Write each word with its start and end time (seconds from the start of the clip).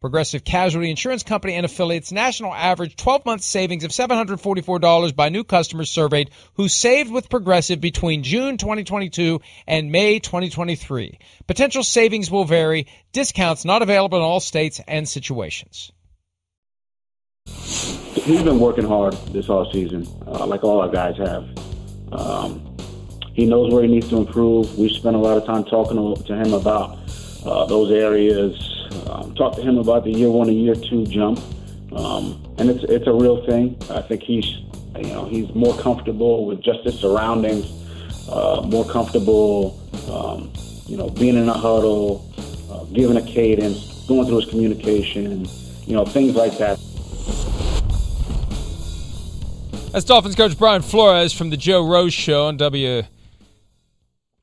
Progressive 0.00 0.44
Casualty 0.44 0.88
Insurance 0.88 1.22
Company 1.22 1.56
and 1.56 1.66
affiliates 1.66 2.10
national 2.10 2.54
average 2.54 2.96
12 2.96 3.26
month 3.26 3.42
savings 3.42 3.84
of 3.84 3.90
$744 3.90 5.14
by 5.14 5.28
new 5.28 5.44
customers 5.44 5.90
surveyed 5.90 6.30
who 6.54 6.68
saved 6.68 7.12
with 7.12 7.28
Progressive 7.28 7.82
between 7.82 8.22
June 8.22 8.56
2022 8.56 9.42
and 9.66 9.92
May 9.92 10.18
2023. 10.18 11.18
Potential 11.46 11.82
savings 11.82 12.30
will 12.30 12.46
vary. 12.46 12.86
Discounts 13.12 13.66
not 13.66 13.82
available 13.82 14.16
in 14.16 14.24
all 14.24 14.40
states 14.40 14.80
and 14.88 15.06
situations. 15.06 15.92
He's 17.44 18.42
been 18.42 18.58
working 18.58 18.86
hard 18.86 19.12
this 19.34 19.50
all 19.50 19.70
season, 19.70 20.06
uh, 20.26 20.46
like 20.46 20.64
all 20.64 20.80
our 20.80 20.88
guys 20.88 21.18
have. 21.18 21.46
Um, 22.10 22.74
he 23.34 23.44
knows 23.44 23.70
where 23.70 23.82
he 23.82 23.88
needs 23.90 24.08
to 24.08 24.16
improve. 24.16 24.78
We've 24.78 24.92
spent 24.92 25.14
a 25.14 25.18
lot 25.18 25.36
of 25.36 25.44
time 25.44 25.64
talking 25.64 26.24
to 26.24 26.34
him 26.34 26.54
about 26.54 26.98
uh, 27.44 27.66
those 27.66 27.90
areas 27.90 28.79
um, 29.08 29.34
talk 29.34 29.54
to 29.56 29.62
him 29.62 29.78
about 29.78 30.04
the 30.04 30.10
year 30.10 30.30
one 30.30 30.48
and 30.48 30.60
year 30.60 30.74
two 30.74 31.06
jump, 31.06 31.40
um, 31.92 32.42
and 32.58 32.70
it's 32.70 32.84
it's 32.84 33.06
a 33.06 33.12
real 33.12 33.44
thing. 33.46 33.76
I 33.90 34.02
think 34.02 34.22
he's 34.22 34.46
you 34.96 35.12
know 35.12 35.24
he's 35.26 35.52
more 35.54 35.76
comfortable 35.78 36.46
with 36.46 36.62
just 36.62 36.84
his 36.84 36.98
surroundings, 36.98 37.66
uh, 38.28 38.62
more 38.66 38.84
comfortable 38.84 39.78
um, 40.10 40.52
you 40.86 40.96
know 40.96 41.08
being 41.10 41.36
in 41.36 41.48
a 41.48 41.54
huddle, 41.54 42.30
uh, 42.70 42.84
giving 42.92 43.16
a 43.16 43.22
cadence, 43.22 44.06
going 44.06 44.26
through 44.26 44.40
his 44.40 44.50
communication, 44.50 45.46
you 45.86 45.94
know 45.94 46.04
things 46.04 46.34
like 46.34 46.56
that. 46.58 46.78
That's 49.92 50.04
Dolphins 50.04 50.36
coach 50.36 50.56
Brian 50.56 50.82
Flores 50.82 51.32
from 51.32 51.50
the 51.50 51.56
Joe 51.56 51.84
Rose 51.84 52.14
Show 52.14 52.46
on 52.46 52.56
W 52.56 53.02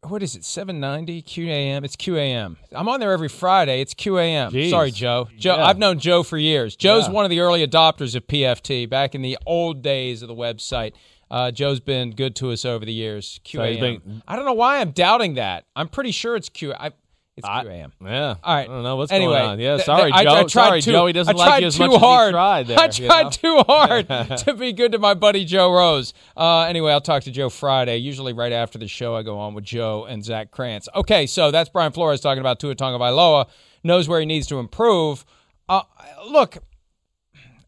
what 0.10 0.24
is 0.24 0.36
it? 0.36 0.44
790 0.44 1.22
qam 1.22 1.84
it's 1.84 1.96
qam 1.96 2.56
i'm 2.72 2.90
on 2.90 3.00
there 3.00 3.12
every 3.12 3.28
friday. 3.28 3.82
It's 3.82 3.94
qam 3.94 4.52
Jeez. 4.52 4.70
sorry 4.70 4.92
joe. 4.92 5.28
Joe 5.38 5.56
yeah. 5.56 5.66
i've 5.66 5.78
known 5.78 6.00
joe 6.00 6.24
for 6.24 6.38
years. 6.38 6.76
Joe's 6.76 7.08
yeah. 7.08 7.14
one 7.14 7.26
of 7.26 7.30
the 7.30 7.40
early 7.40 7.66
adopters 7.66 8.16
of 8.16 8.28
pft 8.28 8.90
back 8.90 9.16
in 9.16 9.22
the 9.22 9.38
old 9.46 9.82
days 9.82 10.22
of 10.22 10.28
the 10.28 10.36
website. 10.36 10.94
Uh, 11.30 11.52
joe's 11.52 11.80
been 11.80 12.12
good 12.12 12.36
to 12.38 12.52
us 12.52 12.64
over 12.64 12.86
the 12.86 12.94
years. 12.94 13.40
Qam 13.44 13.76
so 13.76 13.80
been, 13.80 14.22
i 14.28 14.36
don't 14.36 14.46
know 14.46 14.54
why 14.54 14.80
i'm 14.80 14.92
doubting 14.92 15.36
that. 15.36 15.66
I'm 15.76 15.90
pretty 15.90 16.12
sure 16.12 16.36
it's 16.36 16.50
q 16.50 16.74
I, 16.74 16.92
it's 17.38 17.48
I, 17.48 17.64
2 17.64 17.70
a.m. 17.70 17.94
Yeah. 18.04 18.36
All 18.44 18.56
right. 18.56 18.62
I 18.62 18.66
don't 18.66 18.82
know 18.82 18.96
what's 18.96 19.12
anyway, 19.12 19.38
going 19.38 19.50
on. 19.52 19.60
Yeah. 19.60 19.78
Sorry, 19.78 20.12
Joe. 20.12 20.18
I, 20.18 20.42
I 20.42 20.48
sorry, 20.48 20.82
too, 20.82 20.92
Joe. 20.92 21.06
He 21.06 21.14
doesn't 21.14 21.38
like 21.38 21.62
you 21.62 21.68
as 21.68 21.78
much 21.78 21.94
hard. 22.00 22.34
as 22.34 22.66
he 22.66 22.66
tried 22.66 22.68
there. 22.68 22.80
I 22.80 22.88
tried 22.88 23.24
know? 23.24 23.30
too 23.30 23.64
hard 23.68 24.08
to 24.40 24.56
be 24.56 24.74
good 24.74 24.94
to 24.94 24.98
my 24.98 25.14
buddy 25.14 25.46
Joe 25.46 25.72
Rose. 25.72 26.16
Uh, 26.36 26.62
anyway, 26.62 26.92
I'll 26.92 27.00
talk 27.00 27.24
to 27.24 27.32
Joe 27.32 27.50
Friday. 27.50 27.98
Usually 27.98 28.34
right 28.34 28.52
after 28.52 28.80
the 28.80 28.88
show, 28.88 29.16
I 29.16 29.22
go 29.22 29.38
on 29.38 29.54
with 29.54 29.66
Joe 29.66 30.06
and 30.06 30.26
Zach 30.26 30.50
Krantz. 30.50 30.90
Okay, 30.96 31.28
so 31.28 31.52
that's 31.52 31.70
Brian 31.70 31.92
Flores 31.92 32.22
talking 32.22 32.42
about 32.42 32.60
Tua 32.60 32.76
Tagovailoa. 32.76 33.48
Knows 33.84 34.10
where 34.10 34.20
he 34.20 34.26
needs 34.26 34.48
to 34.48 34.58
improve. 34.58 35.24
Uh, 35.70 35.84
look, 36.28 36.58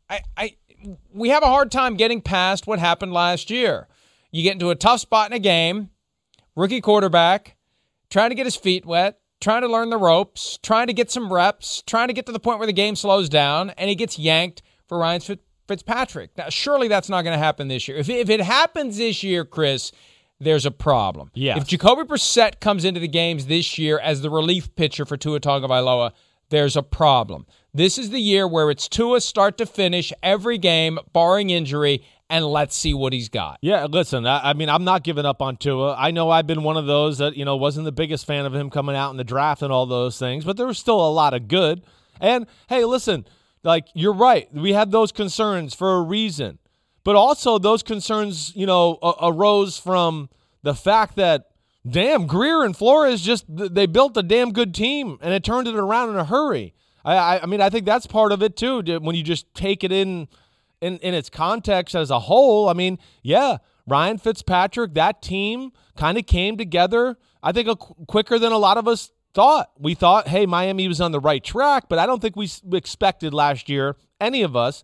I, 0.09 0.21
I 0.35 0.55
we 1.13 1.29
have 1.29 1.43
a 1.43 1.47
hard 1.47 1.71
time 1.71 1.95
getting 1.95 2.21
past 2.21 2.65
what 2.65 2.79
happened 2.79 3.13
last 3.13 3.51
year. 3.51 3.87
You 4.31 4.41
get 4.41 4.53
into 4.53 4.71
a 4.71 4.75
tough 4.75 5.01
spot 5.01 5.29
in 5.29 5.35
a 5.35 5.39
game, 5.39 5.91
rookie 6.55 6.81
quarterback, 6.81 7.55
trying 8.09 8.29
to 8.29 8.35
get 8.35 8.47
his 8.47 8.55
feet 8.55 8.83
wet 8.83 9.19
trying 9.41 9.61
to 9.61 9.67
learn 9.67 9.89
the 9.89 9.97
ropes, 9.97 10.59
trying 10.61 10.87
to 10.87 10.93
get 10.93 11.09
some 11.11 11.31
reps, 11.31 11.83
trying 11.85 12.07
to 12.07 12.13
get 12.13 12.25
to 12.25 12.31
the 12.31 12.39
point 12.39 12.59
where 12.59 12.67
the 12.67 12.73
game 12.73 12.95
slows 12.95 13.29
down, 13.29 13.71
and 13.71 13.89
he 13.89 13.95
gets 13.95 14.19
yanked 14.19 14.61
for 14.87 14.97
Ryan 14.97 15.21
Fitzpatrick. 15.67 16.31
Now, 16.37 16.49
surely 16.49 16.87
that's 16.87 17.09
not 17.09 17.21
going 17.21 17.35
to 17.35 17.43
happen 17.43 17.67
this 17.67 17.87
year. 17.87 17.97
If, 17.97 18.09
if 18.09 18.29
it 18.29 18.41
happens 18.41 18.97
this 18.97 19.23
year, 19.23 19.45
Chris, 19.45 19.91
there's 20.39 20.65
a 20.65 20.71
problem. 20.71 21.31
Yeah. 21.33 21.57
If 21.57 21.67
Jacoby 21.67 22.03
Brissett 22.03 22.59
comes 22.59 22.85
into 22.85 22.99
the 22.99 23.07
games 23.07 23.45
this 23.45 23.77
year 23.77 23.99
as 23.99 24.21
the 24.21 24.29
relief 24.29 24.73
pitcher 24.75 25.05
for 25.05 25.17
Tua 25.17 25.39
Tagovailoa, 25.39 26.11
there's 26.49 26.75
a 26.75 26.83
problem. 26.83 27.45
This 27.73 27.97
is 27.97 28.09
the 28.09 28.19
year 28.19 28.47
where 28.47 28.71
it's 28.71 28.87
Tua 28.87 29.21
start 29.21 29.57
to 29.59 29.65
finish 29.65 30.11
every 30.23 30.57
game, 30.57 30.97
barring 31.13 31.51
injury, 31.51 32.03
and 32.29 32.45
let's 32.45 32.75
see 32.75 32.93
what 32.93 33.11
he's 33.11 33.29
got. 33.29 33.57
Yeah, 33.61 33.85
listen, 33.85 34.27
I, 34.27 34.51
I, 34.51 34.53
mean, 34.53 34.69
I'm 34.69 34.83
not 34.83 35.03
giving 35.03 35.25
up 35.25 35.41
on 35.41 35.57
Tua. 35.57 35.95
I 35.97 36.11
know 36.11 36.29
I've 36.29 36.45
been 36.45 36.63
one 36.63 36.77
of 36.77 36.85
those 36.85 37.17
that, 37.17 37.35
you 37.35 37.43
know, 37.43 37.55
wasn't 37.55 37.85
the 37.85 37.91
biggest 37.91 38.25
fan 38.25 38.45
of 38.45 38.53
him 38.53 38.69
coming 38.69 38.95
out 38.95 39.11
in 39.11 39.17
the 39.17 39.23
draft 39.23 39.61
and 39.61 39.73
all 39.73 39.85
those 39.85 40.19
things, 40.19 40.45
but 40.45 40.55
there 40.55 40.67
was 40.67 40.77
still 40.77 40.99
a 40.99 41.09
lot 41.09 41.33
of 41.33 41.47
good. 41.47 41.83
And 42.21 42.45
hey, 42.67 42.85
listen, 42.85 43.25
like, 43.63 43.87
you're 43.95 44.13
right. 44.13 44.53
We 44.53 44.73
had 44.73 44.91
those 44.91 45.11
concerns 45.11 45.73
for 45.73 45.95
a 45.95 46.01
reason. 46.01 46.59
But 47.03 47.15
also, 47.15 47.57
those 47.57 47.81
concerns, 47.81 48.53
you 48.55 48.65
know, 48.65 48.99
a- 49.01 49.29
arose 49.29 49.79
from 49.79 50.29
the 50.61 50.75
fact 50.75 51.15
that, 51.15 51.45
damn, 51.89 52.27
Grier 52.27 52.63
and 52.63 52.77
Flores 52.77 53.21
just, 53.21 53.45
they 53.47 53.87
built 53.87 54.15
a 54.17 54.23
damn 54.23 54.51
good 54.51 54.75
team 54.75 55.17
and 55.21 55.33
it 55.33 55.43
turned 55.43 55.67
it 55.67 55.75
around 55.75 56.09
in 56.09 56.17
a 56.17 56.25
hurry. 56.25 56.75
I, 57.03 57.15
I, 57.15 57.43
I 57.43 57.45
mean, 57.47 57.61
I 57.61 57.69
think 57.69 57.85
that's 57.85 58.05
part 58.05 58.31
of 58.31 58.43
it 58.43 58.55
too, 58.55 58.81
when 58.99 59.15
you 59.15 59.23
just 59.23 59.51
take 59.55 59.83
it 59.83 59.91
in 59.91 60.27
in, 60.81 60.97
in 60.99 61.13
its 61.13 61.29
context 61.29 61.95
as 61.95 62.09
a 62.09 62.19
whole, 62.19 62.69
I 62.69 62.73
mean, 62.73 62.99
yeah, 63.21 63.57
Ryan 63.87 64.17
Fitzpatrick, 64.17 64.93
that 64.93 65.21
team 65.21 65.71
kind 65.97 66.17
of 66.17 66.25
came 66.25 66.57
together, 66.57 67.17
I 67.41 67.51
think, 67.51 67.67
a, 67.67 67.75
quicker 67.75 68.39
than 68.39 68.51
a 68.51 68.57
lot 68.57 68.77
of 68.77 68.87
us 68.87 69.11
thought. 69.33 69.71
We 69.77 69.95
thought, 69.95 70.27
hey, 70.27 70.45
Miami 70.45 70.87
was 70.87 71.01
on 71.01 71.11
the 71.11 71.19
right 71.19 71.43
track, 71.43 71.85
but 71.89 71.99
I 71.99 72.05
don't 72.05 72.21
think 72.21 72.35
we 72.35 72.49
expected 72.71 73.33
last 73.33 73.69
year, 73.69 73.95
any 74.21 74.41
of 74.41 74.55
us, 74.55 74.83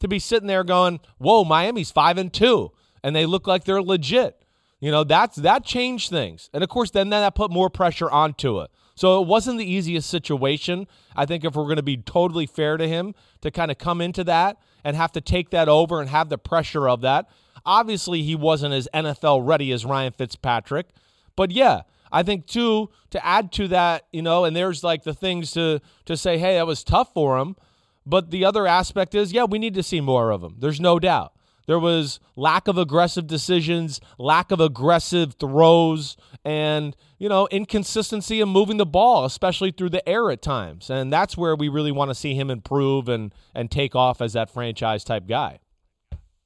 to 0.00 0.08
be 0.08 0.18
sitting 0.18 0.46
there 0.46 0.64
going, 0.64 1.00
whoa, 1.18 1.44
Miami's 1.44 1.90
5 1.90 2.18
and 2.18 2.32
2, 2.32 2.70
and 3.02 3.14
they 3.14 3.26
look 3.26 3.46
like 3.46 3.64
they're 3.64 3.82
legit. 3.82 4.42
You 4.80 4.92
know, 4.92 5.02
that's 5.02 5.36
that 5.36 5.64
changed 5.64 6.10
things. 6.10 6.50
And 6.52 6.62
of 6.62 6.70
course, 6.70 6.92
then 6.92 7.10
that 7.10 7.34
put 7.34 7.50
more 7.50 7.68
pressure 7.68 8.10
onto 8.10 8.60
it. 8.60 8.70
So 8.94 9.20
it 9.20 9.26
wasn't 9.26 9.58
the 9.58 9.70
easiest 9.70 10.08
situation. 10.08 10.86
I 11.16 11.26
think 11.26 11.44
if 11.44 11.54
we're 11.54 11.64
going 11.64 11.76
to 11.76 11.82
be 11.82 11.96
totally 11.96 12.46
fair 12.46 12.76
to 12.76 12.86
him 12.86 13.14
to 13.42 13.50
kind 13.50 13.70
of 13.70 13.78
come 13.78 14.00
into 14.00 14.24
that 14.24 14.58
and 14.84 14.96
have 14.96 15.12
to 15.12 15.20
take 15.20 15.50
that 15.50 15.68
over 15.68 16.00
and 16.00 16.10
have 16.10 16.28
the 16.28 16.38
pressure 16.38 16.88
of 16.88 17.00
that. 17.02 17.28
Obviously, 17.64 18.22
he 18.22 18.34
wasn't 18.34 18.74
as 18.74 18.88
NFL 18.94 19.46
ready 19.46 19.72
as 19.72 19.84
Ryan 19.84 20.12
Fitzpatrick. 20.12 20.88
But 21.36 21.50
yeah, 21.50 21.82
I 22.10 22.22
think 22.22 22.46
too 22.46 22.90
to 23.10 23.24
add 23.24 23.52
to 23.52 23.68
that, 23.68 24.06
you 24.12 24.22
know, 24.22 24.44
and 24.44 24.56
there's 24.56 24.82
like 24.82 25.02
the 25.04 25.14
things 25.14 25.52
to 25.52 25.80
to 26.06 26.16
say, 26.16 26.38
hey, 26.38 26.54
that 26.54 26.66
was 26.66 26.84
tough 26.84 27.12
for 27.12 27.38
him. 27.38 27.56
But 28.06 28.30
the 28.30 28.44
other 28.44 28.66
aspect 28.66 29.14
is, 29.14 29.32
yeah, 29.32 29.44
we 29.44 29.58
need 29.58 29.74
to 29.74 29.82
see 29.82 30.00
more 30.00 30.30
of 30.30 30.42
him. 30.42 30.56
There's 30.58 30.80
no 30.80 30.98
doubt. 30.98 31.32
There 31.68 31.78
was 31.78 32.18
lack 32.34 32.66
of 32.66 32.78
aggressive 32.78 33.26
decisions, 33.26 34.00
lack 34.16 34.50
of 34.50 34.58
aggressive 34.58 35.34
throws, 35.34 36.16
and 36.42 36.96
you 37.18 37.28
know 37.28 37.46
inconsistency 37.50 38.40
in 38.40 38.48
moving 38.48 38.78
the 38.78 38.86
ball, 38.86 39.26
especially 39.26 39.70
through 39.70 39.90
the 39.90 40.08
air 40.08 40.30
at 40.30 40.40
times. 40.40 40.88
And 40.88 41.12
that's 41.12 41.36
where 41.36 41.54
we 41.54 41.68
really 41.68 41.92
want 41.92 42.10
to 42.10 42.14
see 42.14 42.34
him 42.34 42.50
improve 42.50 43.06
and 43.06 43.34
and 43.54 43.70
take 43.70 43.94
off 43.94 44.22
as 44.22 44.32
that 44.32 44.48
franchise 44.48 45.04
type 45.04 45.28
guy. 45.28 45.60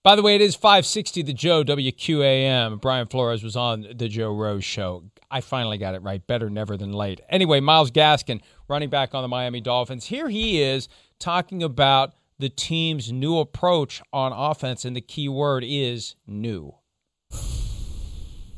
By 0.02 0.16
the 0.16 0.22
way, 0.22 0.34
it 0.34 0.40
is 0.40 0.56
560 0.56 1.22
the 1.22 1.32
Joe 1.32 1.62
WQAM. 1.62 2.80
Brian 2.80 3.06
Flores 3.06 3.44
was 3.44 3.54
on 3.54 3.86
the 3.94 4.08
Joe 4.08 4.34
Rose 4.34 4.64
show. 4.64 5.04
I 5.30 5.40
finally 5.40 5.78
got 5.78 5.94
it 5.94 6.02
right. 6.02 6.26
Better 6.26 6.50
never 6.50 6.76
than 6.76 6.92
late. 6.92 7.20
Anyway, 7.28 7.60
Myles 7.60 7.92
Gaskin, 7.92 8.40
running 8.66 8.90
back 8.90 9.14
on 9.14 9.22
the 9.22 9.28
Miami 9.28 9.60
Dolphins. 9.60 10.06
Here 10.06 10.28
he 10.28 10.60
is 10.60 10.88
talking 11.20 11.62
about 11.62 12.14
the 12.42 12.48
team's 12.48 13.12
new 13.12 13.38
approach 13.38 14.02
on 14.12 14.32
offense, 14.32 14.84
and 14.84 14.96
the 14.96 15.00
key 15.00 15.28
word 15.28 15.62
is 15.64 16.16
new. 16.26 16.74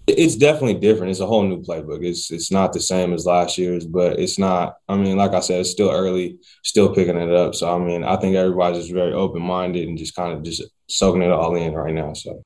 It's 0.06 0.36
definitely 0.36 0.80
different. 0.80 1.10
It's 1.10 1.20
a 1.20 1.26
whole 1.26 1.42
new 1.42 1.62
playbook. 1.62 2.02
It's 2.02 2.30
it's 2.30 2.50
not 2.50 2.72
the 2.72 2.80
same 2.80 3.12
as 3.12 3.26
last 3.26 3.58
year's, 3.58 3.86
but 3.86 4.18
it's 4.18 4.38
not. 4.38 4.76
I 4.88 4.96
mean, 4.96 5.18
like 5.18 5.32
I 5.32 5.40
said, 5.40 5.60
it's 5.60 5.70
still 5.70 5.90
early, 5.90 6.38
still 6.62 6.94
picking 6.94 7.18
it 7.18 7.30
up. 7.30 7.54
So 7.54 7.74
I 7.74 7.78
mean, 7.78 8.04
I 8.04 8.16
think 8.16 8.36
everybody's 8.36 8.84
just 8.84 8.92
very 8.92 9.12
open 9.12 9.42
minded 9.42 9.86
and 9.86 9.98
just 9.98 10.16
kind 10.16 10.32
of 10.32 10.42
just 10.42 10.62
soaking 10.88 11.22
it 11.22 11.30
all 11.30 11.54
in 11.54 11.74
right 11.74 11.94
now. 11.94 12.14
So. 12.14 12.42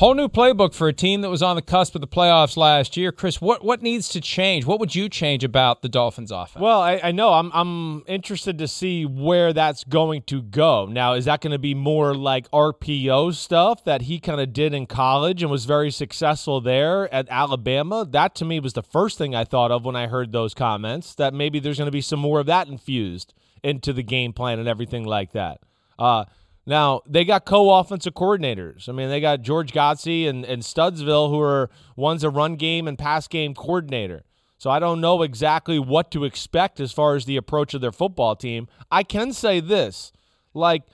Whole 0.00 0.14
new 0.14 0.30
playbook 0.30 0.72
for 0.72 0.88
a 0.88 0.94
team 0.94 1.20
that 1.20 1.28
was 1.28 1.42
on 1.42 1.56
the 1.56 1.60
cusp 1.60 1.94
of 1.94 2.00
the 2.00 2.06
playoffs 2.06 2.56
last 2.56 2.96
year. 2.96 3.12
Chris, 3.12 3.38
what, 3.38 3.62
what 3.62 3.82
needs 3.82 4.08
to 4.08 4.20
change? 4.22 4.64
What 4.64 4.80
would 4.80 4.94
you 4.94 5.10
change 5.10 5.44
about 5.44 5.82
the 5.82 5.90
Dolphins 5.90 6.30
offense? 6.30 6.62
Well, 6.62 6.80
I, 6.80 6.98
I 7.04 7.12
know 7.12 7.34
I'm 7.34 7.50
I'm 7.52 8.02
interested 8.06 8.56
to 8.56 8.66
see 8.66 9.04
where 9.04 9.52
that's 9.52 9.84
going 9.84 10.22
to 10.22 10.40
go. 10.40 10.86
Now, 10.86 11.12
is 11.12 11.26
that 11.26 11.42
going 11.42 11.50
to 11.50 11.58
be 11.58 11.74
more 11.74 12.14
like 12.14 12.50
RPO 12.50 13.34
stuff 13.34 13.84
that 13.84 14.00
he 14.00 14.18
kind 14.18 14.40
of 14.40 14.54
did 14.54 14.72
in 14.72 14.86
college 14.86 15.42
and 15.42 15.52
was 15.52 15.66
very 15.66 15.90
successful 15.90 16.62
there 16.62 17.12
at 17.12 17.28
Alabama? 17.28 18.06
That 18.06 18.34
to 18.36 18.46
me 18.46 18.58
was 18.58 18.72
the 18.72 18.82
first 18.82 19.18
thing 19.18 19.34
I 19.34 19.44
thought 19.44 19.70
of 19.70 19.84
when 19.84 19.96
I 19.96 20.06
heard 20.06 20.32
those 20.32 20.54
comments. 20.54 21.14
That 21.14 21.34
maybe 21.34 21.60
there's 21.60 21.76
going 21.76 21.88
to 21.88 21.92
be 21.92 22.00
some 22.00 22.20
more 22.20 22.40
of 22.40 22.46
that 22.46 22.68
infused 22.68 23.34
into 23.62 23.92
the 23.92 24.02
game 24.02 24.32
plan 24.32 24.58
and 24.58 24.66
everything 24.66 25.04
like 25.04 25.32
that. 25.32 25.60
Uh, 25.98 26.24
now, 26.70 27.02
they 27.04 27.24
got 27.24 27.44
co 27.44 27.80
offensive 27.80 28.14
coordinators. 28.14 28.88
I 28.88 28.92
mean, 28.92 29.08
they 29.08 29.20
got 29.20 29.42
George 29.42 29.72
Godsey 29.72 30.28
and, 30.28 30.44
and 30.44 30.62
Studesville, 30.62 31.28
who 31.28 31.40
are 31.40 31.68
one's 31.96 32.22
a 32.22 32.30
run 32.30 32.54
game 32.54 32.86
and 32.86 32.96
pass 32.96 33.26
game 33.26 33.54
coordinator. 33.56 34.22
So 34.56 34.70
I 34.70 34.78
don't 34.78 35.00
know 35.00 35.22
exactly 35.22 35.80
what 35.80 36.12
to 36.12 36.22
expect 36.22 36.78
as 36.78 36.92
far 36.92 37.16
as 37.16 37.24
the 37.24 37.36
approach 37.36 37.74
of 37.74 37.80
their 37.80 37.90
football 37.90 38.36
team. 38.36 38.68
I 38.88 39.02
can 39.02 39.32
say 39.32 39.58
this 39.58 40.12
like, 40.54 40.84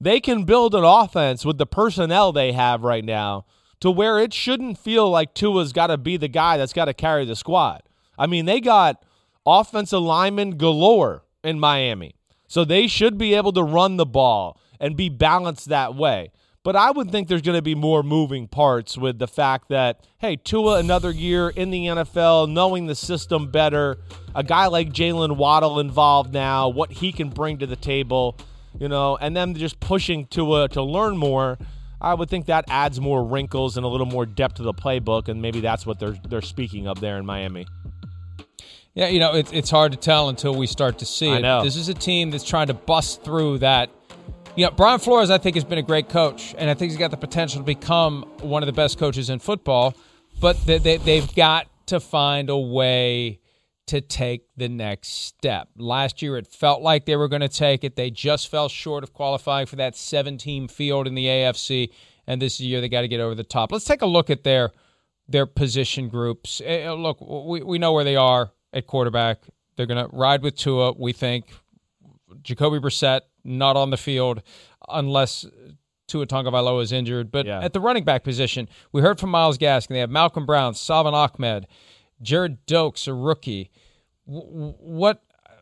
they 0.00 0.20
can 0.20 0.44
build 0.44 0.72
an 0.76 0.84
offense 0.84 1.44
with 1.44 1.58
the 1.58 1.66
personnel 1.66 2.30
they 2.30 2.52
have 2.52 2.84
right 2.84 3.04
now 3.04 3.44
to 3.80 3.90
where 3.90 4.20
it 4.20 4.32
shouldn't 4.32 4.78
feel 4.78 5.10
like 5.10 5.34
Tua's 5.34 5.72
got 5.72 5.88
to 5.88 5.98
be 5.98 6.16
the 6.16 6.28
guy 6.28 6.56
that's 6.56 6.72
got 6.72 6.84
to 6.84 6.94
carry 6.94 7.24
the 7.24 7.34
squad. 7.34 7.82
I 8.16 8.28
mean, 8.28 8.44
they 8.44 8.60
got 8.60 9.04
offensive 9.44 10.00
linemen 10.00 10.58
galore 10.58 11.24
in 11.42 11.58
Miami. 11.58 12.14
So 12.46 12.64
they 12.64 12.86
should 12.86 13.18
be 13.18 13.34
able 13.34 13.52
to 13.54 13.64
run 13.64 13.96
the 13.96 14.06
ball 14.06 14.60
and 14.80 14.96
be 14.96 15.08
balanced 15.08 15.68
that 15.68 15.94
way. 15.94 16.30
But 16.64 16.76
I 16.76 16.90
would 16.90 17.10
think 17.10 17.28
there's 17.28 17.42
going 17.42 17.56
to 17.56 17.62
be 17.62 17.74
more 17.74 18.02
moving 18.02 18.46
parts 18.46 18.98
with 18.98 19.18
the 19.18 19.28
fact 19.28 19.68
that, 19.68 20.04
hey, 20.18 20.36
Tua, 20.36 20.78
another 20.78 21.10
year 21.10 21.48
in 21.48 21.70
the 21.70 21.86
NFL, 21.86 22.50
knowing 22.50 22.86
the 22.86 22.94
system 22.94 23.50
better, 23.50 23.96
a 24.34 24.42
guy 24.42 24.66
like 24.66 24.90
Jaylen 24.90 25.36
Waddle 25.36 25.80
involved 25.80 26.32
now, 26.34 26.68
what 26.68 26.90
he 26.90 27.12
can 27.12 27.30
bring 27.30 27.58
to 27.58 27.66
the 27.66 27.76
table, 27.76 28.36
you 28.78 28.88
know, 28.88 29.16
and 29.16 29.36
then 29.36 29.54
just 29.54 29.80
pushing 29.80 30.26
Tua 30.26 30.68
to 30.70 30.82
learn 30.82 31.16
more. 31.16 31.56
I 32.00 32.14
would 32.14 32.28
think 32.28 32.46
that 32.46 32.64
adds 32.68 33.00
more 33.00 33.24
wrinkles 33.24 33.76
and 33.76 33.86
a 33.86 33.88
little 33.88 34.06
more 34.06 34.26
depth 34.26 34.56
to 34.56 34.62
the 34.62 34.74
playbook, 34.74 35.28
and 35.28 35.40
maybe 35.40 35.60
that's 35.60 35.86
what 35.86 35.98
they're 35.98 36.16
they're 36.28 36.42
speaking 36.42 36.86
of 36.86 37.00
there 37.00 37.16
in 37.16 37.26
Miami. 37.26 37.66
Yeah, 38.94 39.08
you 39.08 39.18
know, 39.20 39.34
it's 39.34 39.52
it's 39.52 39.70
hard 39.70 39.92
to 39.92 39.98
tell 39.98 40.28
until 40.28 40.54
we 40.54 40.66
start 40.66 40.98
to 40.98 41.06
see 41.06 41.30
I 41.30 41.38
it. 41.38 41.42
know. 41.42 41.64
This 41.64 41.76
is 41.76 41.88
a 41.88 41.94
team 41.94 42.30
that's 42.30 42.44
trying 42.44 42.68
to 42.68 42.74
bust 42.74 43.24
through 43.24 43.58
that 43.58 43.90
you 44.56 44.64
know, 44.64 44.70
Brian 44.70 44.98
Flores, 44.98 45.30
I 45.30 45.38
think, 45.38 45.56
has 45.56 45.64
been 45.64 45.78
a 45.78 45.82
great 45.82 46.08
coach, 46.08 46.54
and 46.58 46.68
I 46.68 46.74
think 46.74 46.90
he's 46.90 46.98
got 46.98 47.10
the 47.10 47.16
potential 47.16 47.60
to 47.60 47.64
become 47.64 48.22
one 48.40 48.62
of 48.62 48.66
the 48.66 48.72
best 48.72 48.98
coaches 48.98 49.30
in 49.30 49.38
football. 49.38 49.94
But 50.40 50.64
they, 50.66 50.78
they, 50.78 50.96
they've 50.98 51.34
got 51.34 51.68
to 51.86 52.00
find 52.00 52.50
a 52.50 52.56
way 52.56 53.40
to 53.86 54.00
take 54.00 54.42
the 54.56 54.68
next 54.68 55.08
step. 55.08 55.68
Last 55.76 56.20
year, 56.22 56.36
it 56.36 56.46
felt 56.46 56.82
like 56.82 57.06
they 57.06 57.16
were 57.16 57.28
going 57.28 57.40
to 57.40 57.48
take 57.48 57.84
it. 57.84 57.96
They 57.96 58.10
just 58.10 58.48
fell 58.48 58.68
short 58.68 59.02
of 59.02 59.12
qualifying 59.12 59.66
for 59.66 59.76
that 59.76 59.96
seven-team 59.96 60.68
field 60.68 61.06
in 61.06 61.14
the 61.14 61.24
AFC, 61.24 61.90
and 62.26 62.40
this 62.40 62.60
year 62.60 62.80
they 62.80 62.88
got 62.88 63.00
to 63.00 63.08
get 63.08 63.20
over 63.20 63.34
the 63.34 63.44
top. 63.44 63.72
Let's 63.72 63.86
take 63.86 64.02
a 64.02 64.06
look 64.06 64.30
at 64.30 64.44
their 64.44 64.70
their 65.30 65.44
position 65.44 66.08
groups. 66.08 66.62
Eh, 66.64 66.90
Look, 66.90 67.20
we, 67.20 67.62
we 67.62 67.78
know 67.78 67.92
where 67.92 68.04
they 68.04 68.16
are 68.16 68.50
at 68.72 68.86
quarterback. 68.86 69.42
They're 69.76 69.86
going 69.86 70.02
to 70.02 70.16
ride 70.16 70.42
with 70.42 70.56
Tua, 70.56 70.92
we 70.92 71.12
think. 71.12 71.46
Jacoby 72.42 72.78
Brissett 72.78 73.20
not 73.44 73.76
on 73.76 73.90
the 73.90 73.96
field 73.96 74.42
unless 74.88 75.46
Tua 76.06 76.26
Tagovailoa 76.26 76.82
is 76.82 76.92
injured. 76.92 77.30
But 77.30 77.46
Yeah. 77.46 77.60
at 77.60 77.72
the 77.72 77.80
running 77.80 78.04
back 78.04 78.24
position, 78.24 78.68
we 78.92 79.02
heard 79.02 79.20
from 79.20 79.30
Myles 79.30 79.58
Gaskin. 79.58 79.88
They 79.88 79.98
have 79.98 80.10
Malcolm 80.10 80.46
Brown, 80.46 80.74
Salvon 80.74 81.14
Ahmed, 81.14 81.66
Gerrid 82.22 82.58
Doaks, 82.66 83.06
a 83.06 83.14
rookie. 83.14 83.70
W- 84.26 84.74
What? 84.80 85.22
Uh, 85.46 85.52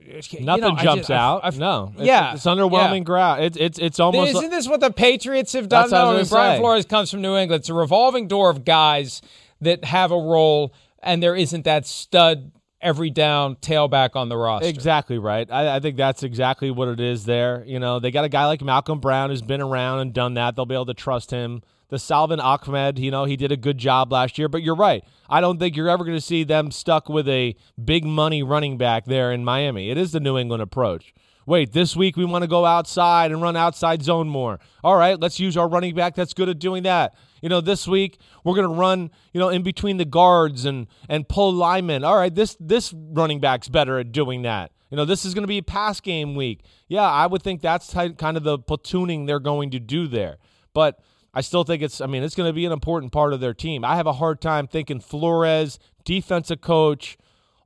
you 0.00 0.40
Nothing 0.40 0.60
know, 0.62 0.74
I 0.76 0.82
jumps 0.82 1.00
just- 1.02 1.10
out. 1.10 1.40
I- 1.44 1.50
no, 1.50 1.92
it's, 1.96 2.04
yeah, 2.04 2.34
it's 2.34 2.44
underwhelming 2.44 2.98
yeah. 2.98 3.04
ground. 3.04 3.44
It's 3.44 3.56
it's 3.56 3.78
it's 3.78 4.00
almost. 4.00 4.30
Isn't 4.30 4.42
like- 4.42 4.50
this 4.50 4.68
what 4.68 4.80
the 4.80 4.90
Patriots 4.90 5.52
have 5.54 5.68
done? 5.68 5.90
What 5.90 5.94
I 5.94 6.16
mean, 6.16 6.26
Brian 6.26 6.56
say. 6.56 6.60
Flores 6.60 6.84
comes 6.84 7.10
from 7.10 7.22
New 7.22 7.36
England. 7.36 7.60
It's 7.60 7.68
a 7.68 7.74
revolving 7.74 8.28
door 8.28 8.50
of 8.50 8.64
guys 8.64 9.22
that 9.60 9.84
have 9.84 10.10
a 10.12 10.18
role, 10.18 10.74
and 11.02 11.22
there 11.22 11.34
isn't 11.36 11.64
that 11.64 11.86
stud 11.86 12.50
every 12.82 13.10
down 13.10 13.56
tailback 13.56 14.16
on 14.16 14.28
the 14.28 14.36
roster. 14.36 14.68
Exactly 14.68 15.18
right. 15.18 15.50
I, 15.50 15.76
I 15.76 15.80
think 15.80 15.96
that's 15.96 16.22
exactly 16.22 16.70
what 16.70 16.88
it 16.88 17.00
is 17.00 17.24
there. 17.24 17.64
You 17.66 17.78
know, 17.78 18.00
they 18.00 18.10
got 18.10 18.24
a 18.24 18.28
guy 18.28 18.46
like 18.46 18.60
Malcolm 18.60 19.00
Brown 19.00 19.30
who's 19.30 19.42
been 19.42 19.62
around 19.62 20.00
and 20.00 20.12
done 20.12 20.34
that. 20.34 20.56
They'll 20.56 20.66
be 20.66 20.74
able 20.74 20.86
to 20.86 20.94
trust 20.94 21.30
him. 21.30 21.62
The 21.88 21.98
Salvon 21.98 22.40
Ahmed, 22.40 22.98
you 22.98 23.10
know, 23.10 23.24
he 23.24 23.36
did 23.36 23.52
a 23.52 23.56
good 23.56 23.78
job 23.78 24.12
last 24.12 24.38
year, 24.38 24.48
but 24.48 24.62
you're 24.62 24.74
right. 24.74 25.04
I 25.28 25.40
don't 25.40 25.58
think 25.58 25.76
you're 25.76 25.90
ever 25.90 26.04
going 26.04 26.16
to 26.16 26.22
see 26.22 26.42
them 26.42 26.70
stuck 26.70 27.08
with 27.08 27.28
a 27.28 27.54
big 27.82 28.04
money 28.04 28.42
running 28.42 28.78
back 28.78 29.04
there 29.04 29.30
in 29.30 29.44
Miami. 29.44 29.90
It 29.90 29.98
is 29.98 30.12
the 30.12 30.20
New 30.20 30.38
England 30.38 30.62
approach. 30.62 31.14
Wait, 31.44 31.72
this 31.72 31.94
week 31.96 32.16
we 32.16 32.24
want 32.24 32.42
to 32.42 32.48
go 32.48 32.64
outside 32.64 33.30
and 33.30 33.42
run 33.42 33.56
outside 33.56 34.02
zone 34.02 34.28
more. 34.28 34.58
All 34.82 34.96
right, 34.96 35.20
let's 35.20 35.38
use 35.40 35.56
our 35.56 35.68
running 35.68 35.94
back 35.94 36.14
that's 36.14 36.34
good 36.34 36.48
at 36.48 36.58
doing 36.58 36.84
that. 36.84 37.14
You 37.42 37.50
know, 37.50 37.60
this 37.60 37.86
week 37.86 38.18
we're 38.44 38.54
going 38.54 38.68
to 38.68 38.74
run, 38.74 39.10
you 39.34 39.40
know, 39.40 39.50
in 39.50 39.62
between 39.62 39.98
the 39.98 40.06
guards 40.06 40.64
and 40.64 40.86
and 41.08 41.28
pull 41.28 41.52
linemen. 41.52 42.04
All 42.04 42.16
right, 42.16 42.34
this 42.34 42.56
this 42.58 42.94
running 42.94 43.40
back's 43.40 43.68
better 43.68 43.98
at 43.98 44.12
doing 44.12 44.42
that. 44.42 44.72
You 44.90 44.96
know, 44.96 45.04
this 45.04 45.24
is 45.24 45.34
going 45.34 45.42
to 45.42 45.48
be 45.48 45.58
a 45.58 45.62
pass 45.62 46.00
game 46.00 46.34
week. 46.34 46.64
Yeah, 46.86 47.10
I 47.10 47.26
would 47.26 47.42
think 47.42 47.62
that's 47.62 47.92
kind 47.92 48.36
of 48.36 48.42
the 48.42 48.58
platooning 48.58 49.26
they're 49.26 49.40
going 49.40 49.70
to 49.70 49.80
do 49.80 50.06
there. 50.06 50.36
But 50.74 51.00
I 51.34 51.40
still 51.40 51.64
think 51.64 51.82
it's, 51.82 52.00
I 52.00 52.06
mean, 52.06 52.22
it's 52.22 52.34
going 52.34 52.48
to 52.48 52.52
be 52.52 52.66
an 52.66 52.72
important 52.72 53.10
part 53.10 53.32
of 53.32 53.40
their 53.40 53.54
team. 53.54 53.84
I 53.84 53.96
have 53.96 54.06
a 54.06 54.12
hard 54.12 54.40
time 54.42 54.66
thinking 54.66 55.00
Flores, 55.00 55.78
defensive 56.04 56.60
coach, 56.60 57.16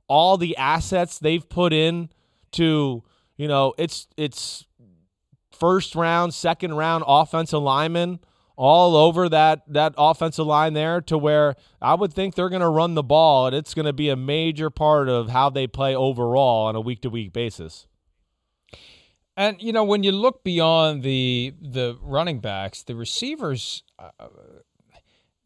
all 0.07 0.37
the 0.37 0.55
assets 0.55 1.19
they've 1.19 1.47
put 1.47 1.73
in 1.73 2.09
to, 2.53 3.03
you 3.35 3.47
know, 3.47 3.73
it's, 3.77 4.07
it's 4.15 4.65
first 5.51 5.95
round, 5.95 6.33
second 6.33 6.75
round 6.75 7.03
offensive 7.05 7.61
linemen 7.61 8.19
all 8.57 8.95
over 8.95 9.29
that 9.29 9.61
that 9.67 9.93
offensive 9.97 10.45
line 10.45 10.73
there 10.73 10.99
to 10.99 11.17
where 11.17 11.55
I 11.79 11.93
would 11.93 12.11
think 12.11 12.35
they're 12.35 12.49
going 12.49 12.61
to 12.61 12.67
run 12.67 12.95
the 12.95 13.03
ball 13.03 13.47
and 13.47 13.55
it's 13.55 13.73
going 13.73 13.85
to 13.85 13.93
be 13.93 14.09
a 14.09 14.15
major 14.15 14.69
part 14.69 15.07
of 15.07 15.29
how 15.29 15.49
they 15.49 15.67
play 15.67 15.95
overall 15.95 16.65
on 16.65 16.75
a 16.75 16.81
week 16.81 17.01
to 17.01 17.09
week 17.09 17.31
basis. 17.31 17.87
And 19.37 19.61
you 19.61 19.71
know, 19.71 19.83
when 19.83 20.01
you 20.01 20.11
look 20.11 20.43
beyond 20.43 21.03
the 21.03 21.53
the 21.61 21.97
running 22.01 22.39
backs, 22.39 22.81
the 22.81 22.95
receivers, 22.95 23.83
uh, 23.99 24.27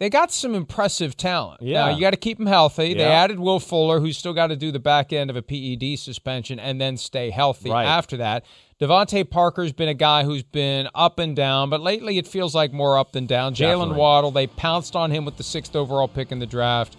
they 0.01 0.09
got 0.09 0.31
some 0.31 0.55
impressive 0.55 1.15
talent. 1.15 1.61
Yeah. 1.61 1.85
now, 1.85 1.89
you 1.93 2.01
got 2.01 2.09
to 2.09 2.17
keep 2.17 2.39
them 2.39 2.47
healthy. 2.47 2.95
They 2.95 3.03
added 3.03 3.39
Will 3.39 3.59
Fuller, 3.59 3.99
who's 3.99 4.17
still 4.17 4.33
got 4.33 4.47
to 4.47 4.55
do 4.55 4.71
the 4.71 4.79
back 4.79 5.13
end 5.13 5.29
of 5.29 5.35
a 5.35 5.43
PED 5.43 5.99
suspension 5.99 6.59
and 6.59 6.81
then 6.81 6.97
stay 6.97 7.29
healthy 7.29 7.69
Right. 7.69 7.85
after 7.85 8.17
that. 8.17 8.43
DeVante 8.81 9.29
Parker's 9.29 9.71
been 9.73 9.89
a 9.89 9.93
guy 9.93 10.23
who's 10.23 10.41
been 10.41 10.89
up 10.95 11.19
and 11.19 11.35
down, 11.35 11.69
but 11.69 11.81
lately 11.81 12.17
it 12.17 12.25
feels 12.25 12.55
like 12.55 12.73
more 12.73 12.97
up 12.97 13.11
than 13.11 13.27
down. 13.27 13.53
Jaylen 13.53 13.93
Waddle, 13.95 14.31
they 14.31 14.47
pounced 14.47 14.95
on 14.95 15.11
him 15.11 15.23
with 15.23 15.37
the 15.37 15.43
sixth 15.43 15.75
overall 15.75 16.07
pick 16.07 16.31
in 16.31 16.39
the 16.39 16.47
draft. 16.47 16.97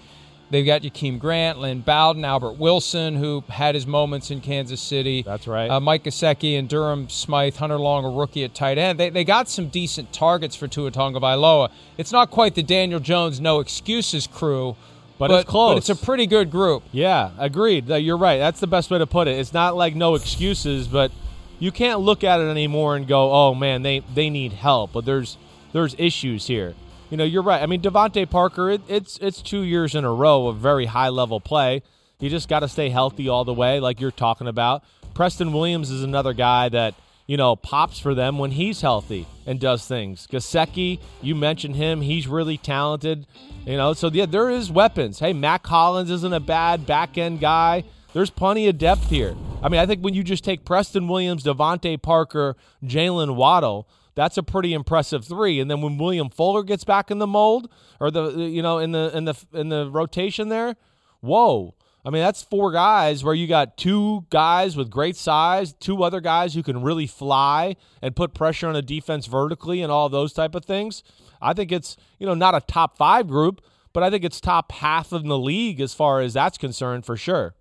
They've 0.53 0.67
got 0.67 0.83
Jakeem 0.83 1.19
Grant, 1.19 1.61
Lynn 1.61 1.81
Bowden, 1.81 2.27
Albert 2.27 2.59
Wilson, 2.59 3.17
who 3.17 3.43
had 3.49 3.75
his 3.75 3.87
moments 3.87 4.31
in 4.31 4.43
Kansas 4.43 4.83
City. 4.83 5.23
That's 5.23 5.47
right. 5.47 5.71
Uh, 5.71 5.81
Mike 5.81 6.05
Gesicki 6.05 6.59
and 6.59 6.69
Durham 6.69 7.09
Smythe, 7.09 7.57
Hunter 7.57 7.79
Long, 7.79 8.05
a 8.05 8.11
rookie 8.11 8.45
at 8.45 8.55
tight 8.55 8.77
end. 8.77 9.01
They, 9.01 9.09
they 9.09 9.25
got 9.25 9.49
some 9.49 9.69
decent 9.69 10.13
targets 10.13 10.55
for 10.55 10.69
Tua 10.69 10.91
Tagovailoa. 10.91 11.71
It's 11.97 12.13
not 12.13 12.31
quite 12.31 12.55
the 12.55 12.63
Daniel 12.63 13.01
Jones 13.01 13.41
no 13.41 13.61
excuses 13.61 14.27
crew, 14.27 14.77
But 15.17 15.31
it's 15.31 15.49
close. 15.49 15.71
But 15.71 15.79
it's 15.79 15.89
a 15.89 16.05
pretty 16.05 16.27
good 16.27 16.51
group. 16.51 16.83
Yeah, 16.93 17.31
agreed. 17.39 17.89
You're 17.89 18.19
right. 18.19 18.37
That's 18.37 18.61
the 18.61 18.67
best 18.67 18.91
way 18.91 18.99
to 18.99 19.07
put 19.07 19.29
it. 19.29 19.39
It's 19.39 19.55
not 19.55 19.75
like 19.75 19.95
no 19.95 20.17
excuses, 20.17 20.87
but 20.87 21.13
you 21.61 21.73
can't 21.73 22.01
look 22.01 22.25
at 22.25 22.41
it 22.41 22.51
anymore 22.51 22.95
and 22.97 23.09
go, 23.09 23.33
"Oh 23.33 23.55
man, 23.55 23.83
they 23.85 24.01
they 24.15 24.29
need 24.29 24.53
help." 24.53 24.93
But 24.93 25.07
there's 25.07 25.39
there's 25.73 25.95
issues 25.97 26.47
here. 26.47 26.75
You 27.13 27.19
know, 27.19 27.25
you're 27.25 27.43
right. 27.43 27.63
I 27.63 27.67
mean, 27.67 27.83
DeVante 27.83 28.31
Parker, 28.31 28.71
it, 28.71 28.81
it's 28.89 29.19
it's 29.19 29.43
two 29.43 29.61
years 29.61 29.95
in 29.95 30.03
a 30.07 30.11
row 30.11 30.47
of 30.49 30.57
very 30.57 30.87
high 30.87 31.11
level 31.11 31.41
play. 31.41 31.83
You 32.21 32.31
just 32.31 32.49
got 32.49 32.61
to 32.61 32.69
stay 32.69 32.89
healthy 32.89 33.29
all 33.29 33.45
the 33.45 33.53
way, 33.53 33.81
like 33.81 34.01
you're 34.01 34.11
talking 34.11 34.47
about. 34.47 34.83
Preston 35.13 35.53
Williams 35.53 35.91
is 35.91 36.03
another 36.03 36.33
guy 36.33 36.71
that 36.71 36.95
you 37.27 37.37
know, 37.37 37.55
pops 37.55 37.99
for 37.99 38.15
them 38.15 38.39
when 38.39 38.53
he's 38.53 38.81
healthy 38.81 39.27
and 39.45 39.61
does 39.61 39.87
things. 39.87 40.27
Gesicki, 40.27 41.01
you 41.21 41.35
mentioned 41.35 41.77
him. 41.77 42.01
He's 42.01 42.27
really 42.27 42.57
talented. 42.57 43.27
You 43.67 43.77
know, 43.77 43.93
so 43.93 44.09
yeah, 44.09 44.25
there 44.25 44.49
is 44.49 44.71
weapons. 44.71 45.19
Hey, 45.19 45.35
Mack 45.35 45.67
Hollins 45.67 46.11
isn't 46.11 46.33
a 46.33 46.41
bad 46.41 46.87
back 46.87 47.19
end 47.19 47.41
guy. 47.41 47.85
There's 48.15 48.31
plenty 48.31 48.69
of 48.69 48.79
depth 48.79 49.11
here. 49.11 49.35
I 49.63 49.69
mean, 49.69 49.81
I 49.81 49.87
think 49.87 50.01
when 50.01 50.15
you 50.15 50.25
just 50.25 50.45
take 50.45 50.65
Preston 50.65 51.09
Williams, 51.09 51.45
DeVante 51.45 52.01
Parker, 52.01 52.57
Jaylen 52.83 53.35
Waddle, 53.37 53.87
that's 54.15 54.37
a 54.37 54.43
pretty 54.43 54.75
impressive 54.75 55.25
three. 55.25 55.61
And 55.61 55.71
then 55.71 55.81
when 55.81 55.99
William 55.99 56.31
Fuller 56.31 56.63
gets 56.63 56.85
back 56.85 57.11
in 57.11 57.19
the 57.19 57.27
mold 57.27 57.71
or 58.01 58.11
the 58.11 58.31
you 58.31 58.63
know 58.63 58.79
in 58.79 58.93
the 58.93 59.11
in 59.17 59.25
the 59.25 59.35
in 59.53 59.69
the 59.69 59.91
rotation 59.91 60.49
there, 60.49 60.77
whoa. 61.21 61.75
I 62.05 62.11
mean, 62.11 62.23
that's 62.23 62.43
four 62.43 62.73
guys 62.73 63.23
where 63.23 63.35
you 63.35 63.47
got 63.47 63.77
two 63.77 64.27
guys 64.29 64.77
with 64.77 64.91
great 64.91 65.15
size, 65.15 65.73
two 65.73 66.03
other 66.03 66.21
guys 66.21 66.53
who 66.53 66.63
can 66.65 66.83
really 66.83 67.07
fly 67.07 67.77
and 68.01 68.17
put 68.17 68.35
pressure 68.35 68.67
on 68.67 68.75
a 68.75 68.83
defense 68.83 69.27
vertically 69.27 69.83
and 69.83 69.93
all 69.93 70.09
those 70.09 70.33
type 70.33 70.57
of 70.57 70.65
things. 70.65 71.05
I 71.41 71.53
think 71.53 71.71
it's, 71.71 71.97
you 72.19 72.27
know, 72.27 72.35
not 72.35 72.57
a 72.57 72.61
top 72.61 72.97
5 72.97 73.29
group, 73.29 73.61
but 73.93 74.03
I 74.03 74.11
think 74.11 74.25
it's 74.25 74.41
top 74.41 74.73
half 74.73 75.13
in 75.13 75.29
the 75.29 75.39
league 75.39 75.81
as 75.81 75.95
far 75.95 76.21
as 76.21 76.35
that's 76.35 76.59
concerned 76.59 77.07
for 77.07 77.17
sure. 77.17 77.55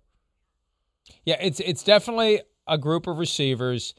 Yeah, 1.24 1.36
it's 1.40 1.60
it's 1.60 1.84
definitely 1.84 2.40
a 2.66 2.78
group 2.78 3.06
of 3.06 3.18
receivers 3.18 3.94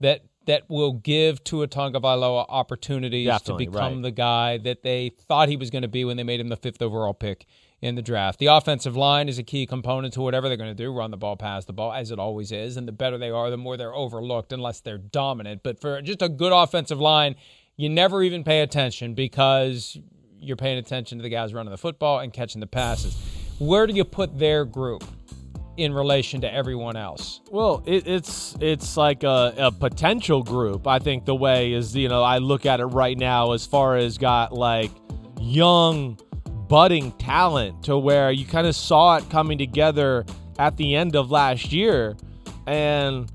that 0.00 0.22
that 0.46 0.68
will 0.68 0.92
give 0.92 1.44
Tua 1.44 1.68
Tagovailoa 1.68 2.46
opportunities 2.48 3.26
Definitely, 3.26 3.66
to 3.66 3.70
become 3.70 3.94
right. 3.94 4.02
the 4.02 4.10
guy 4.10 4.58
that 4.58 4.82
they 4.82 5.10
thought 5.10 5.48
he 5.48 5.56
was 5.56 5.70
going 5.70 5.82
to 5.82 5.88
be 5.88 6.04
when 6.04 6.16
they 6.16 6.22
made 6.22 6.40
him 6.40 6.48
the 6.48 6.56
fifth 6.56 6.80
overall 6.80 7.14
pick 7.14 7.46
in 7.82 7.94
the 7.94 8.02
draft. 8.02 8.38
The 8.38 8.46
offensive 8.46 8.96
line 8.96 9.28
is 9.28 9.38
a 9.38 9.42
key 9.42 9.66
component 9.66 10.14
to 10.14 10.20
whatever 10.20 10.48
they're 10.48 10.56
going 10.56 10.74
to 10.74 10.82
do, 10.82 10.92
run 10.92 11.10
the 11.10 11.16
ball, 11.16 11.36
pass 11.36 11.64
the 11.64 11.72
ball, 11.72 11.92
as 11.92 12.10
it 12.10 12.18
always 12.18 12.52
is. 12.52 12.76
And 12.76 12.88
the 12.88 12.92
better 12.92 13.18
they 13.18 13.30
are, 13.30 13.50
the 13.50 13.56
more 13.56 13.76
they're 13.76 13.94
overlooked 13.94 14.52
unless 14.52 14.80
they're 14.80 14.98
dominant. 14.98 15.62
But 15.62 15.80
for 15.80 16.00
just 16.00 16.22
a 16.22 16.28
good 16.28 16.52
offensive 16.52 17.00
line, 17.00 17.36
you 17.76 17.88
never 17.88 18.22
even 18.22 18.44
pay 18.44 18.60
attention 18.60 19.14
because 19.14 19.98
you're 20.38 20.56
paying 20.56 20.78
attention 20.78 21.18
to 21.18 21.22
the 21.22 21.28
guys 21.28 21.52
running 21.52 21.70
the 21.70 21.76
football 21.76 22.20
and 22.20 22.32
catching 22.32 22.60
the 22.60 22.66
passes. 22.66 23.16
Where 23.58 23.86
do 23.86 23.94
you 23.94 24.04
put 24.04 24.38
their 24.38 24.64
group? 24.64 25.04
In 25.76 25.92
relation 25.92 26.40
to 26.40 26.52
everyone 26.52 26.96
else? 26.96 27.40
Well, 27.50 27.82
it, 27.86 28.06
it's 28.06 28.56
it's 28.60 28.96
like 28.96 29.22
a, 29.22 29.54
a, 29.56 29.72
potential 29.72 30.42
group. 30.42 30.86
I 30.86 30.98
think 30.98 31.24
the 31.24 31.34
way 31.34 31.72
is 31.72 31.94
you 31.94 32.08
know 32.08 32.22
I 32.22 32.38
look 32.38 32.66
at 32.66 32.80
it 32.80 32.86
right 32.86 33.16
now 33.16 33.52
as 33.52 33.66
far 33.66 33.96
as 33.96 34.18
got 34.18 34.52
like 34.52 34.90
young, 35.40 36.18
budding 36.68 37.12
talent 37.12 37.84
to 37.84 37.98
where 37.98 38.30
you 38.30 38.46
kind 38.46 38.66
of 38.66 38.74
saw 38.74 39.16
it 39.16 39.28
coming 39.30 39.58
together 39.58 40.24
at 40.58 40.76
the 40.76 40.94
end 40.94 41.16
of 41.16 41.30
last 41.30 41.72
year, 41.72 42.16
and 42.66 43.30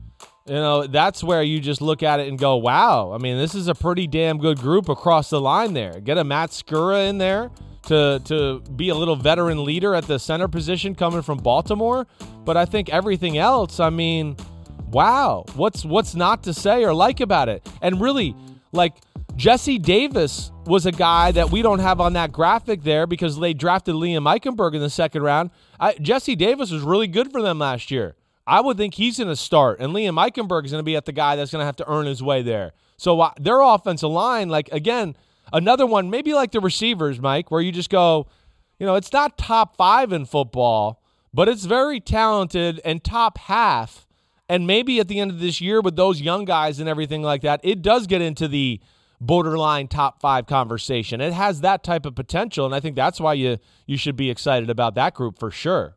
you 0.48 0.56
know 0.56 0.88
that's 0.88 1.24
where 1.24 1.44
you 1.44 1.60
just 1.60 1.82
look 1.82 2.04
at 2.04 2.20
it 2.20 2.28
and 2.28 2.40
go, 2.40 2.58
wow. 2.58 3.12
I 3.14 3.18
mean, 3.18 3.38
this 3.38 3.56
is 3.56 3.68
a 3.68 3.76
pretty 3.76 4.08
damn 4.08 4.38
good 4.38 4.60
group 4.60 4.90
across 4.90 5.30
the 5.30 5.40
line 5.40 5.74
there. 5.74 6.00
Get 6.00 6.18
a 6.18 6.24
Matt 6.24 6.50
Skura 6.52 7.10
in 7.10 7.18
there 7.18 7.52
to 7.84 8.22
to 8.26 8.62
be 8.76 8.90
a 8.90 8.96
little 8.96 9.16
veteran 9.16 9.64
leader 9.64 9.96
at 9.96 10.06
the 10.08 10.20
center 10.20 10.48
position 10.48 10.96
coming 10.96 11.22
from 11.22 11.38
Baltimore. 11.40 12.08
But 12.44 12.58
I 12.58 12.66
think 12.66 12.90
everything 12.90 13.38
else, 13.38 13.80
I 13.80 13.90
mean, 13.90 14.36
wow, 14.90 15.46
what's 15.56 15.86
what's 15.86 16.16
not 16.16 16.44
to 16.44 16.54
say 16.54 16.84
or 16.84 16.94
like 16.94 17.20
about 17.20 17.50
it? 17.50 17.68
And 17.82 18.02
really, 18.02 18.36
like 18.72 18.94
Jesse 19.36 19.80
Davis 19.80 20.52
was 20.66 20.86
a 20.86 20.92
guy 20.92 21.32
that 21.32 21.50
we 21.50 21.62
don't 21.62 21.80
have 21.80 22.00
on 22.00 22.14
that 22.14 22.32
graphic 22.32 22.84
there 22.84 23.08
because 23.08 23.40
they 23.40 23.54
drafted 23.54 23.96
Liam 23.96 24.24
Eichenberg 24.24 24.76
in 24.76 24.82
the 24.82 24.90
second 24.90 25.24
round. 25.24 25.50
I, 25.80 25.94
Jesse 25.94 26.36
Davis 26.36 26.72
was 26.72 26.82
really 26.84 27.08
good 27.08 27.32
for 27.32 27.42
them 27.42 27.60
last 27.60 27.92
year. 27.92 28.16
I 28.46 28.60
would 28.62 28.78
think 28.78 28.96
he's 28.96 29.18
going 29.18 29.30
to 29.30 29.36
start, 29.36 29.80
and 29.80 29.94
Liam 29.94 30.16
Eichenberg 30.16 30.66
is 30.66 30.72
going 30.72 30.82
to 30.82 30.86
be 30.86 30.96
at 30.96 31.06
the 31.06 31.12
guy 31.12 31.36
that's 31.36 31.52
going 31.52 31.62
to 31.62 31.66
have 31.66 31.76
to 31.78 31.90
earn 31.90 32.06
his 32.06 32.22
way 32.22 32.42
there. 32.42 32.74
So 32.98 33.20
uh, 33.20 33.32
their 33.40 33.62
offensive 33.62 34.10
line, 34.12 34.50
like 34.50 34.70
again, 34.72 35.16
another 35.54 35.86
one, 35.86 36.10
maybe 36.10 36.34
like 36.34 36.52
the 36.52 36.60
receivers, 36.60 37.20
Mike, 37.20 37.52
where 37.52 37.62
you 37.62 37.72
just 37.72 37.90
go, 37.90 38.28
you 38.80 38.86
know, 38.86 38.96
it's 38.96 39.14
not 39.14 39.38
top 39.38 39.78
five 39.78 40.12
in 40.12 40.26
football, 40.26 41.04
but 41.34 41.48
it's 41.48 41.66
very 41.66 42.00
talented 42.00 42.82
and 42.84 43.04
top 43.04 43.38
half. 43.38 44.08
And 44.50 44.68
maybe 44.68 45.00
at 45.00 45.08
the 45.08 45.20
end 45.20 45.32
of 45.32 45.40
this 45.40 45.62
year, 45.62 45.82
with 45.82 45.96
those 45.96 46.20
young 46.20 46.46
guys 46.46 46.80
and 46.80 46.90
everything 46.90 47.22
like 47.22 47.42
that, 47.42 47.62
it 47.64 47.82
does 47.82 48.06
get 48.06 48.22
into 48.22 48.48
the 48.48 48.82
borderline 49.22 49.88
top 49.88 50.20
five 50.20 50.48
conversation. 50.48 51.22
It 51.22 51.32
has 51.32 51.62
that 51.62 51.84
type 51.84 52.06
of 52.06 52.16
potential, 52.16 52.66
and 52.66 52.76
I 52.76 52.80
think 52.80 52.96
that's 52.96 53.22
why 53.22 53.34
you 53.34 53.60
you 53.86 53.96
should 53.96 54.16
be 54.16 54.30
excited 54.30 54.70
about 54.70 54.96
that 54.96 55.14
group 55.14 55.40
for 55.40 55.52
sure. 55.52 55.96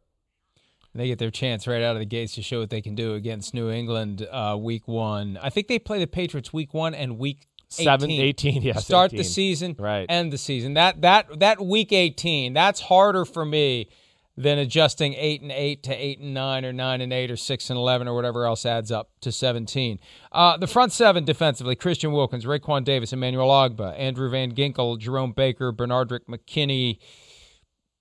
They 0.94 1.08
get 1.08 1.18
their 1.18 1.32
chance 1.32 1.66
right 1.66 1.82
out 1.82 1.96
of 1.96 1.99
the 1.99 2.06
gates 2.06 2.37
to 2.37 2.42
show 2.42 2.61
what 2.61 2.70
they 2.70 2.80
can 2.80 2.94
do 2.94 3.14
against 3.14 3.52
New 3.52 3.68
England 3.68 4.28
uh, 4.30 4.56
week 4.56 4.87
one. 4.87 5.37
I 5.42 5.50
think 5.50 5.66
they 5.66 5.80
play 5.80 5.99
the 5.99 6.06
Patriots 6.06 6.52
week 6.52 6.73
one 6.73 6.94
and 6.94 7.18
week 7.18 7.49
18. 7.78 7.85
Seven, 7.85 8.11
18, 8.11 8.62
yeah. 8.62 8.75
Start 8.78 9.11
18. 9.12 9.16
the 9.19 9.25
season, 9.25 9.76
Right. 9.78 10.07
end 10.09 10.33
the 10.33 10.38
season. 10.38 10.75
That 10.75 11.02
that 11.02 11.38
that 11.40 11.64
week 11.64 11.93
18, 11.93 12.52
that's 12.52 12.81
harder 12.81 13.25
for 13.25 13.45
me 13.45 13.88
than 14.37 14.59
adjusting 14.59 15.14
8 15.14 15.43
and 15.43 15.52
8 15.52 15.83
to 15.85 15.95
8 15.95 16.19
and 16.19 16.35
9 16.35 16.64
or 16.64 16.73
9 16.73 17.00
and 17.00 17.12
8 17.12 17.31
or 17.31 17.37
6 17.37 17.71
and 17.71 17.76
11 17.76 18.09
or 18.09 18.16
whatever 18.16 18.47
else 18.47 18.66
adds 18.66 18.90
up 18.90 19.11
to 19.21 19.31
17. 19.31 20.00
Uh, 20.33 20.57
the 20.57 20.66
front 20.66 20.90
seven 20.90 21.25
defensively, 21.25 21.76
Christian 21.76 22.11
Wilkins, 22.11 22.45
Raekwon 22.45 22.83
Davis, 22.85 23.12
Emmanuel 23.12 23.49
Ogbah, 23.49 23.97
Andrew 23.97 24.28
Van 24.28 24.52
Ginkel, 24.52 24.99
Jerome 24.99 25.31
Baker, 25.33 25.73
Benardrick 25.73 26.26
McKinney, 26.28 26.99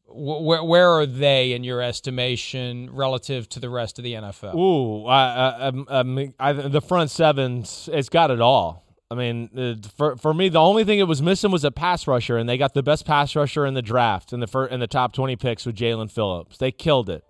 where 0.07 0.63
where 0.63 0.89
are 0.89 1.05
they 1.05 1.53
in 1.53 1.63
your 1.63 1.81
estimation 1.81 2.89
relative 2.91 3.47
to 3.49 3.59
the 3.59 3.69
rest 3.69 3.97
of 3.97 4.03
the 4.03 4.13
NFL? 4.13 4.55
Ooh, 4.55 5.05
I, 5.05 5.69
I, 5.69 5.71
I, 6.01 6.33
I, 6.39 6.53
the 6.53 6.81
front 6.81 7.09
sevens, 7.09 7.89
it's 7.91 8.09
got 8.09 8.29
it 8.31 8.41
all. 8.41 8.82
I 9.13 9.15
mean, 9.15 9.49
uh, 9.55 9.87
for 9.95 10.17
for 10.17 10.33
me, 10.33 10.49
the 10.49 10.59
only 10.59 10.83
thing 10.83 10.97
it 10.97 11.07
was 11.07 11.21
missing 11.21 11.51
was 11.51 11.63
a 11.63 11.69
pass 11.69 12.07
rusher, 12.07 12.35
and 12.35 12.49
they 12.49 12.57
got 12.57 12.73
the 12.73 12.81
best 12.81 13.05
pass 13.05 13.35
rusher 13.35 13.63
in 13.63 13.75
the 13.75 13.81
draft 13.83 14.33
in 14.33 14.39
the 14.39 14.47
fir- 14.47 14.65
in 14.65 14.79
the 14.79 14.87
top 14.87 15.13
twenty 15.13 15.35
picks 15.35 15.67
with 15.67 15.75
Jaelan 15.75 16.09
Phillips. 16.11 16.57
They 16.57 16.71
killed 16.71 17.11
it, 17.11 17.23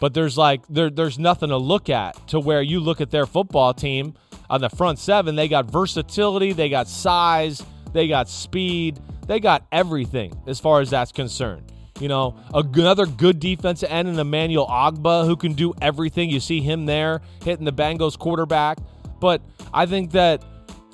but 0.00 0.12
there's 0.12 0.36
like 0.36 0.60
there 0.68 0.90
there's 0.90 1.18
nothing 1.18 1.48
to 1.48 1.56
look 1.56 1.88
at 1.88 2.28
to 2.28 2.38
where 2.38 2.60
you 2.60 2.78
look 2.78 3.00
at 3.00 3.10
their 3.10 3.24
football 3.24 3.72
team 3.72 4.14
on 4.50 4.60
the 4.60 4.68
front 4.68 4.98
seven. 4.98 5.34
They 5.34 5.48
got 5.48 5.64
versatility, 5.70 6.52
they 6.52 6.68
got 6.68 6.88
size, 6.88 7.64
they 7.94 8.06
got 8.06 8.28
speed, 8.28 9.00
they 9.26 9.40
got 9.40 9.66
everything 9.72 10.38
as 10.46 10.60
far 10.60 10.82
as 10.82 10.90
that's 10.90 11.10
concerned. 11.10 11.72
You 12.00 12.08
know, 12.08 12.36
another 12.52 13.06
good 13.06 13.40
defensive 13.40 13.90
end 13.90 14.08
in 14.08 14.18
Emmanuel 14.18 14.66
Ogbah 14.66 15.24
who 15.24 15.36
can 15.36 15.54
do 15.54 15.72
everything. 15.80 16.28
You 16.28 16.40
see 16.40 16.60
him 16.60 16.84
there 16.86 17.22
hitting 17.44 17.64
the 17.64 17.72
Bengals 17.72 18.18
quarterback. 18.18 18.78
But 19.20 19.42
I 19.74 19.84
think 19.84 20.12
that 20.12 20.42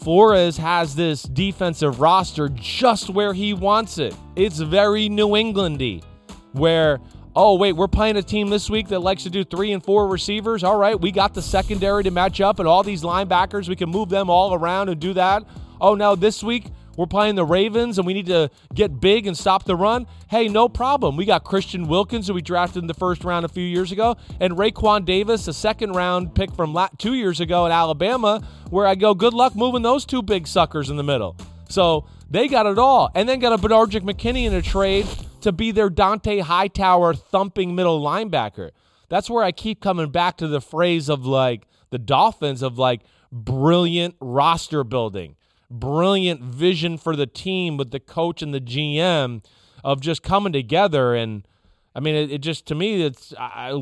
Flores 0.06 0.56
has 0.56 0.94
this 0.94 1.25
defensive 1.25 1.98
roster 1.98 2.48
just 2.50 3.10
where 3.10 3.32
he 3.32 3.52
wants 3.52 3.98
it. 3.98 4.14
It's 4.36 4.60
very 4.60 5.08
New 5.08 5.30
Englandy, 5.30 6.04
where 6.52 7.00
oh 7.34 7.56
wait, 7.56 7.72
we're 7.72 7.88
playing 7.88 8.16
a 8.16 8.22
team 8.22 8.46
this 8.46 8.70
week 8.70 8.86
that 8.86 9.00
likes 9.00 9.25
to 9.25 9.30
do 9.30 9.42
three 9.42 9.72
and 9.72 9.82
four 9.82 10.06
receivers. 10.06 10.62
All 10.62 10.78
right, 10.78 10.94
we 10.94 11.10
got 11.10 11.34
the 11.34 11.42
secondary 11.42 12.04
to 12.04 12.12
match 12.12 12.40
up, 12.40 12.60
and 12.60 12.68
all 12.68 12.84
these 12.84 13.02
linebackers, 13.02 13.68
we 13.68 13.75
can 13.75 13.90
move 13.90 14.08
them 14.08 14.30
all 14.30 14.54
around 14.54 14.90
and 14.90 15.00
do 15.00 15.12
that. 15.14 15.42
Oh, 15.80 15.96
now 15.96 16.14
this 16.14 16.40
week 16.40 16.66
we're 16.96 17.06
playing 17.06 17.34
the 17.34 17.44
Ravens 17.44 17.98
and 17.98 18.06
we 18.06 18.14
need 18.14 18.26
to 18.26 18.50
get 18.74 19.00
big 19.00 19.26
and 19.26 19.36
stop 19.36 19.64
the 19.64 19.76
run. 19.76 20.06
Hey, 20.28 20.48
no 20.48 20.68
problem. 20.68 21.16
We 21.16 21.24
got 21.24 21.44
Christian 21.44 21.88
Wilkins, 21.88 22.28
who 22.28 22.34
we 22.34 22.42
drafted 22.42 22.82
in 22.82 22.86
the 22.86 22.94
first 22.94 23.24
round 23.24 23.44
a 23.44 23.48
few 23.48 23.64
years 23.64 23.92
ago, 23.92 24.16
and 24.40 24.54
Raekwon 24.54 25.04
Davis, 25.04 25.46
a 25.48 25.52
second 25.52 25.92
round 25.92 26.34
pick 26.34 26.52
from 26.54 26.76
two 26.98 27.14
years 27.14 27.40
ago 27.40 27.66
in 27.66 27.72
Alabama, 27.72 28.42
where 28.70 28.86
I 28.86 28.94
go, 28.94 29.14
good 29.14 29.34
luck 29.34 29.54
moving 29.54 29.82
those 29.82 30.04
two 30.04 30.22
big 30.22 30.46
suckers 30.46 30.90
in 30.90 30.96
the 30.96 31.04
middle. 31.04 31.36
So 31.68 32.06
they 32.30 32.48
got 32.48 32.66
it 32.66 32.78
all. 32.78 33.10
And 33.14 33.28
then 33.28 33.38
got 33.38 33.52
a 33.52 33.58
Benardrick 33.58 34.02
McKinney 34.02 34.46
in 34.46 34.54
a 34.54 34.62
trade 34.62 35.06
to 35.42 35.52
be 35.52 35.70
their 35.70 35.90
Dante 35.90 36.40
Hightower 36.40 37.14
thumping 37.14 37.74
middle 37.74 38.02
linebacker. 38.02 38.70
That's 39.08 39.30
where 39.30 39.44
I 39.44 39.52
keep 39.52 39.80
coming 39.80 40.10
back 40.10 40.38
to 40.38 40.48
the 40.48 40.60
phrase 40.60 41.08
of 41.08 41.24
like 41.24 41.66
the 41.90 41.98
Dolphins 41.98 42.62
of 42.62 42.78
like 42.78 43.02
brilliant 43.30 44.16
roster 44.20 44.82
building 44.82 45.35
brilliant 45.70 46.42
vision 46.42 46.99
for 46.99 47.16
the 47.16 47.26
team 47.26 47.76
with 47.76 47.90
the 47.90 48.00
coach 48.00 48.42
and 48.42 48.54
the 48.54 48.61
GM 48.61 49.44
of 49.85 50.00
just 50.00 50.23
coming 50.23 50.52
together 50.52 51.14
and 51.14 51.46
I 51.94 52.00
mean 52.00 52.14
it, 52.14 52.30
it 52.30 52.38
just 52.38 52.66
to 52.66 52.75
me 52.75 53.02
it's 53.02 53.32
I, 53.38 53.73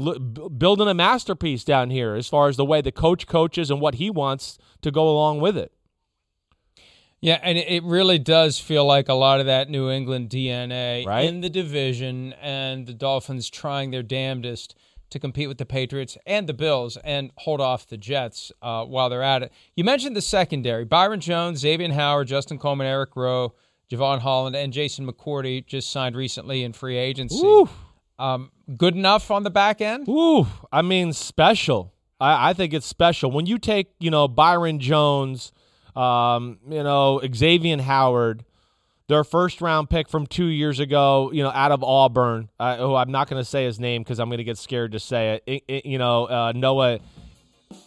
building 0.57 0.89
a 0.89 0.95
masterpiece 0.95 1.65
down 1.65 1.91
here 1.91 2.15
as 2.15 2.29
far 2.29 2.49
as 2.49 2.57
the 2.57 2.65
way 2.65 2.81
the 2.81 2.93
coach 2.93 3.27
coaches 3.27 3.71
and 3.71 3.81
what 3.81 3.97
he 3.97 4.11
wants 4.11 4.59
to 4.83 4.91
go 4.91 5.09
along 5.09 5.41
with 5.41 5.57
it. 5.57 5.73
Yeah, 7.21 7.41
and 7.43 7.57
it 7.57 7.83
really 7.85 8.19
does 8.19 8.59
feel 8.59 8.85
like 8.85 9.09
a 9.09 9.15
lot 9.15 9.41
of 9.41 9.47
that 9.47 9.71
New 9.71 9.89
England 9.89 10.29
DNA 10.29 11.07
Right. 11.07 11.25
in 11.25 11.41
the 11.41 11.49
division 11.49 12.35
and 12.35 12.87
the 12.87 12.93
Dolphins 12.93 13.49
trying 13.49 13.91
their 13.93 14.03
damnedest 14.03 14.75
to 15.15 15.21
compete 15.21 15.49
with 15.49 15.59
the 15.59 15.65
Patriots 15.65 16.19
and 16.27 16.49
the 16.49 16.53
Bills 16.53 16.99
and 17.05 17.31
hold 17.37 17.61
off 17.61 17.87
the 17.87 17.97
Jets 17.97 18.53
uh, 18.61 18.85
while 18.85 19.09
they're 19.09 19.23
at 19.23 19.45
it. 19.45 19.53
You 19.77 19.85
mentioned 19.85 20.17
the 20.17 20.21
secondary. 20.21 20.85
Byron 20.85 21.21
Jones, 21.21 21.61
Xavier 21.61 21.93
Howard, 21.93 22.27
Justin 22.27 22.59
Coleman, 22.59 22.89
Eric 22.89 23.15
Rowe, 23.15 23.55
Jevon 23.91 24.19
Holland, 24.19 24.57
and 24.57 24.73
Jason 24.73 25.07
McCourty 25.07 25.65
just 25.65 25.91
signed 25.91 26.17
recently 26.17 26.65
in 26.65 26.73
free 26.73 26.97
agency. 26.97 27.41
Um, 28.19 28.51
good 28.77 28.97
enough 28.97 29.31
on 29.31 29.45
the 29.45 29.51
back 29.51 29.81
end? 29.81 30.09
Ooh, 30.09 30.47
I 30.73 30.83
mean 30.83 31.13
special. 31.13 31.95
I, 32.21 32.51
I 32.51 32.53
think 32.53 32.75
it's 32.75 32.87
special 32.87 33.31
when 33.31 33.47
you 33.47 33.59
take 33.59 33.89
you 34.01 34.11
know 34.11 34.27
Byron 34.27 34.81
Jones, 34.81 35.53
um, 35.95 36.59
you 36.69 36.83
know 36.83 37.21
Xavier 37.35 37.81
Howard, 37.83 38.45
their 39.09 39.25
first 39.25 39.61
round 39.61 39.91
pick 39.91 40.09
from 40.09 40.27
two 40.27 40.47
years 40.47 40.81
ago, 40.81 41.31
you 41.33 41.43
know 41.43 41.51
out 41.51 41.73
of 41.73 41.83
Auburn. 41.85 42.49
Uh, 42.59 42.77
who 42.77 42.95
I'm 42.95 43.11
not 43.11 43.29
going 43.29 43.41
to 43.41 43.49
say 43.49 43.65
his 43.65 43.79
name 43.79 44.03
because 44.03 44.19
I'm 44.19 44.29
going 44.29 44.39
to 44.39 44.45
get 44.45 44.59
scared 44.59 44.93
to 44.93 45.01
say 45.01 45.35
it. 45.35 45.43
it, 45.47 45.65
it 45.69 45.87
you 45.87 45.99
know 45.99 46.25
uh, 46.25 46.53
Noah 46.55 47.01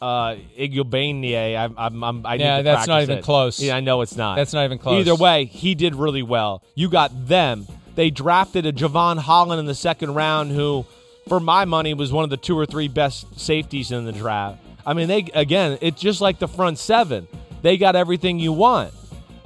uh. 0.02 0.36
I'm, 0.36 1.76
I'm, 1.78 2.04
I'm 2.04 2.26
I 2.26 2.36
Yeah, 2.36 2.58
need 2.58 2.60
to 2.60 2.64
that's 2.64 2.88
not 2.88 3.02
even 3.02 3.20
it. 3.20 3.24
close. 3.24 3.60
Yeah, 3.60 3.76
I 3.76 3.80
know 3.80 4.02
it's 4.02 4.16
not. 4.16 4.36
That's 4.36 4.54
not 4.54 4.66
even 4.66 4.78
close. 4.78 5.00
Either 5.00 5.16
way, 5.16 5.46
he 5.46 5.76
did 5.76 5.96
really 5.96 6.24
well. 6.24 6.64
You 6.76 6.90
got 6.90 7.28
them. 7.28 7.68
They 7.96 8.12
drafted 8.12 8.66
a 8.66 8.72
Jevon 8.74 9.18
Holland 9.18 9.60
in 9.60 9.66
the 9.66 9.74
second 9.74 10.14
round, 10.14 10.52
who, 10.52 10.86
for 11.28 11.40
my 11.40 11.66
money, 11.66 11.96
was 11.96 12.12
one 12.12 12.24
of 12.24 12.30
the 12.30 12.38
two 12.38 12.58
or 12.58 12.66
three 12.66 12.88
best 12.88 13.40
safeties 13.40 13.92
in 13.92 14.06
the 14.06 14.12
draft. 14.12 14.60
I 14.86 14.94
mean, 14.94 15.08
they 15.08 15.28
again, 15.34 15.80
it's 15.82 16.00
just 16.00 16.22
like 16.22 16.38
the 16.38 16.48
front 16.48 16.78
seven. 16.78 17.28
They 17.64 17.78
got 17.78 17.96
everything 17.96 18.38
you 18.40 18.54
want. 18.54 18.94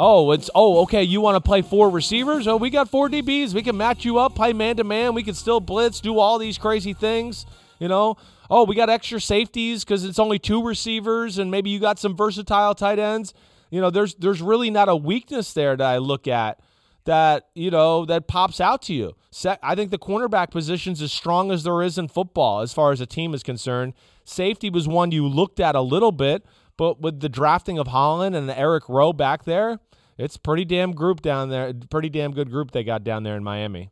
Oh, 0.03 0.31
it's 0.31 0.50
oh, 0.55 0.81
okay. 0.81 1.03
You 1.03 1.22
want 1.22 1.36
to 1.36 1.48
play 1.48 1.62
four 1.62 1.88
receivers? 1.91 2.48
Oh, 2.48 2.58
we 2.58 2.72
got 2.72 2.89
four 2.89 3.08
DBs. 3.08 3.53
We 3.53 3.62
can 3.62 3.77
match 3.77 4.03
you 4.03 4.17
up, 4.17 4.34
play 4.34 4.51
man 4.51 4.77
to 4.77 4.84
man. 4.84 5.13
We 5.13 5.22
can 5.22 5.36
still 5.36 5.60
blitz, 5.60 6.01
do 6.01 6.17
all 6.17 6.39
these 6.39 6.58
crazy 6.58 6.93
things. 6.93 7.46
You 7.77 7.88
know. 7.88 8.17
Oh, 8.50 8.63
we 8.63 8.74
got 8.74 8.89
extra 8.89 9.22
safeties 9.22 9.84
because 9.84 10.03
it's 10.03 10.17
only 10.17 10.39
two 10.39 10.63
receivers, 10.63 11.38
and 11.38 11.51
maybe 11.51 11.70
you 11.70 11.79
got 11.79 12.00
some 12.00 12.17
versatile 12.17 12.74
tight 12.74 12.98
ends. 12.98 13.36
You 13.70 13.79
know, 13.79 13.91
there's 13.91 14.15
there's 14.15 14.41
really 14.41 14.72
not 14.72 14.89
a 14.89 14.96
weakness 14.96 15.53
there 15.53 15.77
that 15.77 15.88
I 15.88 16.00
look 16.00 16.27
at 16.27 16.60
that 17.05 17.50
you 17.53 17.70
know 17.70 18.03
that 18.05 18.27
pops 18.27 18.60
out 18.60 18.81
to 18.84 18.96
you. 18.96 19.13
I 19.62 19.75
think 19.75 19.91
the 19.91 20.00
cornerback 20.00 20.50
position's 20.50 21.00
as 21.03 21.12
strong 21.12 21.51
as 21.51 21.62
there 21.62 21.84
is 21.84 22.00
in 22.00 22.08
football 22.08 22.62
as 22.62 22.74
far 22.74 22.91
as 22.91 23.01
a 23.01 23.05
team 23.05 23.36
is 23.36 23.43
concerned. 23.43 23.93
Safety 24.25 24.72
was 24.72 24.88
one 24.88 25.12
you 25.12 25.27
looked 25.27 25.60
at 25.60 25.75
a 25.75 25.81
little 25.81 26.12
bit, 26.12 26.43
but 26.75 27.00
with 27.00 27.20
the 27.20 27.29
drafting 27.29 27.77
of 27.77 27.89
Holland 27.89 28.36
and 28.36 28.50
Eric 28.50 28.89
Rowe 28.89 29.13
back 29.13 29.46
there, 29.46 29.79
it's 30.23 30.37
pretty 30.37 30.65
damn 30.65 30.91
group 30.93 31.21
down 31.21 31.49
there. 31.49 31.73
Pretty 31.89 32.09
damn 32.09 32.31
good 32.31 32.49
group 32.51 32.71
they 32.71 32.83
got 32.83 33.03
down 33.03 33.23
there 33.23 33.35
in 33.35 33.43
Miami. 33.43 33.91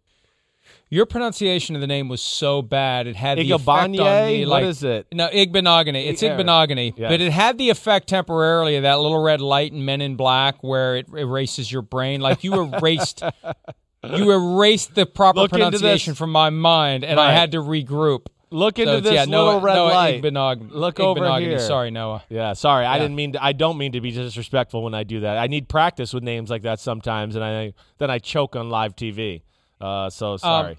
Your 0.91 1.05
pronunciation 1.05 1.75
of 1.75 1.81
the 1.81 1.88
name 1.88 2.09
was 2.09 2.21
so 2.21 2.62
bad 2.62 3.07
it 3.07 3.15
had 3.15 3.38
the 3.38 3.51
effect 3.51 3.69
on 3.69 3.91
me. 3.91 4.41
What 4.45 4.50
Like, 4.50 4.65
is 4.65 4.83
it? 4.83 5.07
No, 5.13 5.27
Igbinoghene. 5.29 6.07
It's 6.07 6.21
Yeah. 6.21 6.38
Igbinoghene, 6.38 6.93
Yes. 6.98 7.12
but 7.12 7.21
it 7.21 7.31
had 7.31 7.57
the 7.57 7.69
effect 7.69 8.07
temporarily 8.09 8.75
of 8.75 8.83
that 8.83 9.00
little 9.00 9.21
red 9.21 9.41
light 9.41 9.71
in 9.71 9.83
Men 9.86 10.01
in 10.01 10.15
Black, 10.15 10.63
where 10.63 10.95
it 10.98 11.07
erases 11.15 11.71
your 11.71 11.81
brain. 11.81 12.21
Like 12.21 12.43
you 12.43 12.53
erased, 12.62 13.24
you 14.15 14.31
erased 14.31 14.95
the 14.95 15.05
proper 15.05 15.41
Look 15.41 15.51
pronunciation 15.51 16.15
from 16.15 16.31
my 16.31 16.50
mind, 16.50 17.03
and 17.03 17.19
I 17.19 17.33
had 17.33 17.51
to 17.51 17.57
regroup. 17.59 18.27
Look 18.51 18.79
into 18.79 18.98
it's, 18.98 19.03
this 19.03 19.13
yeah, 19.13 19.25
little 19.25 19.46
Noah, 19.53 19.60
red 19.60 19.75
Noah 19.75 19.88
light. 19.89 20.24
Igbinoghene. 20.24 20.72
Look 20.72 21.00
over 21.00 21.20
Igbinoghene. 21.22 21.41
here. 21.41 21.60
Sorry, 21.60 21.91
Noah. 21.91 22.24
Yeah, 22.29 22.53
sorry. 22.53 22.86
I 22.86 22.98
didn't 22.98 23.15
mean 23.15 23.34
to, 23.34 23.44
I 23.44 23.51
don't 23.53 23.77
mean 23.77 23.91
to 23.91 24.01
be 24.01 24.12
disrespectful 24.12 24.84
when 24.84 24.96
I 24.96 25.03
do 25.03 25.20
that. 25.20 25.38
I 25.38 25.48
need 25.48 25.70
practice 25.70 26.13
with 26.13 26.24
names 26.24 26.50
like 26.50 26.63
that 26.63 26.79
sometimes, 26.79 27.36
and 27.36 27.44
I 27.44 27.74
then 28.00 28.10
I 28.10 28.18
choke 28.20 28.56
on 28.56 28.70
live 28.70 28.96
TV. 28.96 29.44
Uh, 29.79 30.10
so 30.10 30.38
sorry. 30.38 30.77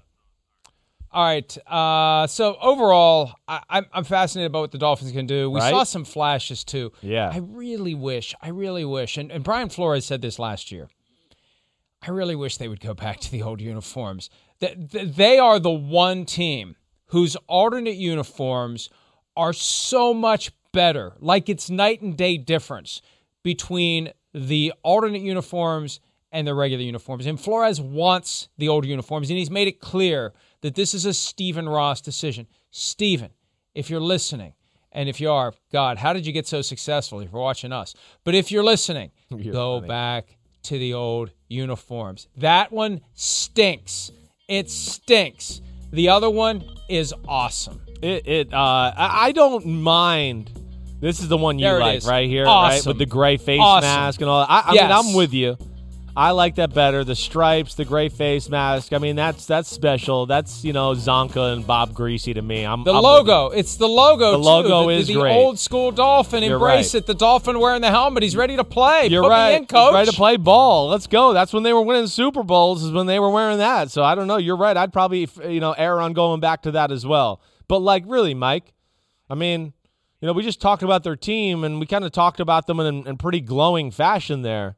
All 1.13 1.23
right. 1.25 1.57
Uh, 1.67 2.25
so 2.27 2.57
overall, 2.61 3.33
I, 3.47 3.61
I'm, 3.69 3.85
I'm 3.93 4.03
fascinated 4.05 4.51
about 4.51 4.61
what 4.61 4.71
the 4.71 4.77
Dolphins 4.77 5.11
can 5.11 5.25
do. 5.25 5.49
We 5.49 5.59
Right? 5.59 5.69
saw 5.69 5.83
some 5.83 6.05
flashes 6.05 6.63
too. 6.63 6.91
Yeah. 7.01 7.29
I 7.33 7.37
really 7.39 7.93
wish. 7.95 8.33
I 8.41 8.47
really 8.49 8.85
wish. 8.85 9.17
And, 9.17 9.29
and 9.31 9.43
Brian 9.43 9.67
Flores 9.69 10.05
said 10.05 10.21
this 10.21 10.39
last 10.39 10.71
year. 10.71 10.87
I 12.01 12.11
really 12.11 12.35
wish 12.35 12.57
they 12.57 12.67
would 12.69 12.79
go 12.79 12.93
back 12.93 13.19
to 13.21 13.31
the 13.31 13.41
old 13.43 13.59
uniforms. 13.59 14.29
Th- 14.61 14.77
th- 14.89 15.13
They 15.15 15.37
are 15.37 15.59
the 15.59 15.69
one 15.69 16.25
team 16.25 16.75
whose 17.11 17.35
alternate 17.47 17.95
uniforms 17.95 18.89
are 19.35 19.53
so 19.53 20.13
much 20.13 20.51
better. 20.71 21.13
Like 21.19 21.49
it's 21.49 21.69
night 21.69 22.01
and 22.01 22.15
day 22.15 22.37
difference 22.37 23.01
between 23.43 24.11
the 24.33 24.73
alternate 24.83 25.21
uniforms 25.21 25.99
and 26.31 26.47
the 26.47 26.53
regular 26.53 26.83
uniforms. 26.83 27.25
And 27.25 27.39
Flores 27.39 27.81
wants 27.81 28.47
the 28.57 28.69
old 28.69 28.85
uniforms, 28.85 29.29
and 29.29 29.37
he's 29.37 29.51
made 29.51 29.67
it 29.67 29.81
clear 29.81 30.33
that 30.61 30.75
this 30.75 30.93
is 30.93 31.05
a 31.05 31.13
Stephen 31.13 31.67
Ross 31.67 31.99
decision. 31.99 32.47
Stephen, 32.71 33.31
if 33.75 33.89
you're 33.89 33.99
listening, 33.99 34.53
and 34.93 35.09
if 35.09 35.19
you 35.19 35.29
are, 35.29 35.53
God, 35.71 35.97
how 35.97 36.13
did 36.13 36.25
you 36.25 36.31
get 36.31 36.47
so 36.47 36.61
successful 36.61 37.19
if 37.19 37.31
you're 37.31 37.41
watching 37.41 37.73
us? 37.73 37.93
But 38.23 38.35
if 38.35 38.51
you're 38.51 38.63
listening, 38.63 39.11
go 39.51 39.81
back 39.81 40.37
to 40.63 40.77
the 40.77 40.93
old 40.93 41.31
uniforms. 41.49 42.27
That 42.37 42.71
one 42.71 43.01
stinks. 43.13 44.11
It 44.47 44.69
stinks. 44.69 45.61
The 45.91 46.09
other 46.09 46.29
one 46.29 46.63
is 46.89 47.13
awesome. 47.27 47.81
It, 48.01 48.27
it 48.27 48.53
uh, 48.53 48.57
I, 48.57 49.27
I 49.27 49.31
don't 49.31 49.65
mind. 49.65 50.51
This 50.99 51.19
is 51.19 51.27
the 51.27 51.37
one 51.37 51.57
you 51.57 51.65
There 51.65 51.79
like, 51.79 52.03
right 52.05 52.29
here, 52.29 52.45
right? 52.45 52.85
With 52.85 52.97
the 52.99 53.05
gray 53.07 53.37
face 53.37 53.59
Awesome. 53.61 53.87
mask 53.89 54.21
and 54.21 54.29
all 54.29 54.41
that. 54.41 54.51
I, 54.51 54.59
I 54.69 54.73
Yes. 54.73 54.83
mean, 54.83 54.91
I'm 55.09 55.15
with 55.15 55.33
you. 55.33 55.57
I 56.15 56.31
like 56.31 56.55
that 56.55 56.73
better. 56.73 57.03
The 57.03 57.15
stripes, 57.15 57.75
the 57.75 57.85
gray 57.85 58.09
face 58.09 58.49
mask. 58.49 58.91
I 58.91 58.97
mean, 58.97 59.15
that's 59.15 59.45
that's 59.45 59.69
special. 59.69 60.25
That's 60.25 60.63
you 60.63 60.73
know 60.73 60.91
Csonka 60.91 61.53
and 61.53 61.65
Bob 61.65 61.93
Griese 61.93 62.33
to 62.33 62.41
me. 62.41 62.65
I'm 62.65 62.83
The 62.83 62.93
I'm 62.93 63.01
logo, 63.01 63.49
it's 63.49 63.77
the 63.77 63.87
logo. 63.87 64.31
The 64.31 64.37
too. 64.37 64.43
logo 64.43 64.87
the, 64.87 64.93
is 64.95 65.07
the 65.07 65.13
great. 65.15 65.33
old 65.33 65.57
school 65.57 65.91
Dolphin. 65.91 66.43
You're 66.43 66.55
Embrace 66.55 66.93
right. 66.93 67.03
it. 67.03 67.07
The 67.07 67.13
Dolphin 67.13 67.59
wearing 67.59 67.81
the 67.81 67.89
helmet. 67.89 68.23
He's 68.23 68.35
ready 68.35 68.57
to 68.57 68.63
play. 68.63 69.07
You're 69.07 69.23
Put 69.23 69.29
right. 69.29 69.51
In, 69.51 69.65
coach. 69.65 69.91
He's 69.91 69.95
ready 69.95 70.11
to 70.11 70.17
play 70.17 70.37
ball. 70.37 70.89
Let's 70.89 71.07
go. 71.07 71.33
That's 71.33 71.53
when 71.53 71.63
they 71.63 71.73
were 71.73 71.81
winning 71.81 72.07
Super 72.07 72.43
Bowls. 72.43 72.83
Is 72.83 72.91
when 72.91 73.05
they 73.05 73.19
were 73.19 73.29
wearing 73.29 73.59
that. 73.59 73.89
So 73.89 74.03
I 74.03 74.15
don't 74.15 74.27
know. 74.27 74.37
You're 74.37 74.57
right. 74.57 74.75
I'd 74.75 74.91
probably 74.91 75.29
you 75.47 75.61
know 75.61 75.71
err 75.73 76.01
on 76.01 76.13
going 76.13 76.41
back 76.41 76.63
to 76.63 76.71
that 76.71 76.91
as 76.91 77.05
well. 77.05 77.41
But 77.67 77.79
like 77.79 78.03
really, 78.05 78.33
Mike. 78.33 78.73
I 79.29 79.35
mean, 79.35 79.71
you 80.19 80.25
know, 80.27 80.33
we 80.33 80.43
just 80.43 80.59
talked 80.59 80.83
about 80.83 81.03
their 81.03 81.15
team 81.15 81.63
and 81.63 81.79
we 81.79 81.85
kind 81.85 82.03
of 82.03 82.11
talked 82.11 82.41
about 82.41 82.67
them 82.67 82.81
in, 82.81 83.07
in 83.07 83.15
pretty 83.17 83.39
glowing 83.39 83.91
fashion 83.91 84.41
there. 84.41 84.75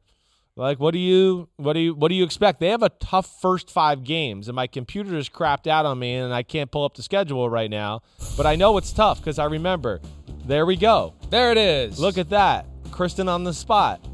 Like, 0.55 0.79
what 0.79 0.91
do 0.91 0.99
you 0.99 1.49
what 1.57 1.73
do 1.73 1.79
you 1.79 1.95
what 1.95 2.09
do 2.09 2.15
you 2.15 2.23
expect? 2.23 2.59
They 2.59 2.69
have 2.69 2.83
a 2.83 2.89
tough 2.89 3.41
first 3.41 3.71
five 3.71 4.03
games, 4.03 4.47
and 4.47 4.55
my 4.55 4.67
computer 4.67 5.17
is 5.17 5.27
crapped 5.27 5.65
out 5.65 5.85
on 5.87 5.97
me, 5.97 6.13
and 6.13 6.31
I 6.31 6.43
can't 6.43 6.69
pull 6.69 6.85
up 6.85 6.93
the 6.93 7.01
schedule 7.01 7.49
right 7.49 7.71
now. 7.71 8.01
But 8.37 8.45
I 8.45 8.55
know 8.55 8.77
it's 8.77 8.93
tough 8.93 9.19
because 9.19 9.39
I 9.39 9.45
remember. 9.45 9.99
There 10.45 10.65
we 10.65 10.75
go. 10.75 11.15
There 11.31 11.51
it 11.51 11.57
is. 11.57 11.99
Look 11.99 12.19
at 12.19 12.29
that. 12.29 12.67
Kristen 12.91 13.27
on 13.27 13.43
the 13.43 13.53
spot. 13.53 14.05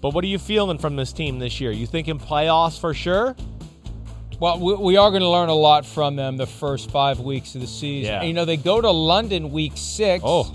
But 0.00 0.14
what 0.14 0.22
are 0.22 0.28
you 0.28 0.38
feeling 0.38 0.78
from 0.78 0.94
this 0.94 1.12
team 1.12 1.40
this 1.40 1.60
year? 1.60 1.72
You 1.72 1.86
thinking 1.86 2.18
playoffs 2.20 2.78
for 2.78 2.94
sure? 2.94 3.34
Well, 4.38 4.60
we, 4.60 4.74
we 4.74 4.96
are 4.98 5.10
going 5.10 5.22
to 5.22 5.28
learn 5.28 5.48
a 5.48 5.54
lot 5.54 5.86
from 5.86 6.14
them 6.14 6.36
the 6.36 6.46
first 6.46 6.90
five 6.90 7.20
weeks 7.20 7.54
of 7.54 7.62
the 7.62 7.66
season. 7.66 8.12
Yeah. 8.12 8.18
And, 8.18 8.28
you 8.28 8.34
know, 8.34 8.44
they 8.44 8.58
go 8.58 8.80
to 8.80 8.90
London 8.90 9.50
week 9.50 9.72
six. 9.74 10.22
Oh. 10.24 10.54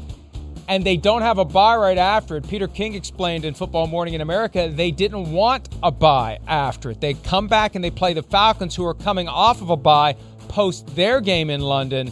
And 0.68 0.86
they 0.86 0.96
don't 0.96 1.22
have 1.22 1.38
a 1.38 1.46
bye 1.46 1.76
right 1.76 1.98
after 1.98 2.38
it. 2.38 2.48
Peter 2.48 2.68
King 2.68 2.94
explained 2.94 3.44
in 3.46 3.54
Football 3.54 3.88
Morning 3.88 4.14
in 4.14 4.22
America 4.22 4.72
they 4.74 4.92
didn't 4.92 5.32
want 5.32 5.68
a 5.84 5.92
bye 5.92 6.40
after 6.48 6.92
it. 6.92 7.02
They 7.02 7.14
come 7.16 7.48
back 7.48 7.76
and 7.76 7.84
they 7.84 7.92
play 7.92 8.14
the 8.14 8.24
Falcons, 8.24 8.76
who 8.76 8.86
are 8.86 8.94
coming 8.94 9.28
off 9.28 9.62
of 9.62 9.70
a 9.70 9.76
bye 9.78 10.16
post 10.48 10.96
their 10.96 11.22
game 11.22 11.50
in 11.50 11.62
London. 11.62 12.12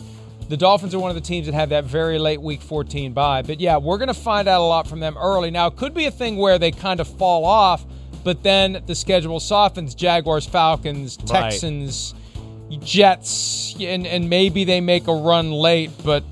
The 0.50 0.58
Dolphins 0.58 0.96
are 0.96 1.00
one 1.00 1.12
of 1.12 1.16
the 1.16 1.22
teams 1.22 1.46
that 1.46 1.54
have 1.54 1.70
that 1.70 1.84
very 1.84 2.18
late 2.18 2.42
week 2.42 2.62
14 2.62 3.14
bye. 3.14 3.44
But 3.44 3.60
yeah, 3.60 3.78
we're 3.78 3.98
going 3.98 4.08
to 4.08 4.14
find 4.14 4.48
out 4.48 4.62
a 4.62 4.64
lot 4.66 4.88
from 4.88 5.00
them 5.00 5.16
early. 5.18 5.52
Now, 5.52 5.68
it 5.68 5.76
could 5.76 5.94
be 5.94 6.06
a 6.06 6.12
thing 6.12 6.38
where 6.38 6.58
they 6.58 6.72
kind 6.72 7.00
of 7.00 7.08
fall 7.08 7.46
off, 7.46 7.86
but 8.24 8.42
then 8.42 8.82
the 8.88 8.96
schedule 8.96 9.40
softens 9.40 9.94
Jaguars, 9.94 10.46
Falcons, 10.46 11.18
Right. 11.22 11.52
Texans, 11.52 12.16
Jets, 12.80 13.76
and, 13.80 14.08
and 14.08 14.30
maybe 14.30 14.64
they 14.64 14.82
make 14.82 15.08
a 15.08 15.14
run 15.14 15.52
late. 15.52 15.92
But 16.04 16.24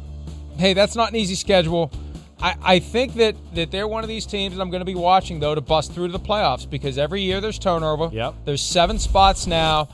hey, 0.58 0.74
that's 0.74 0.96
not 0.96 1.10
an 1.10 1.16
easy 1.16 1.36
schedule. 1.36 1.92
I, 2.40 2.56
I 2.62 2.80
think 2.80 3.16
that, 3.16 3.36
that 3.56 3.72
they're 3.72 3.88
one 3.88 4.04
of 4.04 4.08
these 4.08 4.26
teams 4.26 4.56
that 4.56 4.62
I'm 4.62 4.70
going 4.70 4.82
to 4.82 4.86
be 4.86 4.96
watching, 4.96 5.40
though, 5.40 5.56
to 5.56 5.62
bust 5.62 5.94
through 5.94 6.08
to 6.08 6.14
the 6.14 6.20
playoffs 6.20 6.70
because 6.70 6.98
every 6.98 7.22
year 7.22 7.42
there's 7.42 7.58
turnover. 7.58 8.10
Yep. 8.14 8.36
There's 8.46 8.62
seven 8.62 9.00
spots 9.00 9.48
now, 9.48 9.90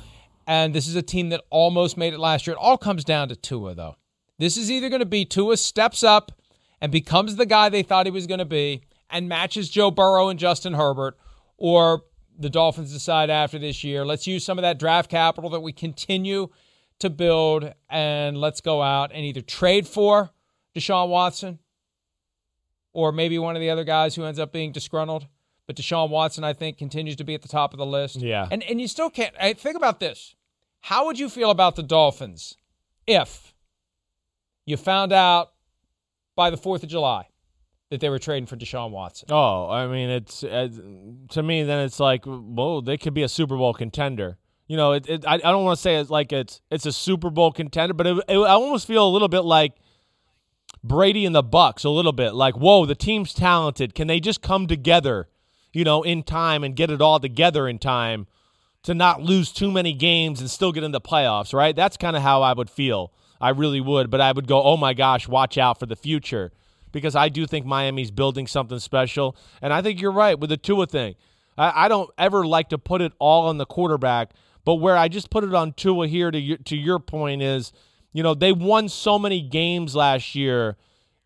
and 0.45 0.75
this 0.75 0.88
is 0.88 0.95
a 0.95 1.01
team 1.01 1.29
that 1.29 1.41
almost 1.49 1.97
made 1.97 2.13
it 2.13 2.19
last 2.19 2.45
year. 2.45 2.56
It 2.56 2.60
all 2.60 2.77
comes 2.77 3.03
down 3.03 3.29
to 3.29 3.36
Tua, 3.36 3.75
though. 3.75 3.95
This 4.39 4.58
is 4.58 4.69
either 4.69 4.89
going 4.89 4.99
to 4.99 5.06
be 5.06 5.25
Tua 5.25 5.58
steps 5.58 6.03
up 6.03 6.32
and 6.82 6.91
becomes 6.91 7.38
the 7.38 7.45
guy 7.45 7.69
they 7.69 7.84
thought 7.84 8.06
he 8.06 8.12
was 8.12 8.27
going 8.27 8.39
to 8.39 8.45
be 8.45 8.82
and 9.10 9.29
matches 9.29 9.69
Joe 9.69 9.91
Burrow 9.91 10.29
and 10.29 10.39
Justin 10.39 10.73
Herbert, 10.73 11.17
or 11.58 12.01
the 12.38 12.49
Dolphins 12.49 12.91
decide 12.91 13.29
after 13.29 13.60
this 13.60 13.84
year, 13.84 14.03
let's 14.06 14.27
use 14.27 14.43
some 14.43 14.58
of 14.58 14.63
that 14.63 14.79
draft 14.79 15.10
capital 15.10 15.49
that 15.51 15.60
we 15.62 15.71
continue 15.71 16.49
to 16.99 17.10
build 17.10 17.71
and 17.89 18.38
let's 18.38 18.60
go 18.60 18.82
out 18.82 19.12
and 19.13 19.23
either 19.23 19.41
trade 19.41 19.88
for 19.88 20.32
Deshaun 20.75 21.10
Watson 21.10 21.60
or 22.93 23.12
maybe 23.12 23.38
one 23.39 23.56
of 23.56 23.60
the 23.60 23.69
other 23.69 23.84
guys 23.84 24.15
who 24.15 24.23
ends 24.23 24.39
up 24.39 24.51
being 24.51 24.71
disgruntled. 24.71 25.27
But 25.65 25.75
Deshaun 25.75 26.10
Watson, 26.10 26.43
I 26.43 26.53
think, 26.53 26.77
continues 26.77 27.15
to 27.17 27.23
be 27.23 27.34
at 27.34 27.41
the 27.41 27.47
top 27.47 27.73
of 27.73 27.77
the 27.77 27.86
list. 27.86 28.17
Yeah. 28.17 28.47
And 28.51 28.63
and 28.63 28.79
you 28.82 28.88
still 28.88 29.10
can't 29.10 29.34
I, 29.39 29.53
think 29.53 29.77
about 29.77 29.99
this. 29.99 30.36
How 30.82 31.06
would 31.06 31.17
you 31.17 31.29
feel 31.29 31.49
about 31.49 31.75
the 31.75 31.84
Dolphins 31.84 32.58
if 33.08 33.53
you 34.65 34.75
found 34.75 35.13
out 35.13 35.53
by 36.36 36.49
the 36.49 36.58
Fourth 36.58 36.84
of 36.84 36.89
July 36.89 37.29
that 37.89 38.01
they 38.01 38.10
were 38.10 38.19
trading 38.19 38.45
for 38.45 38.58
Deshaun 38.58 38.91
Watson? 38.91 39.29
Oh, 39.32 39.69
I 39.69 39.88
mean, 39.88 40.10
it's 40.10 40.43
uh, 40.43 40.67
to 41.29 41.43
me. 41.43 41.63
Then 41.63 41.86
it's 41.86 41.99
like, 41.99 42.25
whoa, 42.25 42.82
they 42.82 42.97
could 42.97 43.13
be 43.13 43.23
a 43.23 43.29
Super 43.29 43.56
Bowl 43.56 43.73
contender. 43.73 44.38
You 44.67 44.77
know, 44.77 44.93
it, 44.93 45.08
it, 45.08 45.25
I, 45.25 45.36
I 45.36 45.38
don't 45.38 45.63
want 45.63 45.77
to 45.77 45.82
say 45.82 45.95
it's 45.95 46.10
like 46.10 46.34
it's 46.34 46.62
it's 46.69 46.86
a 46.86 46.91
Super 46.91 47.29
Bowl 47.29 47.53
contender, 47.53 47.93
but 47.93 48.08
it, 48.08 48.17
it, 48.27 48.38
I 48.38 48.51
almost 48.51 48.86
feel 48.86 49.08
a 49.08 49.12
little 49.12 49.29
bit 49.29 49.41
like 49.41 49.73
Brady 50.84 51.26
and 51.26 51.34
the 51.34 51.43
Bucs 51.43 51.86
a 51.86 51.89
little 51.89 52.12
bit. 52.12 52.34
Like, 52.34 52.56
whoa, 52.56 52.86
the 52.86 52.96
team's 52.96 53.34
talented. 53.34 53.96
Can 53.96 54.08
they 54.08 54.19
just 54.19 54.41
come 54.41 54.67
together, 54.67 55.30
you 55.72 55.84
know, 55.84 56.04
in 56.04 56.24
time 56.24 56.63
and 56.63 56.76
get 56.76 56.91
it 56.91 57.02
all 57.02 57.19
together 57.19 57.67
in 57.67 57.80
time 57.80 58.28
to 58.84 58.93
not 58.93 59.22
lose 59.22 59.52
too 59.52 59.72
many 59.72 59.93
games 59.93 60.41
and 60.41 60.50
still 60.50 60.74
get 60.74 60.84
in 60.84 60.91
the 60.91 61.00
playoffs, 61.02 61.54
right? 61.54 61.76
That's 61.76 61.96
kind 61.96 62.17
of 62.17 62.22
how 62.22 62.41
I 62.41 62.54
would 62.54 62.69
feel. 62.69 63.13
I 63.39 63.50
really 63.50 63.82
would, 63.82 64.10
but 64.10 64.22
I 64.22 64.32
would 64.32 64.48
go, 64.48 64.62
"Oh 64.62 64.78
my 64.78 64.93
gosh, 64.93 65.28
watch 65.28 65.58
out 65.58 65.80
for 65.80 65.86
the 65.86 65.96
future." 65.96 66.52
Because 66.91 67.15
I 67.15 67.30
do 67.30 67.48
think 67.48 67.65
Miami's 67.65 68.12
building 68.12 68.46
something 68.46 68.78
special. 68.78 69.36
And 69.62 69.74
I 69.74 69.82
think 69.82 70.00
you're 70.00 70.12
right 70.12 70.39
with 70.39 70.52
the 70.52 70.58
Tua 70.58 70.86
thing. 70.86 71.15
I, 71.58 71.86
I 71.86 71.88
don't 71.88 72.10
ever 72.17 72.46
like 72.46 72.69
to 72.69 72.78
put 72.78 73.02
it 73.02 73.13
all 73.19 73.48
on 73.48 73.58
the 73.58 73.65
quarterback, 73.65 74.32
but 74.63 74.76
where 74.76 74.96
I 74.96 75.08
just 75.08 75.30
put 75.30 75.43
it 75.43 75.56
on 75.56 75.74
Tua 75.74 76.08
here 76.08 76.30
to 76.30 76.39
your, 76.39 76.58
to 76.58 76.78
your 76.78 77.00
point 77.00 77.41
is, 77.41 77.74
you 78.13 78.23
know, 78.23 78.34
they 78.34 78.52
won 78.52 78.88
so 78.88 79.19
many 79.19 79.41
games 79.41 79.95
last 79.95 80.36
year 80.36 80.78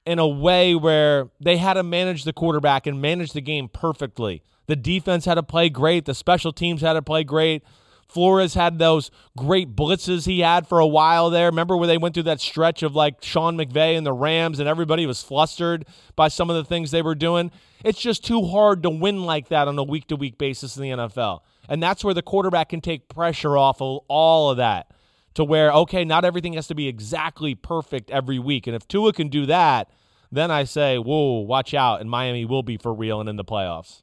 in 0.06 0.20
a 0.20 0.28
way 0.28 0.74
where 0.74 1.30
they 1.40 1.58
had 1.58 1.74
to 1.74 1.84
manage 1.84 2.24
the 2.24 2.34
quarterback 2.34 2.88
and 2.88 3.02
manage 3.02 3.34
the 3.34 3.42
game 3.42 3.68
perfectly. 3.68 4.42
The 4.68 4.78
defense 4.78 5.26
had 5.26 5.36
to 5.36 5.44
play 5.44 5.70
great. 5.70 6.06
The 6.06 6.16
special 6.16 6.54
teams 6.54 6.82
had 6.82 6.94
to 6.94 7.02
play 7.02 7.26
great. 7.26 7.64
Flores 8.08 8.54
had 8.54 8.80
those 8.80 9.12
great 9.36 9.76
blitzes 9.76 10.26
he 10.26 10.40
had 10.40 10.66
for 10.66 10.80
a 10.80 10.88
while 10.88 11.30
there. 11.30 11.48
Remember 11.48 11.76
where 11.76 11.88
they 11.88 11.98
went 11.98 12.14
through 12.14 12.24
that 12.24 12.40
stretch 12.40 12.82
of 12.84 12.96
like 12.96 13.22
Sean 13.22 13.58
McVay 13.58 13.98
and 13.98 14.06
the 14.06 14.14
Rams 14.14 14.60
and 14.60 14.70
everybody 14.70 15.06
was 15.06 15.22
flustered 15.22 15.86
by 16.16 16.30
some 16.30 16.50
of 16.50 16.56
the 16.56 16.64
things 16.64 16.92
they 16.92 17.02
were 17.02 17.16
doing? 17.16 17.52
It's 17.84 18.00
just 18.00 18.26
too 18.26 18.46
hard 18.46 18.82
to 18.84 18.90
win 18.90 19.24
like 19.24 19.50
that 19.50 19.68
on 19.68 19.78
a 19.78 19.84
week 19.84 20.08
to 20.08 20.16
week 20.16 20.38
basis 20.38 20.78
in 20.78 20.84
the 20.84 20.90
NFL. 20.90 21.42
And 21.68 21.84
that's 21.84 22.02
where 22.02 22.14
the 22.14 22.22
quarterback 22.22 22.70
can 22.70 22.80
take 22.80 23.10
pressure 23.10 23.58
off 23.58 23.82
of 23.82 24.00
all 24.08 24.52
of 24.52 24.58
that 24.58 24.90
to 25.38 25.44
where, 25.44 25.72
okay, 25.72 26.04
not 26.04 26.26
everything 26.26 26.54
has 26.54 26.66
to 26.66 26.74
be 26.74 26.88
exactly 26.88 27.54
perfect 27.54 28.10
every 28.10 28.40
week. 28.40 28.66
And 28.66 28.76
if 28.76 28.88
Tua 28.88 29.14
can 29.14 29.30
do 29.30 29.46
that, 29.46 29.88
then 30.32 30.50
I 30.50 30.64
say, 30.64 30.98
whoa, 30.98 31.42
watch 31.42 31.76
out. 31.76 32.02
And 32.02 32.10
Miami 32.10 32.44
will 32.44 32.64
be 32.64 32.76
for 32.76 32.92
real 32.92 33.20
and 33.20 33.30
in 33.30 33.36
the 33.36 33.46
playoffs. 33.46 34.02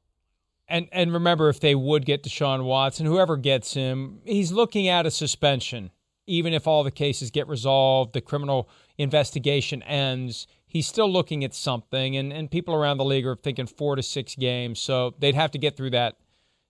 And 0.68 0.88
and 0.92 1.12
remember, 1.12 1.49
if 1.49 1.59
they 1.59 1.75
would 1.75 2.07
get 2.07 2.23
Deshaun 2.23 2.64
Watson, 2.64 3.05
whoever 3.05 3.37
gets 3.37 3.75
him, 3.75 4.20
he's 4.25 4.53
looking 4.53 4.87
at 4.87 5.07
a 5.07 5.11
suspension. 5.11 5.90
Even 6.29 6.53
if 6.53 6.68
all 6.68 6.85
the 6.85 6.92
cases 6.92 7.33
get 7.33 7.49
resolved, 7.49 8.12
the 8.12 8.20
criminal 8.20 8.70
investigation 8.97 9.83
ends, 9.83 10.47
he's 10.64 10.87
still 10.87 11.12
looking 11.12 11.42
at 11.42 11.53
something. 11.53 12.16
And, 12.16 12.33
and 12.33 12.49
people 12.49 12.75
around 12.75 12.99
the 12.99 13.05
league 13.05 13.27
are 13.27 13.35
thinking 13.35 13.66
four 13.66 13.97
to 13.97 14.05
six 14.05 14.37
games. 14.37 14.79
So 14.79 15.14
they'd 15.18 15.35
have 15.35 15.51
to 15.51 15.59
get 15.59 15.77
through 15.77 15.90
that 15.90 16.16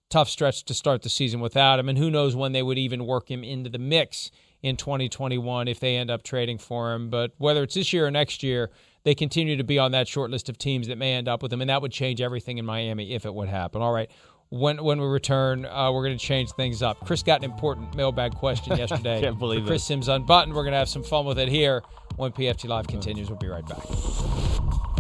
tough 0.09 0.31
stretch 0.31 0.65
to 0.65 0.75
start 0.75 1.03
the 1.03 1.11
season 1.11 1.41
without 1.41 1.79
him. 1.79 1.89
And 1.89 1.99
who 1.99 2.11
knows 2.11 2.35
when 2.35 2.53
they 2.53 2.63
would 2.63 2.79
even 2.79 3.07
work 3.07 3.31
him 3.31 3.45
into 3.45 3.69
the 3.69 3.79
mix 3.79 4.31
in 4.65 4.79
2021 4.79 5.69
if 5.69 5.79
they 5.79 5.95
end 5.97 6.11
up 6.11 6.23
trading 6.23 6.57
for 6.57 6.95
him. 6.95 7.11
But 7.11 7.33
whether 7.37 7.63
it's 7.63 7.75
this 7.75 7.93
year 7.93 8.07
or 8.07 8.11
next 8.11 8.43
year, 8.43 8.71
they 9.05 9.15
continue 9.15 9.59
to 9.59 9.63
be 9.63 9.79
on 9.79 9.93
that 9.93 10.09
short 10.09 10.31
list 10.31 10.49
of 10.49 10.57
teams 10.57 10.89
that 10.89 10.97
may 10.97 11.13
end 11.13 11.29
up 11.29 11.43
with 11.43 11.53
him, 11.53 11.61
and 11.61 11.69
that 11.69 11.83
would 11.83 11.93
change 11.93 12.23
everything 12.23 12.57
in 12.57 12.65
Miami 12.65 13.13
if 13.13 13.27
it 13.27 13.35
would 13.35 13.51
happen. 13.51 13.83
All 13.83 13.93
right. 13.93 14.11
When, 14.49 14.83
when 14.83 15.01
we 15.01 15.07
return, 15.07 15.67
uh, 15.67 15.93
we're 15.93 16.05
going 16.05 16.17
to 16.17 16.25
change 16.25 16.51
things 16.53 16.83
up. 16.83 16.99
Chris 17.05 17.23
got 17.23 17.45
an 17.45 17.51
important 17.51 17.95
mailbag 17.95 18.33
question 18.33 18.77
yesterday. 18.79 19.21
Can't 19.21 19.39
believe 19.39 19.65
it. 19.65 19.67
Chris 19.67 19.83
it. 19.83 19.87
Sims 19.87 20.09
unbuttoned. 20.09 20.55
We're 20.55 20.63
going 20.63 20.73
to 20.73 20.79
have 20.79 20.89
some 20.89 21.03
fun 21.03 21.27
with 21.27 21.39
it 21.39 21.49
here 21.49 21.83
when 22.17 22.33
PFT 22.33 22.67
Live 22.67 22.87
continues. 22.87 23.29
We'll 23.29 23.39
be 23.39 23.49
right 23.49 23.67
back. 23.67 24.94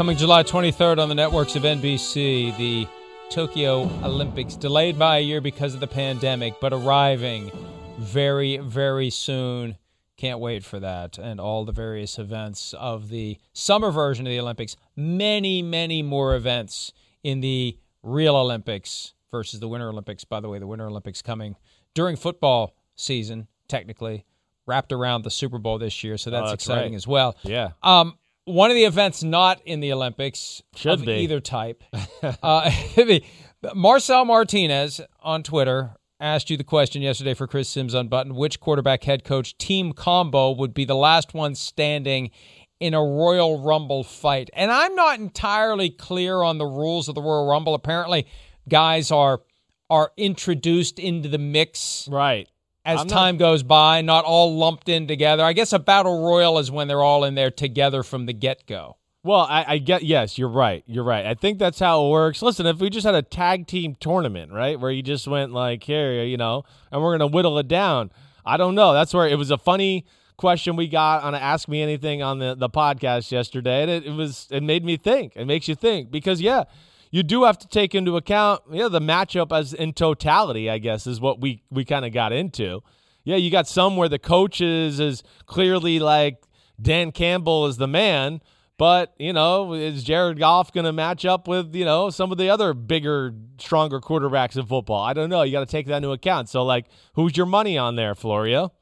Coming 0.00 0.16
July 0.16 0.42
23rd 0.44 0.98
on 0.98 1.10
the 1.10 1.14
networks 1.14 1.56
of 1.56 1.64
NBC, 1.64 2.56
the 2.56 2.88
Tokyo 3.28 3.82
Olympics 4.02 4.56
delayed 4.56 4.98
by 4.98 5.18
a 5.18 5.20
year 5.20 5.42
because 5.42 5.74
of 5.74 5.80
the 5.80 5.86
pandemic, 5.86 6.58
but 6.58 6.72
arriving 6.72 7.50
very, 7.98 8.56
very 8.56 9.10
soon. 9.10 9.76
Can't 10.16 10.40
wait 10.40 10.64
for 10.64 10.80
that 10.80 11.18
and 11.18 11.38
all 11.38 11.66
the 11.66 11.72
various 11.72 12.18
events 12.18 12.72
of 12.78 13.10
the 13.10 13.36
summer 13.52 13.90
version 13.90 14.26
of 14.26 14.30
the 14.30 14.40
Olympics. 14.40 14.74
Many, 14.96 15.60
many 15.60 16.00
more 16.00 16.34
events 16.34 16.94
in 17.22 17.42
the 17.42 17.76
real 18.02 18.36
Olympics 18.36 19.12
versus 19.30 19.60
the 19.60 19.68
Winter 19.68 19.90
Olympics. 19.90 20.24
By 20.24 20.40
the 20.40 20.48
way, 20.48 20.58
the 20.58 20.66
Winter 20.66 20.86
Olympics 20.86 21.20
coming 21.20 21.56
during 21.92 22.16
football 22.16 22.74
season, 22.96 23.48
technically, 23.68 24.24
wrapped 24.64 24.92
around 24.92 25.24
the 25.24 25.30
Super 25.30 25.58
Bowl 25.58 25.76
this 25.76 26.02
year. 26.02 26.16
So 26.16 26.30
that's, 26.30 26.40
Oh, 26.40 26.44
that's 26.52 26.64
exciting 26.64 26.92
right. 26.92 26.96
as 26.96 27.06
well. 27.06 27.36
Yeah. 27.42 27.72
Um, 27.82 28.14
one 28.44 28.70
of 28.70 28.74
the 28.74 28.84
events 28.84 29.22
not 29.22 29.60
in 29.64 29.80
the 29.80 29.92
Olympics 29.92 30.62
Should 30.74 31.00
of 31.00 31.04
be. 31.04 31.12
either 31.12 31.40
type. 31.40 31.82
uh, 32.42 32.70
Marcel 33.74 34.24
Martinez 34.24 35.00
on 35.22 35.42
Twitter 35.42 35.94
asked 36.18 36.50
you 36.50 36.56
the 36.56 36.64
question 36.64 37.02
yesterday 37.02 37.34
for 37.34 37.46
Chris 37.46 37.68
Sims 37.68 37.94
Unbuttoned. 37.94 38.36
Which 38.36 38.60
quarterback 38.60 39.04
head 39.04 39.24
coach 39.24 39.56
team 39.58 39.92
combo 39.92 40.50
would 40.52 40.74
be 40.74 40.84
the 40.84 40.96
last 40.96 41.34
one 41.34 41.54
standing 41.54 42.30
in 42.78 42.94
a 42.94 43.00
Royal 43.02 43.60
Rumble 43.62 44.04
fight? 44.04 44.50
And 44.54 44.70
I'm 44.70 44.94
not 44.94 45.18
entirely 45.18 45.90
clear 45.90 46.42
on 46.42 46.58
the 46.58 46.66
rules 46.66 47.08
of 47.08 47.14
the 47.14 47.22
Royal 47.22 47.46
Rumble. 47.48 47.74
Apparently, 47.74 48.26
guys 48.68 49.10
are 49.10 49.40
are 49.88 50.12
introduced 50.16 50.98
into 51.00 51.28
the 51.28 51.38
mix 51.38 52.08
Right. 52.10 52.48
As 52.84 52.98
not- 52.98 53.08
time 53.08 53.36
goes 53.36 53.62
by, 53.62 54.00
not 54.02 54.24
all 54.24 54.56
lumped 54.56 54.88
in 54.88 55.06
together. 55.06 55.44
I 55.44 55.52
guess 55.52 55.72
a 55.72 55.78
battle 55.78 56.24
royal 56.24 56.58
is 56.58 56.70
when 56.70 56.88
they're 56.88 57.02
all 57.02 57.24
in 57.24 57.34
there 57.34 57.50
together 57.50 58.02
from 58.02 58.26
the 58.26 58.32
get 58.32 58.66
go. 58.66 58.96
Well, 59.22 59.40
I, 59.40 59.64
I 59.68 59.78
get 59.78 60.02
yes, 60.02 60.38
you're 60.38 60.48
right. 60.48 60.82
You're 60.86 61.04
right. 61.04 61.26
I 61.26 61.34
think 61.34 61.58
that's 61.58 61.78
how 61.78 62.06
it 62.06 62.10
works. 62.10 62.40
Listen, 62.40 62.64
if 62.64 62.78
we 62.78 62.88
just 62.88 63.04
had 63.04 63.14
a 63.14 63.20
tag 63.20 63.66
team 63.66 63.94
tournament, 64.00 64.50
right, 64.50 64.80
where 64.80 64.90
you 64.90 65.02
just 65.02 65.28
went 65.28 65.52
like 65.52 65.84
here, 65.84 66.24
you 66.24 66.38
know, 66.38 66.64
and 66.90 67.02
we're 67.02 67.12
gonna 67.18 67.26
whittle 67.26 67.58
it 67.58 67.68
down. 67.68 68.10
I 68.46 68.56
don't 68.56 68.74
know. 68.74 68.94
That's 68.94 69.12
where 69.12 69.28
it 69.28 69.36
was 69.36 69.50
a 69.50 69.58
funny 69.58 70.06
question 70.38 70.74
we 70.74 70.88
got 70.88 71.22
on 71.22 71.34
Ask 71.34 71.68
Me 71.68 71.82
Anything 71.82 72.22
on 72.22 72.38
the 72.38 72.54
the 72.54 72.70
podcast 72.70 73.30
yesterday, 73.30 73.82
and 73.82 73.90
it, 73.90 74.06
it 74.06 74.12
was 74.12 74.48
it 74.50 74.62
made 74.62 74.86
me 74.86 74.96
think. 74.96 75.34
It 75.36 75.44
makes 75.44 75.68
you 75.68 75.74
think 75.74 76.10
because 76.10 76.40
yeah, 76.40 76.64
you 77.10 77.22
do 77.22 77.44
have 77.44 77.58
to 77.58 77.68
take 77.68 77.94
into 77.94 78.16
account 78.16 78.62
yeah 78.70 78.88
the 78.88 79.00
matchup 79.00 79.56
as 79.56 79.72
in 79.72 79.92
totality. 79.92 80.70
I 80.70 80.78
guess 80.78 81.06
is 81.06 81.20
what 81.20 81.40
we 81.40 81.62
we 81.70 81.84
kind 81.84 82.04
of 82.04 82.12
got 82.12 82.32
into. 82.32 82.82
Yeah, 83.24 83.36
you 83.36 83.50
got 83.50 83.68
some 83.68 83.96
where 83.96 84.08
the 84.08 84.18
coaches 84.18 84.98
is 84.98 85.22
clearly 85.46 85.98
like 85.98 86.42
Dan 86.80 87.12
Campbell 87.12 87.66
is 87.66 87.76
the 87.76 87.88
man. 87.88 88.40
But, 88.80 89.12
you 89.18 89.34
know, 89.34 89.74
is 89.74 90.02
Jared 90.02 90.38
Goff 90.38 90.72
going 90.72 90.86
to 90.86 90.92
match 90.92 91.26
up 91.26 91.46
with, 91.46 91.74
you 91.74 91.84
know, 91.84 92.08
some 92.08 92.32
of 92.32 92.38
the 92.38 92.48
other 92.48 92.72
bigger, 92.72 93.34
stronger 93.58 94.00
quarterbacks 94.00 94.56
in 94.56 94.64
football? 94.64 95.02
I 95.02 95.12
don't 95.12 95.28
know. 95.28 95.42
You 95.42 95.52
got 95.52 95.60
to 95.60 95.70
take 95.70 95.86
that 95.88 95.96
into 95.96 96.12
account. 96.12 96.48
So, 96.48 96.64
like, 96.64 96.86
who's 97.12 97.36
your 97.36 97.44
money 97.44 97.76
on 97.76 97.96
there, 97.96 98.14
Florio? 98.14 98.72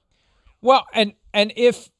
Well, 0.61 0.87
and 0.95 1.15
and 1.35 1.53
if 1.57 1.91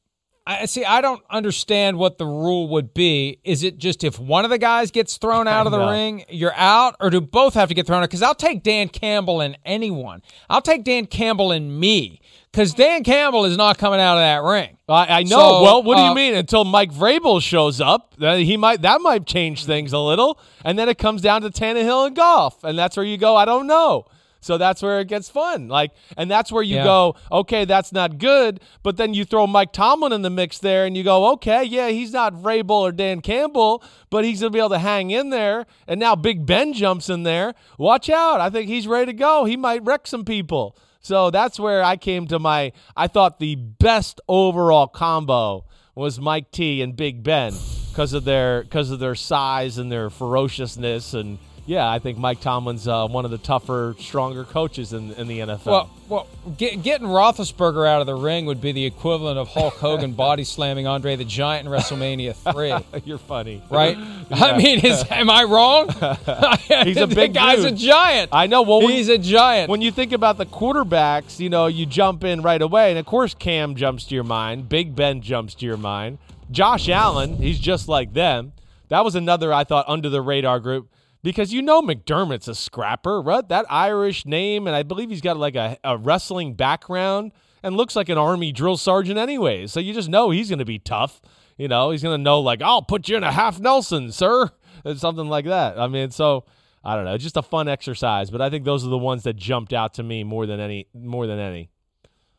I 0.49 0.65
see, 0.65 0.83
I 0.83 1.01
don't 1.01 1.21
understand 1.29 1.97
what 1.97 2.17
the 2.17 2.25
rule 2.25 2.69
would 2.69 2.95
be. 2.95 3.39
Is 3.43 3.63
it 3.63 3.77
just 3.77 4.03
if 4.03 4.17
one 4.17 4.45
of 4.45 4.49
the 4.49 4.57
guys 4.57 4.89
gets 4.89 5.17
thrown 5.17 5.47
out 5.47 5.67
of 5.67 5.71
the 5.71 5.85
ring, 5.85 6.25
you're 6.27 6.55
out, 6.55 6.95
or 6.99 7.11
do 7.11 7.21
both 7.21 7.53
have 7.53 7.69
to 7.69 7.75
get 7.75 7.85
thrown 7.85 8.01
out? 8.01 8.09
Because 8.09 8.23
I'll 8.23 8.33
take 8.33 8.63
Dan 8.63 8.89
Campbell 8.89 9.41
and 9.41 9.59
anyone. 9.63 10.23
I'll 10.49 10.61
take 10.61 10.83
Dan 10.83 11.05
Campbell 11.05 11.51
and 11.51 11.79
me 11.79 12.19
because 12.51 12.73
Dan 12.73 13.03
Campbell 13.03 13.45
is 13.45 13.57
not 13.57 13.77
coming 13.77 13.99
out 13.99 14.17
of 14.17 14.21
that 14.21 14.41
ring. 14.41 14.77
I, 14.87 15.19
I 15.19 15.23
know. 15.23 15.37
So, 15.37 15.61
well, 15.61 15.83
what 15.83 15.97
do 15.97 16.01
uh, 16.01 16.09
you 16.09 16.15
mean? 16.15 16.33
Until 16.33 16.65
Mike 16.65 16.91
Vrabel 16.91 17.39
shows 17.41 17.79
up, 17.79 18.15
he 18.19 18.57
might 18.57 18.81
that 18.81 19.01
might 19.01 19.27
change 19.27 19.65
things 19.65 19.93
a 19.93 19.99
little, 19.99 20.39
and 20.65 20.79
then 20.79 20.89
it 20.89 20.97
comes 20.97 21.21
down 21.21 21.43
to 21.43 21.49
Tannehill 21.49 22.07
and 22.07 22.15
Goff, 22.15 22.63
and 22.63 22.77
that's 22.77 22.97
where 22.97 23.05
you 23.05 23.17
go. 23.17 23.35
I 23.35 23.45
don't 23.45 23.67
know. 23.67 24.05
So 24.41 24.57
that's 24.57 24.81
where 24.81 24.99
it 25.01 25.07
gets 25.07 25.29
fun. 25.29 25.67
Like, 25.67 25.91
and 26.17 26.31
that's 26.31 26.51
where 26.51 26.63
you 26.63 26.77
Yeah. 26.77 26.83
go. 26.83 27.15
Okay, 27.31 27.65
that's 27.65 27.91
not 27.91 28.17
good. 28.17 28.61
But 28.83 28.97
then 28.97 29.13
you 29.13 29.25
throw 29.25 29.45
Mike 29.47 29.73
Tomlin 29.73 30.13
in 30.13 30.21
the 30.21 30.29
mix 30.29 30.59
there, 30.59 30.85
and 30.85 30.95
you 30.95 31.03
go, 31.03 31.31
okay, 31.33 31.63
yeah, 31.63 31.89
he's 31.89 32.13
not 32.13 32.33
Vrabel 32.33 32.71
or 32.81 32.91
Dan 32.91 33.21
Campbell, 33.21 33.83
but 34.09 34.23
he's 34.23 34.39
gonna 34.39 34.51
be 34.51 34.59
able 34.59 34.69
to 34.69 34.79
hang 34.79 35.11
in 35.11 35.29
there. 35.29 35.65
And 35.87 35.99
now 35.99 36.15
Big 36.15 36.45
Ben 36.45 36.73
jumps 36.73 37.09
in 37.09 37.23
there. 37.23 37.53
Watch 37.77 38.09
out! 38.09 38.39
I 38.39 38.49
think 38.49 38.67
he's 38.67 38.87
ready 38.87 39.07
to 39.07 39.13
go. 39.13 39.45
He 39.45 39.57
might 39.57 39.83
wreck 39.83 40.07
some 40.07 40.23
people. 40.23 40.75
So 41.01 41.29
that's 41.31 41.59
where 41.59 41.83
I 41.83 41.95
came 41.97 42.27
to 42.27 42.39
my. 42.39 42.71
I 42.95 43.07
thought 43.07 43.39
the 43.39 43.55
best 43.55 44.19
overall 44.27 44.87
combo 44.87 45.65
was 45.95 46.19
Mike 46.19 46.51
T 46.51 46.81
and 46.81 46.95
Big 46.95 47.23
Ben 47.23 47.53
because 47.89 48.13
of 48.13 48.23
their 48.25 48.63
because 48.63 48.91
of 48.91 48.99
their 48.99 49.15
size 49.15 49.77
and 49.77 49.91
their 49.91 50.09
ferociousness 50.09 51.13
and 51.13 51.39
yeah, 51.69 51.87
I 51.87 51.99
think 51.99 52.17
Mike 52.17 52.41
Tomlin's 52.41 52.87
uh, 52.87 53.07
one 53.07 53.25
of 53.25 53.31
the 53.31 53.37
tougher, 53.37 53.95
stronger 53.99 54.43
coaches 54.43 54.91
in 54.91 55.11
in 55.13 55.27
the 55.27 55.39
NFL. 55.39 55.65
Well, 55.67 55.89
well, 56.09 56.27
get, 56.57 56.81
getting 56.81 57.05
Roethlisberger 57.05 57.87
out 57.87 58.01
of 58.01 58.07
the 58.07 58.15
ring 58.15 58.47
would 58.47 58.59
be 58.59 58.71
the 58.71 58.83
equivalent 58.87 59.37
of 59.37 59.49
Hulk 59.49 59.75
Hogan 59.75 60.13
body 60.25 60.43
slamming 60.43 60.87
Andre 60.87 61.15
the 61.15 61.25
Giant 61.25 61.67
in 61.67 61.71
WrestleMania 61.71 62.33
three. 62.51 62.73
you're 63.05 63.19
funny, 63.19 63.61
Right? 63.69 63.95
I 64.31 64.57
mean, 64.57 64.83
is 64.83 65.03
am 65.11 65.29
I 65.29 65.43
wrong? 65.43 65.89
He's 65.89 66.97
a 66.97 67.05
the 67.05 67.13
big 67.13 67.35
guy's 67.35 67.57
dude. 67.63 67.73
a 67.73 67.75
giant. 67.75 68.29
I 68.33 68.47
know. 68.47 68.63
Well, 68.63 68.79
when- 68.81 68.89
He's 68.89 69.07
a 69.09 69.19
giant. 69.19 69.69
when 69.69 69.81
you 69.81 69.91
think 69.91 70.11
about 70.11 70.39
the 70.39 70.47
quarterbacks, 70.47 71.39
you 71.39 71.51
know, 71.51 71.67
you 71.67 71.85
jump 71.85 72.23
in 72.23 72.41
right 72.41 72.61
away. 72.61 72.89
And 72.89 72.97
of 72.97 73.05
course, 73.05 73.35
Cam 73.35 73.75
jumps 73.75 74.05
to 74.05 74.15
your 74.15 74.23
mind. 74.23 74.69
Big 74.69 74.95
Ben 74.95 75.21
jumps 75.21 75.53
to 75.55 75.67
your 75.67 75.77
mind. 75.77 76.17
Josh 76.49 76.89
Allen, 76.89 77.37
he's 77.37 77.59
just 77.59 77.87
like 77.87 78.13
them. 78.13 78.53
That 78.87 79.05
was 79.05 79.13
another, 79.13 79.53
I 79.53 79.65
thought, 79.65 79.85
under 79.87 80.09
the 80.09 80.19
radar 80.23 80.59
group. 80.59 80.89
Because 81.21 81.53
you 81.53 81.61
know 81.61 81.81
McDermott's 81.81 82.47
a 82.47 82.55
scrapper, 82.55 83.21
right? 83.21 83.47
That 83.47 83.65
Irish 83.69 84.25
name, 84.25 84.67
and 84.67 84.75
I 84.75 84.83
believe 84.83 85.09
he's 85.09 85.21
got 85.21 85.37
like 85.37 85.55
a, 85.55 85.77
a 85.83 85.97
wrestling 85.97 86.53
background 86.53 87.31
and 87.63 87.75
looks 87.75 87.95
like 87.95 88.09
an 88.09 88.17
army 88.17 88.51
drill 88.51 88.77
sergeant 88.77 89.17
anyway. 89.17 89.67
So 89.67 89.79
you 89.79 89.93
just 89.93 90.09
know 90.09 90.29
he's 90.29 90.49
going 90.49 90.59
to 90.59 90.65
be 90.65 90.79
tough. 90.79 91.21
You 91.57 91.67
know, 91.67 91.91
he's 91.91 92.03
going 92.03 92.17
to 92.17 92.23
know 92.23 92.39
like, 92.39 92.61
I'll 92.61 92.81
put 92.81 93.09
you 93.09 93.17
in 93.17 93.23
a 93.23 93.31
half 93.31 93.59
Nelson, 93.59 94.11
sir, 94.11 94.49
and 94.85 94.99
something 94.99 95.27
like 95.27 95.45
that. 95.45 95.77
I 95.77 95.87
mean, 95.87 96.11
so 96.11 96.45
I 96.83 96.95
don't 96.95 97.05
know, 97.05 97.17
just 97.17 97.37
a 97.37 97.41
fun 97.41 97.67
exercise. 97.67 98.29
But 98.29 98.41
I 98.41 98.49
think 98.49 98.63
those 98.63 98.85
are 98.85 98.89
the 98.89 98.97
ones 98.97 99.23
that 99.23 99.35
jumped 99.35 99.73
out 99.73 99.95
to 99.95 100.03
me 100.03 100.23
more 100.23 100.45
than 100.45 100.59
any. 100.59 100.87
More 100.93 101.27
than 101.27 101.39
any. 101.39 101.69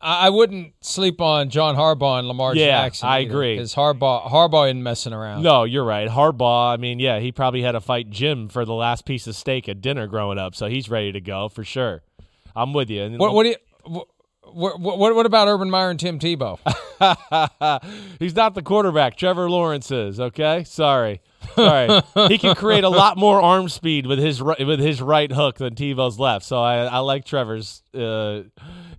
I 0.01 0.29
wouldn't 0.29 0.73
sleep 0.81 1.21
on 1.21 1.49
John 1.49 1.75
Harbaugh 1.75 2.19
and 2.19 2.27
Lamar 2.27 2.55
Yeah, 2.55 2.83
Jackson. 2.83 3.07
I 3.09 3.19
agree. 3.19 3.55
because 3.55 3.73
Harbaugh 3.75 4.27
Harbaugh 4.29 4.67
isn't 4.67 4.81
messing 4.83 5.13
around. 5.13 5.43
No, 5.43 5.63
you're 5.63 5.83
right. 5.85 6.09
Harbaugh. 6.09 6.73
I 6.73 6.77
mean, 6.77 6.99
yeah, 6.99 7.19
he 7.19 7.31
probably 7.31 7.61
had 7.61 7.73
to 7.73 7.81
fight 7.81 8.09
Jim 8.09 8.49
for 8.49 8.65
the 8.65 8.73
last 8.73 9.05
piece 9.05 9.27
of 9.27 9.35
steak 9.35 9.69
at 9.69 9.81
dinner 9.81 10.07
growing 10.07 10.37
up, 10.37 10.55
so 10.55 10.67
he's 10.67 10.89
ready 10.89 11.11
to 11.11 11.21
go 11.21 11.49
for 11.49 11.63
sure. 11.63 12.01
I'm 12.55 12.73
with 12.73 12.89
you. 12.89 13.09
What, 13.17 13.33
what 13.33 13.43
do 13.43 13.49
you? 13.49 13.55
What, 14.53 14.79
what, 14.81 15.15
what 15.15 15.25
about 15.25 15.47
Urban 15.47 15.69
Meyer 15.69 15.89
and 15.91 15.99
Tim 15.99 16.19
Tebow? 16.19 16.59
He's 18.19 18.35
not 18.35 18.53
the 18.53 18.61
quarterback. 18.61 19.15
Trevor 19.15 19.49
Lawrence 19.49 19.91
is. 19.91 20.19
Okay, 20.19 20.63
sorry, 20.65 21.21
sorry. 21.55 22.01
he 22.27 22.37
can 22.37 22.55
create 22.55 22.83
a 22.83 22.89
lot 22.89 23.17
more 23.17 23.41
arm 23.41 23.69
speed 23.69 24.05
with 24.07 24.19
his 24.19 24.43
with 24.43 24.79
his 24.79 25.01
right 25.01 25.31
hook 25.31 25.57
than 25.57 25.75
Tebow's 25.75 26.19
left. 26.19 26.45
So 26.45 26.61
I, 26.61 26.83
I 26.85 26.97
like 26.99 27.23
Trevor's 27.23 27.81
uh, 27.93 28.41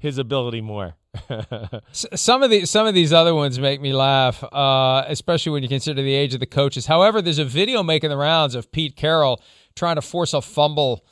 his 0.02 0.18
ability 0.18 0.60
more. 0.60 0.96
Some 1.92 2.42
of 2.42 2.50
the 2.50 2.64
some 2.66 2.86
of 2.88 2.94
these 2.94 3.12
other 3.12 3.34
ones 3.34 3.58
make 3.58 3.80
me 3.80 3.92
laugh, 3.92 4.42
uh, 4.52 5.04
especially 5.06 5.52
when 5.52 5.62
you 5.62 5.68
consider 5.68 6.02
the 6.02 6.14
age 6.14 6.34
of 6.34 6.40
the 6.40 6.46
coaches. 6.46 6.86
However, 6.86 7.22
there's 7.22 7.38
a 7.38 7.44
video 7.44 7.84
making 7.84 8.10
the 8.10 8.16
rounds 8.16 8.56
of 8.56 8.72
Pete 8.72 8.96
Carroll 8.96 9.40
trying 9.76 9.94
to 9.94 10.02
force 10.02 10.34
a 10.34 10.42
fumble 10.42 11.04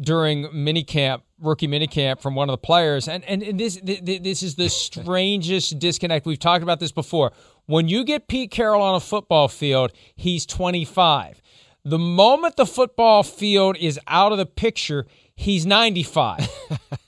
during 0.00 0.46
minicamp, 0.46 1.22
rookie 1.38 1.68
minicamp 1.68 2.20
from 2.20 2.34
one 2.34 2.48
of 2.48 2.54
the 2.54 2.58
players, 2.66 3.06
and 3.06 3.22
and, 3.26 3.44
and 3.44 3.60
this 3.60 3.76
th- 3.76 4.04
th- 4.04 4.22
this 4.22 4.42
is 4.42 4.56
the 4.56 4.68
strangest 4.68 5.78
disconnect. 5.78 6.26
We've 6.26 6.38
talked 6.38 6.64
about 6.64 6.80
this 6.80 6.92
before. 6.92 7.32
When 7.66 7.88
you 7.88 8.04
get 8.04 8.26
Pete 8.26 8.50
Carroll 8.50 8.82
on 8.82 8.96
a 8.96 9.00
football 9.00 9.46
field, 9.46 9.92
he's 10.16 10.46
25. 10.46 11.40
The 11.84 11.98
moment 11.98 12.56
the 12.56 12.66
football 12.66 13.22
field 13.22 13.76
is 13.76 14.00
out 14.08 14.32
of 14.32 14.38
the 14.38 14.46
picture, 14.46 15.06
he's 15.36 15.64
95. 15.66 16.48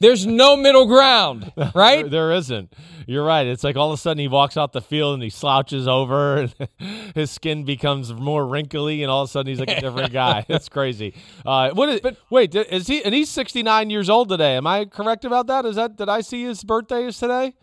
There's 0.01 0.27
no 0.27 0.57
middle 0.57 0.87
ground, 0.87 1.51
right? 1.75 2.03
There, 2.03 2.11
there 2.29 2.33
isn't. 2.33 2.73
You're 3.07 3.25
right. 3.25 3.47
It's 3.47 3.65
like 3.65 3.77
all 3.77 3.91
of 3.91 3.99
a 3.99 4.01
sudden 4.01 4.19
he 4.19 4.29
walks 4.29 4.57
out 4.57 4.73
the 4.73 4.83
field 4.83 5.15
and 5.15 5.23
he 5.23 5.31
slouches 5.31 5.89
over 5.89 6.37
and 6.43 6.69
his 7.15 7.31
skin 7.31 7.65
becomes 7.65 8.13
more 8.13 8.47
wrinkly 8.47 9.03
and 9.03 9.11
all 9.11 9.23
of 9.23 9.29
a 9.29 9.33
sudden 9.33 9.49
he's 9.49 9.59
like 9.59 9.71
a 9.71 9.81
different 9.81 10.13
guy. 10.13 10.45
It's 10.59 10.69
crazy. 10.69 11.15
Uh, 11.45 11.71
what 11.71 11.89
is? 11.89 12.01
But- 12.01 12.17
wait, 12.31 12.55
is 12.55 12.87
he? 12.87 13.03
And 13.03 13.15
he's 13.15 13.29
69 13.31 13.91
years 13.91 14.11
old 14.11 14.29
today. 14.29 14.57
Am 14.57 14.67
I 14.67 14.85
correct 14.85 15.25
about 15.25 15.47
that? 15.47 15.65
Is 15.65 15.77
that? 15.77 15.97
Did 15.97 16.09
I 16.09 16.21
see 16.21 16.45
his 16.45 16.63
birthday 16.65 17.05
is 17.05 17.19
today? 17.19 17.55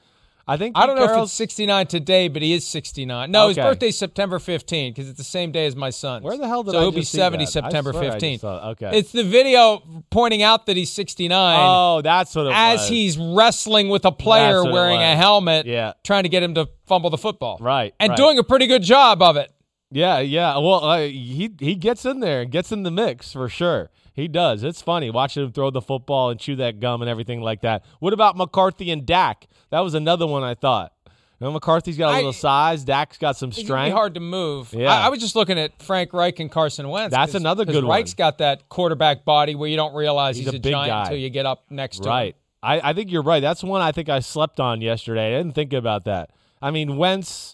I 0.48 0.58
think. 0.58 0.78
I 0.78 0.86
don't 0.86 0.96
know 0.96 1.06
if 1.12 1.24
it's 1.24 1.32
69 1.34 1.88
today, 1.88 2.28
but 2.28 2.42
he 2.44 2.54
is 2.54 2.68
69. 2.68 3.32
No, 3.32 3.48
his 3.48 3.58
Okay. 3.58 3.68
birthday's 3.68 3.98
September 3.98 4.38
15 4.38 4.94
because 4.94 5.10
it's 5.10 5.18
the 5.18 5.24
same 5.24 5.52
day 5.52 5.66
as 5.66 5.76
my 5.76 5.90
son. 5.90 6.22
Where 6.22 6.38
the 6.38 6.48
hell 6.48 6.62
did 6.62 6.72
so 6.72 6.78
I 6.78 6.82
he'll 6.82 6.92
be 6.92 7.02
70 7.04 7.46
that? 7.46 7.52
September 7.52 7.92
swear 7.94 8.12
15th. 8.12 8.44
okay. 8.44 8.92
It's 8.98 9.12
the 9.12 9.24
video 9.24 9.82
pointing 10.12 10.44
out 10.44 10.68
that 10.68 10.78
he's 10.78 10.92
69 10.92 11.58
Oh, 11.60 12.02
that's 12.02 12.36
what 12.36 12.46
it 12.48 12.54
as 12.54 12.82
was. 12.82 12.90
he's 12.90 13.18
wrestling 13.18 13.90
with 13.90 14.06
a 14.06 14.12
player 14.12 14.54
That's 14.58 14.64
what 14.66 14.70
it 14.70 14.74
wearing 14.74 15.02
a 15.02 15.16
helmet, 15.16 15.66
Yeah. 15.66 15.94
trying 16.04 16.24
to 16.24 16.30
get 16.30 16.44
him 16.44 16.54
to 16.56 16.68
fumble 16.86 17.10
the 17.10 17.18
football. 17.18 17.58
Right, 17.60 17.96
And 18.00 18.12
right. 18.12 18.18
doing 18.18 18.38
a 18.38 18.44
pretty 18.44 18.68
good 18.68 18.84
job 18.84 19.22
of 19.24 19.38
it. 19.38 19.52
Yeah, 19.92 20.20
yeah. 20.20 20.58
Well, 20.58 20.84
uh, 20.84 21.00
he 21.08 21.52
he 21.60 21.76
gets 21.76 22.06
in 22.06 22.20
there 22.20 22.42
and 22.42 22.52
gets 22.52 22.72
in 22.72 22.84
the 22.84 22.92
mix 22.92 23.32
for 23.32 23.48
sure. 23.50 23.90
He 24.16 24.30
does. 24.30 24.64
It's 24.64 24.82
funny 24.82 25.10
watching 25.10 25.44
him 25.44 25.52
throw 25.52 25.70
the 25.72 25.82
football 25.82 26.30
and 26.30 26.40
chew 26.40 26.56
that 26.56 26.80
gum 26.80 27.02
and 27.02 27.10
everything 27.10 27.42
like 27.42 27.62
that. 27.62 27.84
What 28.00 28.14
about 28.14 28.38
McCarthy 28.38 28.90
and 28.90 29.06
Dak? 29.06 29.48
That 29.72 29.82
was 29.82 29.94
another 29.94 30.26
one 30.26 30.42
I 30.44 30.56
thought. 30.56 30.94
You 31.40 31.48
know, 31.48 31.52
McCarthy's 31.52 31.98
got 31.98 32.14
a 32.14 32.16
little 32.16 32.32
size. 32.32 32.86
Dak's 32.86 33.18
got 33.18 33.36
some 33.36 33.52
strength. 33.52 33.90
be 33.90 33.92
hard 33.92 34.14
to 34.14 34.22
move. 34.22 34.72
Yeah. 34.72 34.94
I, 34.94 35.08
I 35.08 35.10
was 35.10 35.20
just 35.20 35.36
looking 35.36 35.60
at 35.60 35.82
Frank 35.84 36.14
Reich 36.14 36.40
and 36.40 36.50
Carson 36.50 36.88
Wentz. 36.88 37.14
That's 37.14 37.36
another 37.36 37.66
good 37.66 37.84
one. 37.84 37.94
Reich's 37.94 38.14
got 38.14 38.38
that 38.38 38.70
quarterback 38.70 39.26
body 39.26 39.54
where 39.54 39.68
you 39.68 39.76
don't 39.76 39.94
realize 39.94 40.38
He's 40.38 40.46
he's, 40.46 40.54
a 40.54 40.58
a, 40.58 40.62
big 40.62 40.72
giant 40.72 40.90
guy. 40.90 41.02
until 41.02 41.18
you 41.18 41.30
get 41.30 41.46
up 41.46 41.66
next 41.70 41.98
to 42.00 42.04
him. 42.04 42.10
Right. 42.10 42.36
I, 42.64 42.92
I 42.92 42.94
think 42.94 43.12
you're 43.12 43.22
right. 43.22 43.42
That's 43.42 43.64
one 43.66 43.82
I 43.82 43.92
think 43.92 44.08
I 44.08 44.20
slept 44.20 44.62
on 44.62 44.80
yesterday. 44.80 45.36
I 45.36 45.38
didn't 45.40 45.56
think 45.56 45.74
about 45.74 46.06
that. 46.06 46.32
I 46.62 46.72
mean, 46.72 46.96
Wentz, 46.96 47.54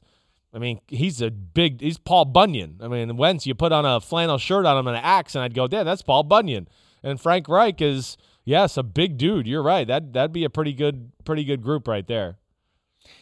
I 0.54 0.60
mean, 0.60 0.82
he's 0.88 1.22
a 1.22 1.32
big, 1.32 1.82
he's 1.82 1.98
Paul 1.98 2.26
Bunyan. 2.26 2.80
I 2.82 2.88
mean, 2.88 3.16
Wentz, 3.16 3.46
you 3.46 3.56
put 3.56 3.72
on 3.72 3.86
a 3.86 4.02
flannel 4.02 4.38
shirt 4.38 4.66
on 4.66 4.78
him 4.78 4.88
and 4.88 4.98
an 4.98 5.04
axe, 5.04 5.36
and 5.36 5.44
I'd 5.44 5.54
go, 5.54 5.68
damn, 5.68 5.86
that's 5.86 6.02
Paul 6.02 6.24
Bunyan. 6.24 6.68
And 7.04 7.20
Frank 7.20 7.48
Reich 7.48 7.82
is, 7.82 8.18
yes, 8.44 8.76
a 8.78 8.84
big 8.84 9.18
dude. 9.18 9.48
You're 9.48 9.64
right. 9.64 9.88
That, 9.88 10.14
that'd 10.14 10.34
be 10.34 10.44
a 10.44 10.50
pretty 10.50 10.74
good, 10.74 11.12
pretty 11.24 11.46
good 11.46 11.62
group 11.62 11.88
right 11.88 12.06
there. 12.06 12.38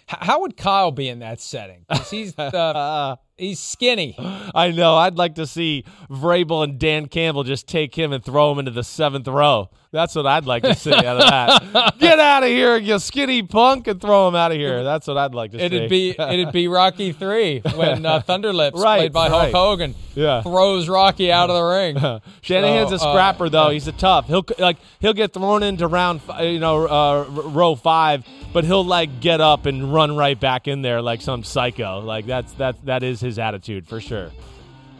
How 0.07 0.41
would 0.41 0.57
Kyle 0.57 0.91
be 0.91 1.07
in 1.07 1.19
that 1.19 1.39
setting? 1.39 1.85
he's 2.09 2.37
uh, 2.37 3.15
he's 3.37 3.59
skinny. 3.59 4.15
I 4.55 4.71
know. 4.71 4.95
I'd 4.95 5.17
like 5.17 5.35
to 5.35 5.45
see 5.45 5.85
Vrabel 6.09 6.63
and 6.63 6.79
Dan 6.79 7.07
Campbell 7.07 7.43
just 7.43 7.67
take 7.67 7.93
him 7.95 8.11
and 8.11 8.23
throw 8.23 8.51
him 8.51 8.57
into 8.59 8.71
the 8.71 8.83
seventh 8.83 9.27
row. 9.27 9.69
That's 9.91 10.13
what 10.13 10.27
I'd 10.27 10.45
like 10.45 10.61
to 10.63 10.75
see 10.75 10.93
out 10.93 11.19
of 11.19 11.29
that. 11.29 11.95
Get 11.99 12.19
out 12.19 12.43
of 12.43 12.49
here, 12.49 12.77
you 12.77 12.99
skinny 12.99 13.41
punk, 13.41 13.87
and 13.87 13.99
throw 13.99 14.27
him 14.27 14.35
out 14.35 14.51
of 14.51 14.57
here. 14.57 14.83
That's 14.83 15.07
what 15.07 15.17
I'd 15.17 15.33
like 15.33 15.51
to 15.51 15.57
see. 15.59 15.63
It'd 15.65 15.89
be 15.89 16.09
it'd 16.11 16.51
be 16.51 16.67
Rocky 16.67 17.11
three 17.11 17.61
when 17.75 18.05
uh, 18.05 18.21
Thunderlips, 18.27 18.73
Right, 18.75 18.99
played 18.99 19.13
by 19.13 19.29
right. 19.29 19.51
Hulk 19.51 19.79
Hogan, 19.79 19.95
Yeah. 20.13 20.43
throws 20.43 20.87
Rocky 20.89 21.31
out 21.31 21.49
of 21.49 21.55
the 21.55 21.63
ring. 21.63 22.21
Shanahan's 22.41 22.89
So, 22.89 22.95
a 22.97 22.99
scrapper 22.99 23.45
uh, 23.45 23.49
though. 23.49 23.69
He's 23.69 23.87
a 23.87 23.91
tough. 23.91 24.27
He'll 24.27 24.45
like 24.59 24.77
he'll 24.99 25.13
get 25.13 25.33
thrown 25.33 25.63
into 25.63 25.87
round 25.87 26.21
you 26.39 26.59
know 26.59 26.85
uh, 26.87 27.23
row 27.27 27.73
five, 27.75 28.23
but 28.53 28.63
he'll 28.63 28.85
like 28.85 29.19
get 29.19 29.41
up 29.41 29.65
and 29.65 29.93
run 29.93 30.15
right 30.15 30.39
back 30.39 30.67
in 30.67 30.81
there 30.81 31.01
like 31.01 31.21
some 31.21 31.43
psycho. 31.43 31.99
Like 31.99 32.25
that's 32.25 32.53
that 32.53 32.83
that 32.85 33.03
is 33.03 33.19
his 33.19 33.39
attitude 33.39 33.87
for 33.87 33.99
sure. 34.01 34.31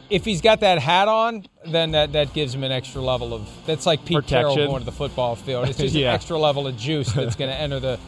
If 0.10 0.26
he's 0.26 0.42
got 0.42 0.62
that 0.62 0.80
hat 0.80 1.08
on, 1.08 1.46
then 1.68 1.92
that, 1.92 2.14
that 2.14 2.34
gives 2.34 2.56
him 2.56 2.64
an 2.64 2.72
extra 2.72 3.00
level 3.00 3.32
of 3.34 3.48
that's 3.66 3.86
like 3.86 4.06
Pete 4.06 4.26
Carroll 4.26 4.56
going 4.56 4.80
to 4.80 4.86
the 4.86 4.92
football 4.92 5.36
field. 5.36 5.70
It's 5.70 5.78
just 5.78 5.94
Yeah. 5.96 6.10
an 6.10 6.16
extra 6.16 6.38
level 6.38 6.66
of 6.66 6.76
juice 6.78 7.12
that's 7.14 7.36
going 7.36 7.52
to 7.56 7.56
enter 7.58 7.80
the 7.80 8.00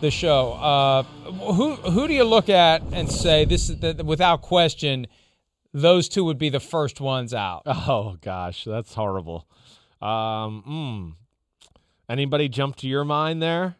the 0.00 0.10
show. 0.10 0.52
Uh, 0.52 1.02
who 1.02 1.74
who 1.74 2.06
do 2.06 2.14
you 2.14 2.24
look 2.24 2.48
at 2.48 2.82
and 2.92 3.10
say 3.10 3.44
this 3.44 3.68
is 3.70 3.80
that 3.80 4.04
without 4.04 4.42
question? 4.42 5.06
Those 5.74 6.08
two 6.08 6.24
would 6.24 6.38
be 6.38 6.48
the 6.48 6.60
first 6.60 7.00
ones 7.00 7.34
out. 7.34 7.62
Oh 7.66 8.16
gosh, 8.20 8.64
that's 8.64 8.94
horrible. 8.94 9.46
Um, 10.00 10.62
mm. 10.66 11.12
Anybody 12.08 12.48
jump 12.48 12.76
to 12.76 12.88
your 12.88 13.04
mind 13.04 13.42
there? 13.42 13.76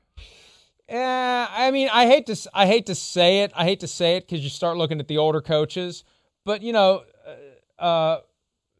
Yeah, 0.88 1.48
I 1.50 1.70
mean, 1.70 1.88
I 1.92 2.06
hate 2.06 2.26
to 2.26 2.50
I 2.54 2.66
hate 2.66 2.86
to 2.86 2.94
say 2.94 3.40
it. 3.42 3.52
I 3.54 3.64
hate 3.64 3.80
to 3.80 3.88
say 3.88 4.16
it 4.16 4.26
because 4.26 4.42
you 4.42 4.50
start 4.50 4.76
looking 4.76 5.00
at 5.00 5.08
the 5.08 5.18
older 5.18 5.40
coaches, 5.40 6.04
but 6.44 6.62
you 6.62 6.72
know, 6.72 7.02
uh, 7.78 7.82
uh 7.82 8.20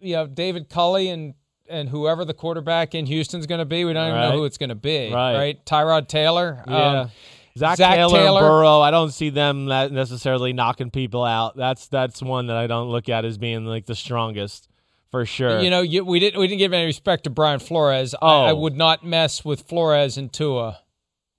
you 0.01 0.14
know, 0.14 0.27
David 0.27 0.68
Culley 0.71 1.09
and 1.11 1.35
and 1.68 1.88
whoever 1.88 2.25
the 2.25 2.33
quarterback 2.33 2.94
in 2.94 3.05
Houston's 3.05 3.47
going 3.47 3.59
to 3.59 3.66
be, 3.66 3.85
we 3.85 3.92
don't 3.92 4.07
even 4.09 4.18
Right. 4.18 4.31
know 4.31 4.37
who 4.38 4.44
it's 4.47 4.57
going 4.57 4.71
to 4.71 4.75
be. 4.75 5.12
Right. 5.12 5.37
Right. 5.37 5.66
Tyrod 5.66 6.09
Taylor. 6.09 6.62
Yeah. 6.66 7.01
Um, 7.01 7.11
Zac, 7.59 7.77
Zac 7.77 7.94
Taylor, 7.97 8.16
Taylor. 8.18 8.40
and 8.40 8.47
Burrow, 8.49 8.81
I 8.81 8.90
don't 8.90 9.11
see 9.11 9.31
them 9.31 9.66
necessarily 9.66 10.53
knocking 10.55 10.90
people 10.90 11.25
out. 11.25 11.57
That's 11.57 11.88
that's 11.88 12.23
one 12.23 12.47
that 12.47 12.57
I 12.57 12.66
don't 12.68 12.88
look 12.88 13.09
at 13.11 13.25
as 13.27 13.37
being 13.37 13.66
like 13.66 13.85
the 13.85 13.97
strongest 13.97 14.68
for 15.11 15.27
sure. 15.27 15.59
you 15.61 15.68
know, 15.68 15.81
you, 15.83 16.05
we 16.05 16.21
didn't 16.21 16.38
we 16.40 16.47
didn't 16.47 16.61
give 16.61 16.73
any 16.73 16.87
respect 16.87 17.25
to 17.25 17.31
Brian 17.31 17.59
Flores. 17.59 18.14
I, 18.23 18.27
I 18.27 18.51
Oh. 18.53 18.57
would 18.57 18.77
not 18.77 19.05
mess 19.05 19.44
with 19.44 19.62
Flores 19.62 20.16
and 20.16 20.33
Tua. 20.33 20.79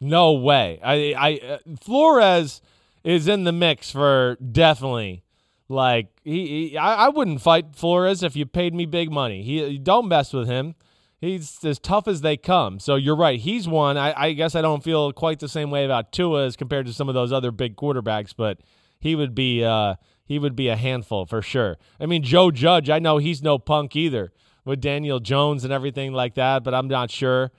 No 0.01 0.33
way. 0.33 0.79
I, 0.83 1.13
I, 1.17 1.45
uh, 1.45 1.57
Flores 1.81 2.61
is 3.03 3.27
in 3.27 3.43
the 3.43 3.51
mix 3.51 3.91
for 3.91 4.37
definitely. 4.37 5.23
Like 5.67 6.07
he, 6.23 6.69
he 6.69 6.77
I, 6.77 7.05
I 7.05 7.09
wouldn't 7.09 7.41
fight 7.41 7.75
Flores 7.75 8.23
if 8.23 8.35
you 8.35 8.45
paid 8.45 8.73
me 8.73 8.85
big 8.85 9.11
money. 9.11 9.43
He, 9.43 9.77
don't 9.77 10.07
mess 10.07 10.33
with 10.33 10.47
him. 10.47 10.75
He's 11.21 11.63
as 11.65 11.79
tough 11.79 12.07
as 12.07 12.21
they 12.21 12.37
come. 12.37 12.79
So 12.79 12.95
you're 12.95 13.15
right. 13.15 13.39
He's 13.39 13.67
one. 13.67 13.97
I, 13.97 14.13
I 14.15 14.31
guess 14.33 14.55
I 14.55 14.61
don't 14.61 14.83
feel 14.83 15.11
quite 15.11 15.39
the 15.39 15.49
same 15.49 15.69
way 15.69 15.85
about 15.85 16.11
Tua 16.11 16.45
as 16.45 16.55
compared 16.55 16.85
to 16.85 16.93
some 16.93 17.09
of 17.09 17.13
those 17.13 17.33
other 17.33 17.51
big 17.51 17.75
quarterbacks, 17.75 18.33
but 18.35 18.59
he 18.99 19.15
would 19.15 19.35
be, 19.35 19.63
uh, 19.63 19.95
he 20.23 20.39
would 20.39 20.55
be 20.55 20.69
a 20.69 20.77
handful 20.77 21.25
for 21.25 21.41
sure. 21.41 21.77
I 21.99 22.05
mean, 22.05 22.23
Joe 22.23 22.51
Judge. 22.51 22.89
I 22.89 22.99
know 22.99 23.17
he's 23.17 23.43
no 23.43 23.59
punk 23.59 23.95
either 23.95 24.31
with 24.63 24.79
Daniel 24.79 25.19
Jones 25.19 25.63
and 25.65 25.73
everything 25.73 26.13
like 26.13 26.35
that, 26.35 26.63
but 26.63 26.73
I'm 26.73 26.87
not 26.87 27.11
sure. 27.11 27.51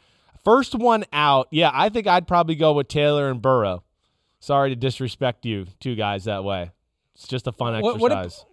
First 0.45 0.75
one 0.75 1.05
out, 1.13 1.49
yeah, 1.51 1.71
I 1.73 1.89
think 1.89 2.07
I'd 2.07 2.27
probably 2.27 2.55
go 2.55 2.73
with 2.73 2.89
Taylor 2.89 3.31
and 3.31 3.41
Burrow. 3.43 3.83
Sorry 4.41 4.71
to 4.71 4.77
disrespect 4.77 5.45
you 5.45 5.67
two 5.81 5.95
guys 5.95 6.25
that 6.25 6.45
way. 6.45 6.71
It's 7.15 7.29
just 7.29 7.47
a 7.47 7.53
fun 7.53 7.81
What- 7.83 7.97
exercise. 7.97 8.45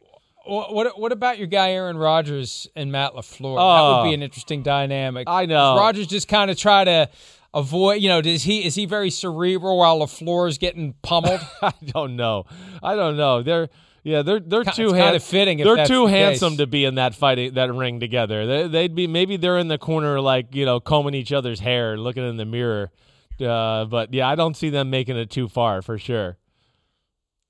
What, 0.45 0.73
what 0.73 0.99
what 0.99 1.11
about 1.11 1.37
your 1.37 1.47
guy 1.47 1.71
Aaron 1.71 1.97
Rodgers 1.97 2.67
and 2.73 2.89
Matt 2.89 3.13
Lafleur? 3.15 3.55
that 3.57 3.61
Oh. 3.61 3.97
would 3.97 4.03
be 4.05 4.11
oh. 4.11 4.13
an 4.13 4.23
interesting 4.23 4.63
dynamic. 4.63 5.27
I 5.29 5.45
know. 5.45 5.73
Does 5.73 5.79
Rodgers 5.79 6.07
just 6.07 6.29
kind 6.29 6.49
of 6.49 6.57
try 6.57 6.85
to 6.85 7.09
avoid. 7.53 8.01
You 8.01 8.07
know, 8.07 8.21
does 8.21 8.43
he 8.43 8.65
is 8.65 8.75
he 8.75 8.85
very 8.85 9.09
cerebral 9.09 9.77
while 9.77 9.99
Lafleur 9.99 10.47
is 10.47 10.57
getting 10.57 10.93
pummeled? 11.01 11.41
I 11.61 11.73
don't 11.87 12.15
know. 12.15 12.45
I 12.81 12.95
don't 12.95 13.17
know. 13.17 13.43
They're 13.43 13.67
Yeah, 14.07 14.21
they're 14.21 14.39
they're 14.39 14.61
It's 14.61 14.77
too 14.77 14.93
kinda 14.93 15.19
fitting 15.19 15.59
if 15.59 15.65
They're 15.65 15.85
too 15.85 16.05
the 16.05 16.11
handsome 16.11 16.51
case. 16.51 16.59
to 16.59 16.67
be 16.67 16.85
in 16.85 16.95
that 16.95 17.13
fighting 17.13 17.55
that 17.55 17.73
ring 17.73 17.99
together. 17.99 18.47
They, 18.47 18.67
they'd 18.69 18.95
be 18.95 19.05
maybe 19.05 19.35
they're 19.35 19.57
in 19.57 19.67
the 19.67 19.77
corner 19.77 20.21
like 20.21 20.55
you 20.55 20.63
know 20.63 20.79
combing 20.79 21.13
each 21.13 21.33
other's 21.33 21.59
hair, 21.59 21.97
looking 21.97 22.25
in 22.27 22.37
the 22.37 22.45
mirror. 22.45 22.89
Uh, 23.37 23.83
but 23.83 24.13
yeah, 24.13 24.29
I 24.29 24.35
don't 24.35 24.55
see 24.55 24.69
them 24.69 24.89
making 24.89 25.17
it 25.17 25.29
too 25.29 25.49
far 25.49 25.81
for 25.81 25.97
sure. 25.97 26.37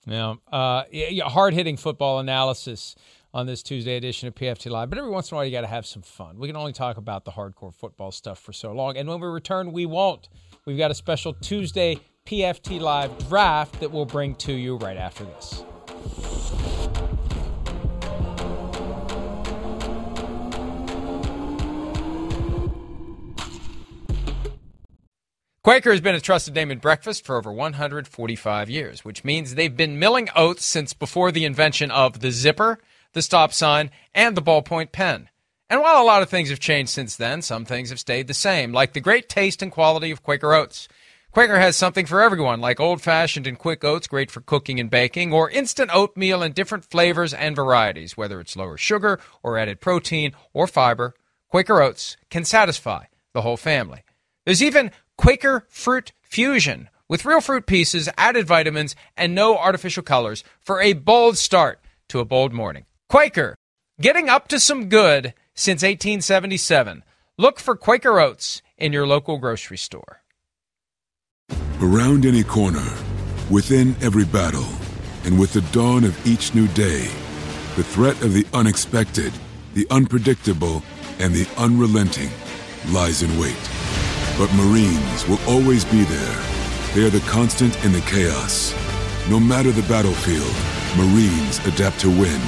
Yeah, 0.08 0.34
uh, 0.52 0.86
hard 1.26 1.54
hitting 1.54 1.78
football 1.78 2.18
analysis 2.18 2.96
on 3.36 3.46
this 3.46 3.62
Tuesday 3.62 3.96
edition 3.96 4.28
of 4.28 4.34
PFT 4.34 4.72
Live. 4.72 4.90
But 4.90 4.98
every 4.98 5.12
once 5.12 5.30
in 5.30 5.36
a 5.36 5.38
while, 5.38 5.46
you 5.46 5.52
got 5.52 5.62
to 5.62 5.68
have 5.68 5.86
some 5.86 6.02
fun. 6.02 6.40
We 6.40 6.48
can 6.48 6.56
only 6.56 6.74
talk 6.74 6.98
about 6.98 7.24
the 7.24 7.32
hardcore 7.32 7.72
football 7.72 8.12
stuff 8.12 8.40
for 8.40 8.52
so 8.52 8.72
long. 8.72 8.98
And 8.98 9.08
when 9.08 9.20
we 9.20 9.28
return, 9.28 9.74
we 9.74 9.86
won't. 9.86 10.28
We've 10.66 10.78
got 10.78 10.90
a 10.90 10.96
special 10.96 11.34
Tuesday 11.34 12.00
PFT 12.26 12.80
Live 12.80 13.16
draft 13.30 13.80
that 13.80 13.92
we'll 13.92 14.06
bring 14.06 14.34
to 14.36 14.54
you 14.54 14.78
right 14.78 14.98
after 14.98 15.24
this. 15.24 15.64
Quaker 25.68 25.92
has 25.92 26.00
been 26.00 26.16
a 26.16 26.22
trusted 26.22 26.56
name 26.56 26.72
in 26.72 26.78
breakfast 26.78 27.26
for 27.26 27.36
over 27.36 27.52
145 27.52 28.70
years, 28.70 29.04
which 29.04 29.26
means 29.26 29.56
they've 29.56 29.76
been 29.76 30.00
milling 30.00 30.30
oats 30.34 30.66
since 30.66 30.94
before 30.94 31.30
the 31.30 31.44
invention 31.44 31.92
of 31.92 32.22
the 32.22 32.32
zipper, 32.32 32.80
the 33.12 33.22
stop 33.22 33.52
sign, 33.52 33.92
and 34.16 34.38
the 34.38 34.42
ballpoint 34.42 34.94
pen. 34.94 35.28
And 35.70 35.82
while 35.82 36.02
a 36.02 36.08
lot 36.08 36.22
of 36.22 36.30
things 36.30 36.50
have 36.52 36.62
changed 36.62 36.92
since 36.94 37.18
then, 37.18 37.42
some 37.42 37.66
things 37.66 37.90
have 37.90 38.00
stayed 38.00 38.28
the 38.28 38.34
same, 38.34 38.72
like 38.72 38.94
the 38.94 39.02
great 39.02 39.28
taste 39.28 39.62
and 39.62 39.70
quality 39.70 40.10
of 40.10 40.24
Quaker 40.24 40.54
oats. 40.54 40.88
Quaker 41.32 41.60
has 41.60 41.76
something 41.76 42.06
for 42.06 42.22
everyone, 42.22 42.62
like 42.62 42.80
old 42.80 43.02
fashioned 43.02 43.46
and 43.46 43.60
quick 43.60 43.84
oats, 43.84 44.08
great 44.08 44.32
for 44.32 44.40
cooking 44.40 44.80
and 44.80 44.90
baking, 44.90 45.34
or 45.34 45.50
instant 45.50 45.92
oatmeal 45.94 46.44
in 46.44 46.54
different 46.54 46.86
flavors 46.86 47.34
and 47.34 47.58
varieties, 47.58 48.16
whether 48.16 48.40
it's 48.40 48.56
lower 48.56 48.78
sugar 48.78 49.20
or 49.44 49.58
added 49.58 49.82
protein 49.82 50.32
or 50.54 50.66
fiber. 50.66 51.14
Quaker 51.50 51.82
oats 51.82 52.16
can 52.30 52.46
satisfy 52.46 53.04
the 53.34 53.42
whole 53.42 53.58
family. 53.58 54.06
There's 54.46 54.64
even 54.64 54.92
Quaker 55.18 55.66
Fruit 55.68 56.12
Fusion 56.22 56.90
with 57.10 57.26
real 57.26 57.42
fruit 57.42 57.66
pieces, 57.66 58.10
added 58.18 58.46
vitamins, 58.46 58.96
and 59.16 59.34
no 59.34 59.58
artificial 59.58 60.04
colors 60.04 60.44
for 60.62 60.82
a 60.82 60.94
bold 60.94 61.38
start 61.38 61.80
to 62.10 62.20
a 62.20 62.26
bold 62.26 62.54
morning. 62.54 62.86
Quaker, 63.10 63.56
getting 64.00 64.30
up 64.30 64.48
to 64.50 64.60
some 64.60 64.90
good 64.90 65.34
since 65.56 65.82
1877. 65.82 67.04
Look 67.38 67.60
for 67.60 67.76
Quaker 67.76 68.20
Oats 68.20 68.62
in 68.78 68.94
your 68.94 69.08
local 69.08 69.38
grocery 69.38 69.78
store. 69.78 70.22
Around 71.82 72.26
any 72.26 72.44
corner, 72.44 72.88
within 73.50 73.96
every 74.02 74.26
battle, 74.26 74.68
and 75.24 75.40
with 75.40 75.54
the 75.54 75.62
dawn 75.72 76.04
of 76.04 76.28
each 76.28 76.54
new 76.54 76.68
day, 76.70 77.08
the 77.76 77.84
threat 77.84 78.22
of 78.22 78.34
the 78.34 78.46
unexpected, 78.54 79.32
the 79.74 79.88
unpredictable, 79.92 80.84
and 81.20 81.34
the 81.34 81.48
unrelenting 81.58 82.30
lies 82.92 83.24
in 83.24 83.40
wait. 83.40 83.87
But 84.38 84.54
Marines 84.54 85.28
will 85.28 85.40
always 85.48 85.84
be 85.84 86.04
there. 86.04 86.44
They 86.94 87.06
are 87.06 87.10
the 87.10 87.24
constant 87.28 87.84
in 87.84 87.92
the 87.92 88.02
chaos. 88.02 88.74
No 89.30 89.40
matter 89.40 89.72
the 89.72 89.88
battlefield, 89.90 90.54
Marines 90.96 91.60
adapt 91.66 92.00
to 92.02 92.10
win, 92.10 92.40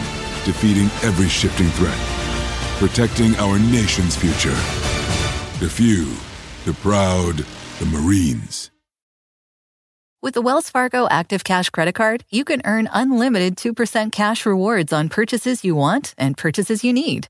defeating 0.46 0.86
every 1.04 1.28
shifting 1.28 1.70
threat, 1.70 1.98
protecting 2.78 3.36
our 3.38 3.58
nation's 3.58 4.16
future. 4.16 4.58
The 5.60 5.70
few, 5.70 6.14
the 6.66 6.74
proud, 6.82 7.44
the 7.80 7.86
Marines. 7.86 8.70
With 10.22 10.34
the 10.34 10.42
Wells 10.42 10.70
Fargo 10.70 11.08
Active 11.10 11.44
Cash 11.44 11.70
Credit 11.70 11.96
Card, 11.96 12.26
you 12.30 12.44
can 12.44 12.62
earn 12.66 12.90
unlimited 12.92 13.56
2% 13.56 14.12
cash 14.12 14.46
rewards 14.46 14.92
on 14.92 15.08
purchases 15.10 15.64
you 15.64 15.76
want 15.76 16.14
and 16.18 16.38
purchases 16.38 16.84
you 16.84 16.92
need. 16.92 17.30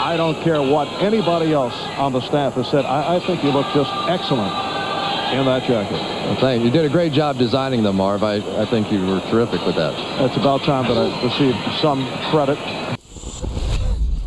I 0.00 0.16
don't 0.16 0.42
care 0.42 0.62
what 0.62 0.88
anybody 1.02 1.52
else 1.52 1.74
on 1.98 2.12
the 2.12 2.20
staff 2.22 2.54
has 2.54 2.68
said. 2.70 2.84
I, 2.86 3.16
I 3.16 3.26
think 3.26 3.44
you 3.44 3.50
look 3.50 3.66
just 3.74 3.90
excellent 4.08 4.52
in 5.34 5.44
that 5.44 5.62
jacket. 5.68 5.92
Well, 5.92 6.40
thank 6.40 6.60
you. 6.60 6.66
You 6.66 6.72
did 6.72 6.84
a 6.86 6.88
great 6.88 7.12
job 7.12 7.38
designing 7.38 7.82
them, 7.82 7.96
Marv. 7.96 8.22
I, 8.22 8.36
I 8.60 8.66
think 8.66 8.90
you 8.90 9.00
were 9.06 9.20
terrific 9.30 9.64
with 9.66 9.76
that. 9.76 9.92
It's 10.22 10.36
about 10.36 10.62
time 10.62 10.88
that 10.88 10.96
I 10.96 11.22
received 11.22 11.58
some 11.80 12.06
credit. 12.30 12.58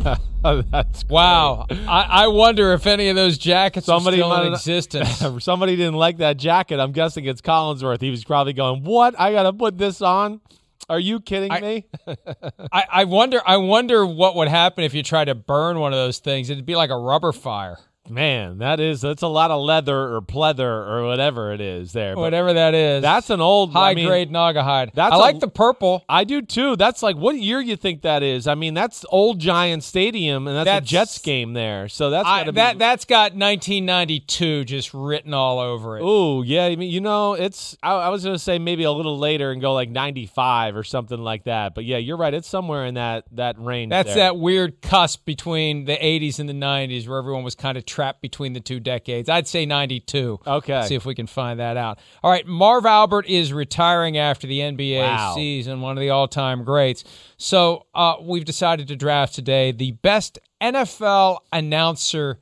Oh, 0.46 0.60
that's 0.60 1.08
Wow. 1.08 1.64
I, 1.70 2.02
I 2.02 2.26
wonder 2.26 2.74
if 2.74 2.86
any 2.86 3.08
of 3.08 3.16
those 3.16 3.38
jackets 3.38 3.86
Somebody 3.86 4.20
are 4.20 4.30
still 4.30 4.46
in 4.46 4.52
existence. 4.52 5.24
Somebody 5.42 5.74
didn't 5.74 5.94
like 5.94 6.18
that 6.18 6.36
jacket. 6.36 6.80
I'm 6.80 6.92
guessing 6.92 7.24
it's 7.24 7.40
Collinsworth. 7.40 8.02
He 8.02 8.10
was 8.10 8.24
probably 8.24 8.52
going, 8.52 8.84
"What? 8.84 9.18
I 9.18 9.32
got 9.32 9.44
to 9.44 9.54
put 9.54 9.78
this 9.78 10.02
on? 10.02 10.42
Are 10.88 10.98
you 11.00 11.20
kidding 11.20 11.50
I- 11.52 11.60
me?" 11.60 11.86
I, 12.72 12.84
I 12.90 13.04
wonder 13.04 13.40
I 13.46 13.56
wonder 13.56 14.04
what 14.06 14.36
would 14.36 14.48
happen 14.48 14.84
if 14.84 14.94
you 14.94 15.02
tried 15.02 15.26
to 15.26 15.34
burn 15.34 15.78
one 15.78 15.92
of 15.92 15.98
those 15.98 16.18
things. 16.18 16.50
It'd 16.50 16.66
be 16.66 16.76
like 16.76 16.90
a 16.90 16.98
rubber 16.98 17.32
fire. 17.32 17.78
Man, 18.08 18.58
that 18.58 18.80
is 18.80 19.00
that's 19.00 19.22
a 19.22 19.28
lot 19.28 19.50
of 19.50 19.62
leather 19.62 20.14
or 20.14 20.20
pleather 20.20 20.86
or 20.86 21.06
whatever 21.06 21.52
it 21.52 21.60
is 21.62 21.92
there. 21.92 22.14
But 22.14 22.20
Whatever 22.20 22.52
that 22.52 22.74
is. 22.74 23.00
That's 23.02 23.30
an 23.30 23.40
old 23.40 23.72
high 23.72 23.92
I 23.92 23.94
mean, 23.94 24.06
grade 24.06 24.30
Naugahyde. 24.30 24.92
that's 24.92 25.14
I 25.14 25.16
a- 25.16 25.18
like 25.18 25.40
the 25.40 25.48
purple. 25.48 26.04
I 26.08 26.24
do 26.24 26.42
too. 26.42 26.76
That's 26.76 27.02
like 27.02 27.16
what 27.16 27.36
year 27.36 27.60
you 27.62 27.76
think 27.76 28.02
that 28.02 28.22
is? 28.22 28.46
I 28.46 28.56
mean, 28.56 28.74
that's 28.74 29.06
old 29.08 29.38
Giant 29.38 29.82
Stadium, 29.84 30.46
and 30.46 30.56
that's, 30.56 30.66
That's- 30.66 30.82
a 30.82 30.86
Jets 30.86 31.18
game 31.18 31.54
there. 31.54 31.88
So 31.88 32.10
that's 32.10 32.28
I, 32.28 32.44
be, 32.44 32.50
that 32.52 32.78
that's 32.78 33.06
got 33.06 33.34
1992 33.34 34.64
just 34.64 34.92
written 34.92 35.32
all 35.32 35.58
over 35.58 35.96
it. 35.98 36.02
Oh 36.04 36.42
yeah, 36.42 36.66
I 36.66 36.76
mean, 36.76 36.90
you 36.90 37.00
know, 37.00 37.34
it's. 37.34 37.76
I, 37.82 37.92
I 37.94 38.08
was 38.10 38.24
gonna 38.24 38.38
say 38.38 38.58
maybe 38.58 38.84
a 38.84 38.92
little 38.92 39.18
later 39.18 39.50
and 39.50 39.60
go 39.60 39.72
like 39.72 39.88
'95 39.90 40.76
or 40.76 40.84
something 40.84 41.18
like 41.20 41.44
that. 41.44 41.74
But 41.74 41.84
yeah, 41.84 41.98
you're 41.98 42.16
right. 42.16 42.34
It's 42.34 42.48
somewhere 42.48 42.84
in 42.84 42.94
that 42.94 43.24
that 43.32 43.58
range. 43.58 43.90
That's 43.90 44.08
there. 44.08 44.16
that 44.16 44.36
weird 44.36 44.82
cusp 44.82 45.24
between 45.24 45.86
the 45.86 45.96
80s 45.96 46.38
and 46.38 46.48
the 46.48 46.54
90s 46.54 47.08
where 47.08 47.18
everyone 47.18 47.44
was 47.44 47.54
kind 47.54 47.78
of 47.78 47.86
trapped 47.94 48.20
between 48.20 48.52
the 48.52 48.60
two 48.60 48.80
decades. 48.80 49.28
I'd 49.28 49.46
say 49.46 49.64
92. 49.66 50.40
Okay. 50.46 50.86
See 50.86 50.94
if 50.96 51.06
we 51.06 51.14
can 51.14 51.26
find 51.28 51.60
that 51.60 51.76
out. 51.76 51.98
All 52.22 52.30
right, 52.30 52.46
Marv 52.46 52.84
Albert 52.84 53.26
is 53.26 53.52
retiring 53.52 54.18
after 54.18 54.46
the 54.46 54.58
NBA 54.60 55.00
Wow. 55.00 55.34
season, 55.34 55.80
one 55.80 55.96
of 55.96 56.00
the 56.00 56.10
all 56.10 56.26
time 56.26 56.64
greats. 56.64 57.04
So 57.36 57.86
uh, 57.94 58.16
we've 58.20 58.44
decided 58.44 58.88
to 58.88 58.96
draft 58.96 59.34
today 59.34 59.70
the 59.72 59.92
best 59.92 60.38
NFL 60.60 61.38
announcer 61.52 62.40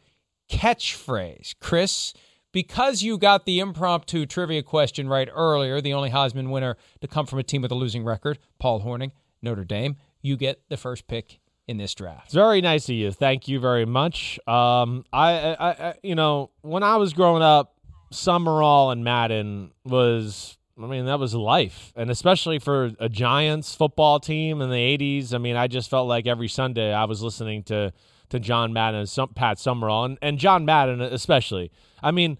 catchphrase. 0.50 1.54
Chris, 1.60 2.14
because 2.52 3.02
you 3.02 3.18
got 3.18 3.44
the 3.46 3.58
impromptu 3.60 4.26
trivia 4.26 4.62
question 4.62 5.08
right 5.08 5.28
earlier, 5.34 5.80
the 5.80 5.92
only 5.92 6.10
Heisman 6.10 6.50
winner 6.50 6.76
to 7.00 7.08
come 7.08 7.26
from 7.26 7.38
a 7.38 7.42
team 7.42 7.62
with 7.62 7.72
a 7.72 7.74
losing 7.76 8.04
record, 8.04 8.38
Paul 8.58 8.82
Hornung, 8.82 9.12
Notre 9.42 9.64
Dame, 9.64 9.96
you 10.20 10.36
get 10.36 10.62
the 10.68 10.76
first 10.76 11.06
pick 11.06 11.40
in 11.68 11.76
this 11.76 11.94
draft. 11.94 12.26
It's 12.26 12.34
very 12.34 12.60
nice 12.60 12.88
of 12.88 12.94
you. 12.94 13.12
Thank 13.12 13.48
you 13.48 13.60
very 13.60 13.86
much. 13.86 14.38
Um, 14.46 15.04
I, 15.12 15.32
I, 15.32 15.68
I, 15.70 15.94
you 16.02 16.14
know, 16.14 16.50
when 16.62 16.82
I 16.82 16.96
was 16.96 17.12
growing 17.12 17.42
up, 17.42 17.76
Summerall 18.10 18.90
and 18.90 19.04
Madden 19.04 19.72
was, 19.84 20.58
I 20.80 20.86
mean, 20.86 21.06
that 21.06 21.18
was 21.18 21.34
life, 21.34 21.92
and 21.96 22.10
especially 22.10 22.58
for 22.58 22.92
a 22.98 23.08
Giants 23.08 23.74
football 23.74 24.20
team 24.20 24.60
in 24.60 24.70
the 24.70 24.76
'80s. 24.76 25.32
I 25.32 25.38
mean, 25.38 25.56
I 25.56 25.66
just 25.66 25.88
felt 25.88 26.08
like 26.08 26.26
every 26.26 26.48
Sunday 26.48 26.92
I 26.92 27.04
was 27.04 27.22
listening 27.22 27.62
to 27.64 27.92
to 28.28 28.40
John 28.40 28.72
Madden 28.72 29.00
and 29.00 29.08
some, 29.08 29.28
Pat 29.34 29.58
Summerall, 29.58 30.04
and, 30.04 30.18
and 30.22 30.38
John 30.38 30.64
Madden 30.64 31.00
especially. 31.00 31.70
I 32.02 32.10
mean. 32.10 32.38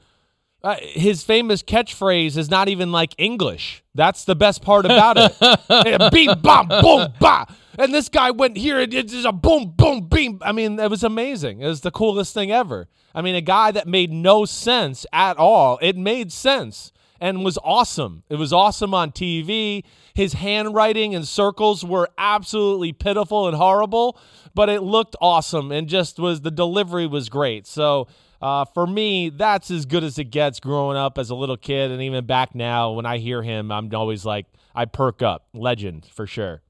Uh, 0.65 0.77
his 0.81 1.25
famous 1.25 1.61
catchphrase 1.61 2.37
is 2.37 2.49
not 2.49 2.69
even 2.69 2.93
like 2.93 3.17
English. 3.19 3.83
That's 3.97 4.25
the 4.25 4.37
best 4.37 4.63
part 4.63 4.85
about 4.85 5.17
it. 5.19 6.13
beam, 6.13 6.39
bam, 6.41 6.69
boom, 6.69 7.13
ba. 7.19 7.49
And 7.83 7.93
this 7.93 8.09
guy 8.09 8.31
went 8.31 8.57
here. 8.57 8.79
and 8.79 8.95
It's 8.95 9.13
just 9.13 9.27
a 9.27 9.33
boom, 9.33 9.75
boom, 9.77 10.03
beam. 10.03 10.39
I 10.41 10.53
mean, 10.53 10.79
it 10.79 10.89
was 10.89 11.03
amazing. 11.03 11.63
It 11.63 11.67
was 11.67 11.81
the 11.81 11.91
coolest 11.91 12.33
thing 12.33 12.53
ever. 12.53 12.87
I 13.13 13.23
mean, 13.23 13.35
a 13.35 13.41
guy 13.41 13.73
that 13.73 13.89
made 13.89 14.13
no 14.13 14.45
sense 14.45 15.05
at 15.13 15.37
all. 15.37 15.81
It 15.83 15.97
made 15.97 16.31
sense 16.31 16.93
and 17.21 17.45
was 17.45 17.59
awesome. 17.65 18.23
It 18.29 18.37
was 18.37 18.53
awesome 18.53 18.95
on 18.95 19.11
TV. 19.11 19.83
His 20.15 20.35
handwriting 20.35 21.13
and 21.17 21.27
circles 21.27 21.85
were 21.85 22.09
absolutely 22.17 22.93
pitiful 22.93 23.49
and 23.49 23.57
horrible, 23.57 24.17
but 24.55 24.69
it 24.69 24.83
looked 24.83 25.17
awesome 25.21 25.73
and 25.73 25.89
just 25.89 26.21
was 26.21 26.43
the 26.43 26.53
delivery 26.53 27.09
was 27.09 27.29
great. 27.29 27.67
So 27.67 28.07
uh, 28.41 28.65
for 28.65 28.87
me, 28.87 29.29
that's 29.29 29.73
as 29.73 29.87
good 29.87 30.05
as 30.05 30.21
it 30.21 30.31
gets 30.31 30.61
growing 30.61 30.97
up 30.97 31.19
as 31.19 31.31
a 31.31 31.35
little 31.35 31.57
kid, 31.57 31.91
and 31.91 32.01
even 32.01 32.27
back 32.27 32.55
now 32.55 32.93
when 32.93 33.07
I 33.07 33.19
hear 33.19 33.43
him, 33.43 33.73
I'm 33.73 33.93
always 33.93 34.25
like 34.25 34.47
I 34.73 34.85
perk 34.85 35.21
up. 35.21 35.49
Legend 35.53 36.07
for 36.07 36.29
sure. 36.29 36.63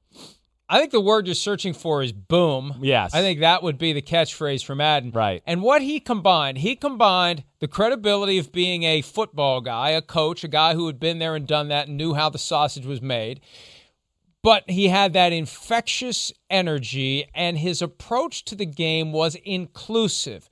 I 0.69 0.79
think 0.79 0.91
the 0.91 1.01
word 1.01 1.27
you're 1.27 1.35
searching 1.35 1.75
for 1.75 2.03
is 2.03 2.13
boom. 2.13 2.79
Yes. 2.81 3.15
I 3.15 3.21
think 3.21 3.41
that 3.41 3.63
would 3.63 3.77
be 3.79 3.93
the 3.93 4.01
catchphrase 4.01 4.65
for 4.65 4.75
Madden. 4.75 5.11
Right. 5.11 5.43
And 5.47 5.61
what 5.63 5.83
he 5.83 6.01
combined, 6.01 6.59
he 6.59 6.77
combined 6.77 7.45
the 7.59 7.69
credibility 7.69 8.39
of 8.39 8.53
being 8.53 8.85
a 8.85 9.03
football 9.03 9.61
guy, 9.61 9.91
a 9.91 10.01
coach, 10.01 10.45
a 10.45 10.49
guy 10.49 10.75
who 10.75 10.87
had 10.87 10.99
been 10.99 11.19
there 11.19 11.37
and 11.37 11.47
done 11.47 11.69
that 11.69 11.89
and 11.89 11.97
knew 11.97 12.15
how 12.15 12.31
the 12.31 12.39
sausage 12.39 12.87
was 12.87 13.03
made. 13.03 13.41
But 14.43 14.69
he 14.69 14.89
had 14.89 15.13
that 15.13 15.33
infectious 15.33 16.33
energy, 16.51 17.29
and 17.33 17.59
his 17.59 17.81
approach 17.81 18.45
to 18.47 18.57
the 18.57 18.67
game 18.67 19.13
was 19.13 19.37
inclusive. 19.45 20.49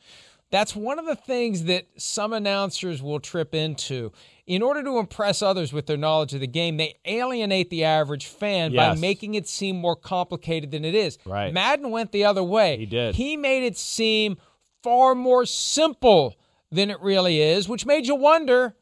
That's 0.51 0.77
one 0.77 0.99
of 0.99 1.07
the 1.07 1.17
things 1.17 1.65
that 1.65 1.87
some 1.97 2.33
announcers 2.33 3.03
will 3.03 3.21
trip 3.21 3.55
into. 3.55 4.13
In 4.51 4.63
order 4.63 4.83
to 4.83 4.99
impress 4.99 5.43
others 5.43 5.73
with 5.73 5.87
their 5.87 5.97
knowledge 5.97 6.35
of 6.35 6.41
the 6.41 6.49
game, 6.49 6.77
they 6.77 6.97
alienate 7.05 7.71
the 7.71 7.85
average 7.85 8.27
fan 8.27 8.75
by 8.75 8.97
making 8.97 9.35
it 9.35 9.47
seem 9.47 9.77
more 9.77 9.95
complicated 9.95 10.73
than 10.73 10.85
it 10.85 10.93
is. 10.93 11.19
Right. 11.25 11.55
Madden 11.55 11.93
went 11.93 12.11
the 12.11 12.25
other 12.25 12.43
way. 12.43 12.77
He 12.77 12.85
did. 12.85 13.15
He 13.15 13.37
made 13.37 13.63
it 13.63 13.79
seem 13.79 14.39
far 14.83 15.15
more 15.15 15.47
simple 15.47 16.35
than 16.73 16.91
it 16.91 17.01
really 17.01 17.41
is, 17.41 17.69
which 17.69 17.87
made 17.87 18.09
you 18.09 18.17
wonder 18.17 18.75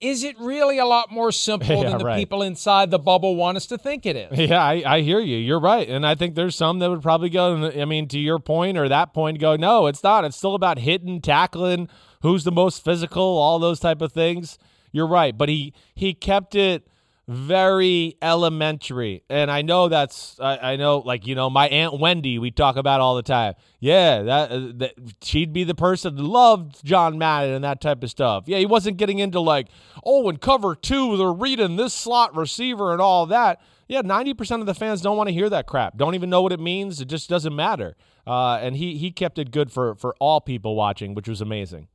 is 0.00 0.24
it 0.24 0.36
really 0.40 0.78
a 0.78 0.84
lot 0.84 1.12
more 1.12 1.30
simple 1.30 1.76
Yeah, 1.82 1.90
than 1.90 1.98
the 1.98 2.04
right. 2.04 2.18
people 2.18 2.42
inside 2.42 2.90
the 2.90 2.98
bubble 2.98 3.36
want 3.36 3.56
us 3.56 3.66
to 3.66 3.78
think 3.78 4.06
it 4.06 4.16
is? 4.16 4.36
Yeah, 4.50 4.60
I, 4.64 4.82
I 4.84 5.00
hear 5.02 5.20
you. 5.20 5.36
You're 5.36 5.60
right. 5.60 5.88
And 5.88 6.04
I 6.04 6.16
think 6.16 6.34
there's 6.34 6.56
some 6.56 6.80
that 6.80 6.90
would 6.90 7.02
probably 7.02 7.30
go, 7.30 7.70
I 7.70 7.84
mean, 7.84 8.08
to 8.08 8.18
your 8.18 8.40
point 8.40 8.76
or 8.76 8.88
that 8.88 9.14
point, 9.14 9.38
go, 9.38 9.54
no, 9.54 9.86
it's 9.86 10.02
not. 10.02 10.24
It's 10.24 10.36
still 10.36 10.56
about 10.56 10.78
hitting, 10.80 11.20
tackling, 11.20 11.88
who's 12.22 12.42
the 12.42 12.50
most 12.50 12.84
physical, 12.84 13.22
all 13.22 13.60
those 13.60 13.78
type 13.78 14.02
of 14.02 14.12
things. 14.12 14.58
You're 14.94 15.08
right. 15.08 15.36
But 15.36 15.48
he 15.48 15.74
he 15.94 16.14
kept 16.14 16.54
it 16.54 16.86
very 17.26 18.16
elementary. 18.20 19.22
And 19.30 19.50
I 19.50 19.62
know 19.62 19.88
that's, 19.88 20.38
I, 20.38 20.72
I 20.72 20.76
know, 20.76 20.98
like, 20.98 21.26
you 21.26 21.34
know, 21.34 21.48
my 21.48 21.68
Aunt 21.68 21.98
Wendy, 21.98 22.38
we 22.38 22.50
talk 22.50 22.76
about 22.76 23.00
all 23.00 23.16
the 23.16 23.22
time. 23.22 23.54
Yeah, 23.80 24.22
that, 24.22 24.50
uh, 24.50 24.60
that 24.76 24.94
she'd 25.22 25.52
be 25.52 25.64
the 25.64 25.74
person 25.74 26.16
that 26.16 26.22
loved 26.22 26.84
John 26.84 27.16
Madden 27.16 27.54
and 27.54 27.64
that 27.64 27.80
type 27.80 28.02
of 28.02 28.10
stuff. 28.10 28.44
Yeah, 28.46 28.58
he 28.58 28.66
wasn't 28.66 28.98
getting 28.98 29.20
into 29.20 29.40
like, 29.40 29.68
oh, 30.04 30.28
and 30.28 30.40
cover 30.40 30.74
two, 30.74 31.16
they're 31.16 31.32
reading 31.32 31.76
this 31.76 31.94
slot 31.94 32.36
receiver 32.36 32.92
and 32.92 33.00
all 33.00 33.26
that. 33.26 33.60
Yeah, 33.88 34.02
90% 34.02 34.60
of 34.60 34.66
the 34.66 34.74
fans 34.74 35.00
don't 35.00 35.16
want 35.16 35.28
to 35.28 35.34
hear 35.34 35.48
that 35.50 35.66
crap. 35.66 35.96
Don't 35.96 36.14
even 36.14 36.30
know 36.30 36.42
what 36.42 36.52
it 36.52 36.60
means. 36.60 37.00
It 37.00 37.06
just 37.06 37.30
doesn't 37.30 37.54
matter. 37.54 37.96
Uh, 38.26 38.56
and 38.56 38.76
he 38.76 38.96
he 38.96 39.10
kept 39.10 39.38
it 39.38 39.50
good 39.50 39.70
for 39.70 39.94
for 39.96 40.14
all 40.18 40.40
people 40.40 40.74
watching, 40.76 41.14
which 41.14 41.28
was 41.28 41.42
amazing. 41.42 41.88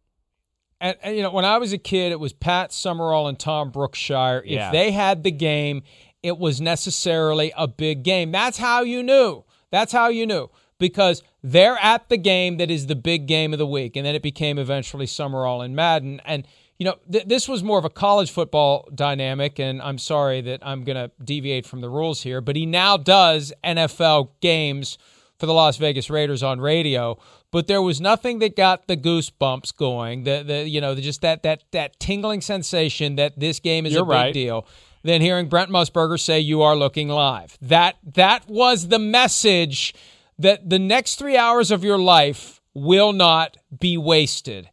And, 0.81 0.95
and, 1.03 1.15
you 1.15 1.21
know, 1.23 1.31
when 1.31 1.45
I 1.45 1.57
was 1.57 1.73
a 1.73 1.77
kid, 1.77 2.11
it 2.11 2.19
was 2.19 2.31
Pat 2.33 2.71
Summerall 2.71 3.27
and 3.27 3.37
Tom 3.37 3.71
Brookshier. 3.71 4.41
If 4.43 4.51
Yeah. 4.51 4.71
they 4.71 4.91
had 4.91 5.23
the 5.23 5.31
game, 5.31 5.83
it 6.23 6.37
was 6.37 6.61
necessarily 6.61 7.51
a 7.57 7.67
big 7.67 8.03
game. 8.03 8.31
That's 8.31 8.57
how 8.57 8.81
you 8.83 9.03
knew. 9.03 9.43
That's 9.71 9.91
how 9.91 10.07
you 10.09 10.25
knew 10.25 10.49
because 10.79 11.21
they're 11.43 11.77
at 11.81 12.07
the 12.09 12.17
game 12.17 12.57
that 12.57 12.71
is 12.71 12.87
the 12.87 12.95
big 12.95 13.27
game 13.27 13.53
of 13.53 13.59
the 13.59 13.67
week, 13.67 13.95
and 13.95 14.05
then 14.05 14.15
it 14.15 14.21
became 14.23 14.57
eventually 14.57 15.05
Summerall 15.05 15.61
and 15.61 15.75
Madden. 15.75 16.21
And 16.25 16.47
you 16.77 16.85
know, 16.85 16.95
th- 17.11 17.25
this 17.25 17.49
was 17.49 17.61
more 17.61 17.77
of 17.77 17.83
a 17.83 17.89
college 17.89 18.31
football 18.31 18.87
dynamic, 18.95 19.59
and 19.59 19.81
I'm 19.81 19.97
sorry 19.97 20.39
that 20.41 20.61
I'm 20.65 20.85
going 20.85 20.95
to 20.95 21.11
deviate 21.21 21.65
from 21.65 21.81
the 21.81 21.89
rules 21.89 22.21
here, 22.21 22.39
but 22.39 22.55
he 22.55 22.65
now 22.65 22.95
does 22.95 23.51
NFL 23.65 24.29
games 24.39 24.97
for 25.37 25.45
the 25.45 25.53
Las 25.53 25.75
Vegas 25.75 26.09
Raiders 26.09 26.41
on 26.41 26.61
radio. 26.61 27.17
But 27.51 27.67
there 27.67 27.81
was 27.81 27.99
nothing 27.99 28.39
that 28.39 28.55
got 28.55 28.87
the 28.87 28.95
goosebumps 28.95 29.75
going. 29.75 30.23
The 30.23 30.43
the 30.45 30.69
you 30.69 30.81
know 30.81 30.93
the, 30.93 31.01
just 31.01 31.21
that 31.21 31.43
that 31.43 31.63
that 31.71 31.99
tingling 31.99 32.41
sensation 32.41 33.15
that 33.15 33.39
this 33.39 33.59
game 33.59 33.85
is 33.85 33.93
You're 33.93 34.03
a 34.03 34.05
big 34.05 34.11
right. 34.11 34.33
deal. 34.33 34.67
Then 35.03 35.21
hearing 35.21 35.47
Brent 35.47 35.71
Musburger 35.71 36.19
say 36.19 36.39
you 36.39 36.61
are 36.61 36.75
looking 36.75 37.07
live. 37.07 37.57
That 37.61 37.95
that 38.13 38.47
was 38.47 38.89
the 38.89 38.99
message 38.99 39.95
that 40.37 40.69
the 40.69 40.79
next 40.79 41.15
three 41.15 41.37
hours 41.37 41.71
of 41.71 41.83
your 41.83 41.97
life 41.97 42.61
will 42.73 43.13
not 43.13 43.57
be 43.77 43.97
wasted, 43.97 44.69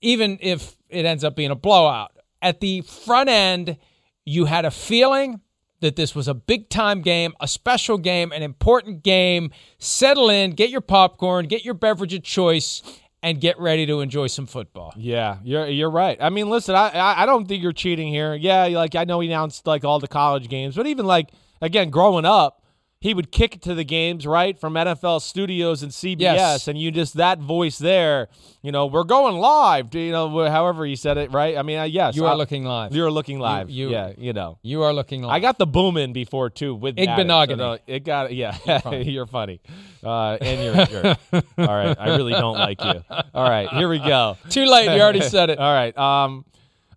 even 0.00 0.38
if 0.40 0.76
it 0.88 1.04
ends 1.04 1.24
up 1.24 1.36
being 1.36 1.50
a 1.50 1.56
blowout. 1.56 2.12
At 2.42 2.60
the 2.60 2.82
front 2.82 3.28
end, 3.28 3.76
you 4.24 4.44
had 4.44 4.64
a 4.64 4.70
feeling 4.70 5.40
that 5.80 5.96
this 5.96 6.14
was 6.14 6.28
a 6.28 6.34
big 6.34 6.68
time 6.68 7.02
game, 7.02 7.34
a 7.40 7.48
special 7.48 7.98
game, 7.98 8.32
an 8.32 8.42
important 8.42 9.02
game. 9.02 9.50
Settle 9.78 10.30
in, 10.30 10.52
get 10.52 10.70
your 10.70 10.80
popcorn, 10.80 11.46
get 11.46 11.64
your 11.64 11.74
beverage 11.74 12.14
of 12.14 12.22
choice, 12.22 12.82
and 13.22 13.40
get 13.40 13.58
ready 13.58 13.86
to 13.86 14.00
enjoy 14.00 14.26
some 14.26 14.46
football. 14.46 14.92
Yeah, 14.96 15.38
you're 15.42 15.66
you're 15.66 15.90
right. 15.90 16.18
I 16.20 16.30
mean, 16.30 16.48
listen, 16.48 16.74
I 16.74 16.90
I, 16.94 17.26
don't 17.26 17.46
think 17.46 17.62
you're 17.62 17.72
cheating 17.72 18.08
here. 18.08 18.34
Yeah, 18.34 18.66
like 18.66 18.94
I 18.94 19.04
know 19.04 19.20
he 19.20 19.28
announced 19.28 19.66
like 19.66 19.84
all 19.84 19.98
the 19.98 20.08
college 20.08 20.48
games, 20.48 20.76
but 20.76 20.86
even 20.86 21.06
like 21.06 21.30
again, 21.60 21.90
growing 21.90 22.24
up, 22.24 22.59
he 23.00 23.14
would 23.14 23.32
kick 23.32 23.54
it 23.54 23.62
to 23.62 23.74
the 23.74 23.82
games 23.82 24.26
right 24.26 24.60
from 24.60 24.74
NFL 24.74 25.22
studios 25.22 25.82
and 25.82 25.90
CBS, 25.90 26.18
Yes. 26.20 26.68
and 26.68 26.78
you 26.78 26.90
just 26.90 27.14
that 27.14 27.38
voice 27.38 27.78
there. 27.78 28.28
You 28.62 28.72
know, 28.72 28.84
we're 28.86 29.04
going 29.04 29.36
live. 29.36 29.94
You 29.94 30.12
know, 30.12 30.50
however 30.50 30.84
he 30.84 30.96
said 30.96 31.16
it, 31.16 31.32
right? 31.32 31.56
I 31.56 31.62
mean, 31.62 31.78
uh, 31.78 31.84
yes, 31.84 32.14
You 32.14 32.26
are 32.26 32.32
I- 32.32 32.36
looking 32.36 32.62
live. 32.64 32.94
You're 32.94 33.10
looking 33.10 33.38
live. 33.38 33.70
you- 33.70 33.88
yeah, 33.90 34.12
you 34.18 34.34
know. 34.34 34.58
You 34.60 34.82
are 34.82 34.92
looking 34.92 35.22
live. 35.22 35.32
I 35.34 35.40
got 35.40 35.56
the 35.56 35.66
boom 35.66 35.96
in 35.96 36.12
before 36.12 36.50
too 36.50 36.74
with 36.74 36.96
Igbenogany. 36.96 37.48
so 37.48 37.54
no, 37.56 37.78
it 37.86 38.00
got 38.04 38.34
yeah. 38.34 38.58
You're 39.00 39.26
funny, 39.26 39.60
uh, 40.04 40.36
and 40.38 40.62
you're 40.62 40.74
a 40.82 40.86
jerk. 40.86 41.18
All 41.58 41.66
right, 41.74 41.96
I 41.98 42.16
really 42.16 42.32
don't 42.32 42.58
like 42.58 42.84
you. 42.84 43.02
All 43.34 43.48
right, 43.48 43.68
here 43.70 43.88
we 43.88 43.98
go. 43.98 44.36
Too 44.50 44.66
late. 44.66 44.94
You 44.94 45.00
already 45.00 45.22
said 45.22 45.48
it. 45.48 45.58
All 45.58 45.72
right. 45.72 45.96
Um, 45.96 46.44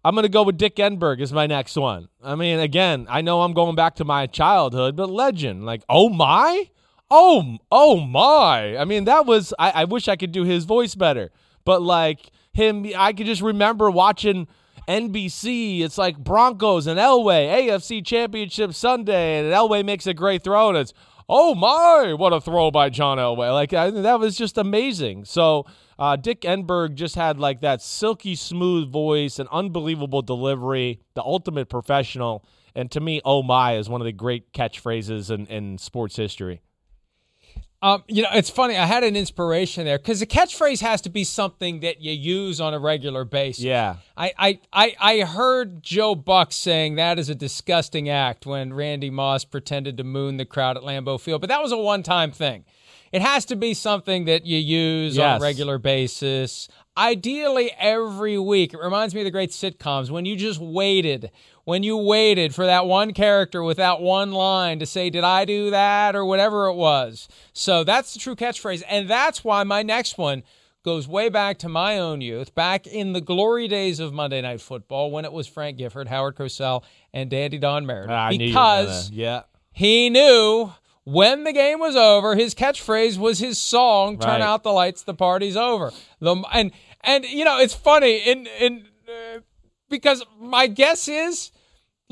I'm 0.03 0.15
gonna 0.15 0.29
go 0.29 0.43
with 0.43 0.57
Dick 0.57 0.75
Enberg 0.75 1.21
as 1.21 1.31
my 1.31 1.47
next 1.47 1.75
one. 1.75 2.09
I 2.21 2.35
mean, 2.35 2.59
again, 2.59 3.07
I 3.09 3.21
know 3.21 3.41
I'm 3.41 3.53
going 3.53 3.75
back 3.75 3.95
to 3.95 4.05
my 4.05 4.27
childhood, 4.27 4.95
but 4.95 5.09
legend. 5.09 5.65
Like, 5.65 5.83
oh 5.87 6.09
my, 6.09 6.69
oh, 7.09 7.57
oh 7.71 7.99
my. 8.01 8.77
I 8.77 8.85
mean, 8.85 9.05
that 9.05 9.25
was. 9.25 9.53
I, 9.57 9.71
I 9.71 9.83
wish 9.85 10.07
I 10.07 10.15
could 10.15 10.31
do 10.31 10.43
his 10.43 10.65
voice 10.65 10.95
better, 10.95 11.31
but 11.63 11.81
like 11.81 12.31
him, 12.51 12.85
I 12.97 13.13
could 13.13 13.25
just 13.25 13.41
remember 13.41 13.89
watching. 13.89 14.47
NBC, 14.85 15.79
it's 15.79 15.97
like 15.97 16.17
Broncos 16.17 16.87
and 16.87 16.99
Elway, 16.99 17.47
AFC 17.47 18.05
Championship 18.05 18.73
Sunday, 18.73 19.39
and 19.39 19.53
Elway 19.53 19.85
makes 19.85 20.05
a 20.07 20.13
great 20.13 20.43
throw, 20.43 20.67
and 20.67 20.77
it's 20.77 20.93
oh 21.29 21.55
my, 21.55 22.13
what 22.13 22.33
a 22.33 22.41
throw 22.41 22.69
by 22.69 22.89
John 22.89 23.17
Elway! 23.17 23.53
Like 23.53 23.73
I, 23.73 23.89
that 23.89 24.19
was 24.19 24.37
just 24.37 24.57
amazing. 24.57 25.23
So 25.23 25.65
uh, 25.97 26.15
Dick 26.15 26.41
Enberg 26.41 26.95
just 26.95 27.15
had 27.15 27.39
like 27.39 27.61
that 27.61 27.81
silky 27.81 28.35
smooth 28.35 28.91
voice, 28.91 29.39
an 29.39 29.47
unbelievable 29.51 30.21
delivery, 30.21 30.99
the 31.13 31.23
ultimate 31.23 31.69
professional, 31.69 32.45
and 32.75 32.89
to 32.91 32.99
me, 32.99 33.21
oh 33.23 33.43
my 33.43 33.77
is 33.77 33.89
one 33.89 34.01
of 34.01 34.05
the 34.05 34.11
great 34.11 34.51
catchphrases 34.53 35.29
in, 35.29 35.45
in 35.47 35.77
sports 35.77 36.15
history. 36.15 36.61
Um, 37.83 38.01
you 38.07 38.23
know, 38.23 38.29
it's 38.33 38.49
funny. 38.49 38.77
I 38.77 38.85
had 38.85 39.03
an 39.03 39.17
inspiration 39.17 39.83
there 39.83 39.97
because 39.97 40.21
the 40.21 40.25
catchphrase 40.25 40.79
has 40.79 41.01
to 41.01 41.09
be 41.09 41.25
something 41.25 41.81
that 41.81 41.99
you 41.99 42.13
use 42.13 42.61
on 42.61 42.73
a 42.73 42.79
regular 42.79 43.25
basis. 43.25 43.61
Yeah. 43.61 43.97
I, 44.15 44.31
I, 44.37 44.59
I, 44.71 44.95
I 45.01 45.19
heard 45.25 45.83
Joe 45.83 46.15
Buck 46.15 46.53
saying 46.53 46.95
that 46.95 47.19
is 47.19 47.27
a 47.27 47.35
disgusting 47.35 48.07
act 48.07 48.45
when 48.45 48.73
Randy 48.73 49.09
Moss 49.09 49.43
pretended 49.43 49.97
to 49.97 50.05
moon 50.05 50.37
the 50.37 50.45
crowd 50.45 50.77
at 50.77 50.83
Lambeau 50.83 51.19
Field, 51.19 51.41
but 51.41 51.49
that 51.49 51.61
was 51.61 51.73
a 51.73 51.77
one 51.77 52.03
time 52.03 52.31
thing. 52.31 52.63
It 53.13 53.21
has 53.21 53.45
to 53.45 53.55
be 53.55 53.75
something 53.75 54.25
that 54.25 54.45
you 54.45 54.57
use 54.57 55.17
on 55.35 55.41
a 55.41 55.43
regular 55.43 55.77
basis. 55.77 56.67
Ideally, 56.97 57.71
every 57.77 58.39
week. 58.39 58.73
It 58.73 58.79
reminds 58.79 59.13
me 59.13 59.21
of 59.21 59.25
the 59.25 59.31
great 59.31 59.51
sitcoms 59.51 60.09
when 60.09 60.25
you 60.25 60.35
just 60.35 60.59
waited, 60.59 61.29
when 61.63 61.83
you 61.83 61.95
waited 61.95 62.55
for 62.55 62.65
that 62.65 62.87
one 62.87 63.13
character 63.13 63.61
with 63.63 63.77
that 63.77 64.01
one 64.01 64.31
line 64.31 64.79
to 64.79 64.87
say, 64.87 65.11
Did 65.11 65.23
I 65.23 65.45
do 65.45 65.69
that? 65.69 66.15
or 66.15 66.25
whatever 66.25 66.65
it 66.67 66.73
was. 66.73 67.27
So 67.53 67.83
that's 67.83 68.15
the 68.15 68.19
true 68.19 68.35
catchphrase. 68.35 68.81
And 68.89 69.07
that's 69.07 69.43
why 69.43 69.63
my 69.63 69.83
next 69.83 70.17
one 70.17 70.41
goes 70.83 71.07
way 71.07 71.29
back 71.29 71.59
to 71.59 71.69
my 71.69 71.99
own 71.99 72.19
youth, 72.19 72.53
back 72.55 72.87
in 72.87 73.13
the 73.13 73.21
glory 73.21 73.67
days 73.67 73.99
of 73.99 74.11
Monday 74.11 74.41
Night 74.41 74.59
Football 74.59 75.11
when 75.11 75.23
it 75.23 75.31
was 75.31 75.47
Frank 75.47 75.77
Gifford, 75.77 76.07
Howard 76.07 76.35
Cosell, 76.35 76.83
and 77.13 77.29
Dandy 77.29 77.59
Don 77.59 77.85
Meredith. 77.85 78.09
I 78.09 78.31
knew 78.31 78.45
you 78.47 78.51
were 78.51 78.55
gonna- 78.55 78.81
because 78.83 79.09
yeah. 79.11 79.41
he 79.71 80.09
knew 80.09 80.73
when 81.05 81.43
the 81.43 81.53
game 81.53 81.79
was 81.79 81.95
over, 81.95 82.35
his 82.35 82.53
catchphrase 82.53 83.17
was 83.17 83.39
his 83.39 83.57
song, 83.57 84.17
"Turn 84.19 84.29
Right. 84.29 84.41
out 84.41 84.63
the 84.63 84.71
lights, 84.71 85.03
the 85.03 85.13
party's 85.13 85.57
over." 85.57 85.91
The 86.19 86.35
and 86.53 86.71
and 87.01 87.25
you 87.25 87.45
know 87.45 87.59
it's 87.59 87.73
funny 87.73 88.17
in 88.17 88.47
in 88.59 88.85
uh, 89.07 89.39
because 89.89 90.23
my 90.39 90.67
guess 90.67 91.07
is 91.07 91.51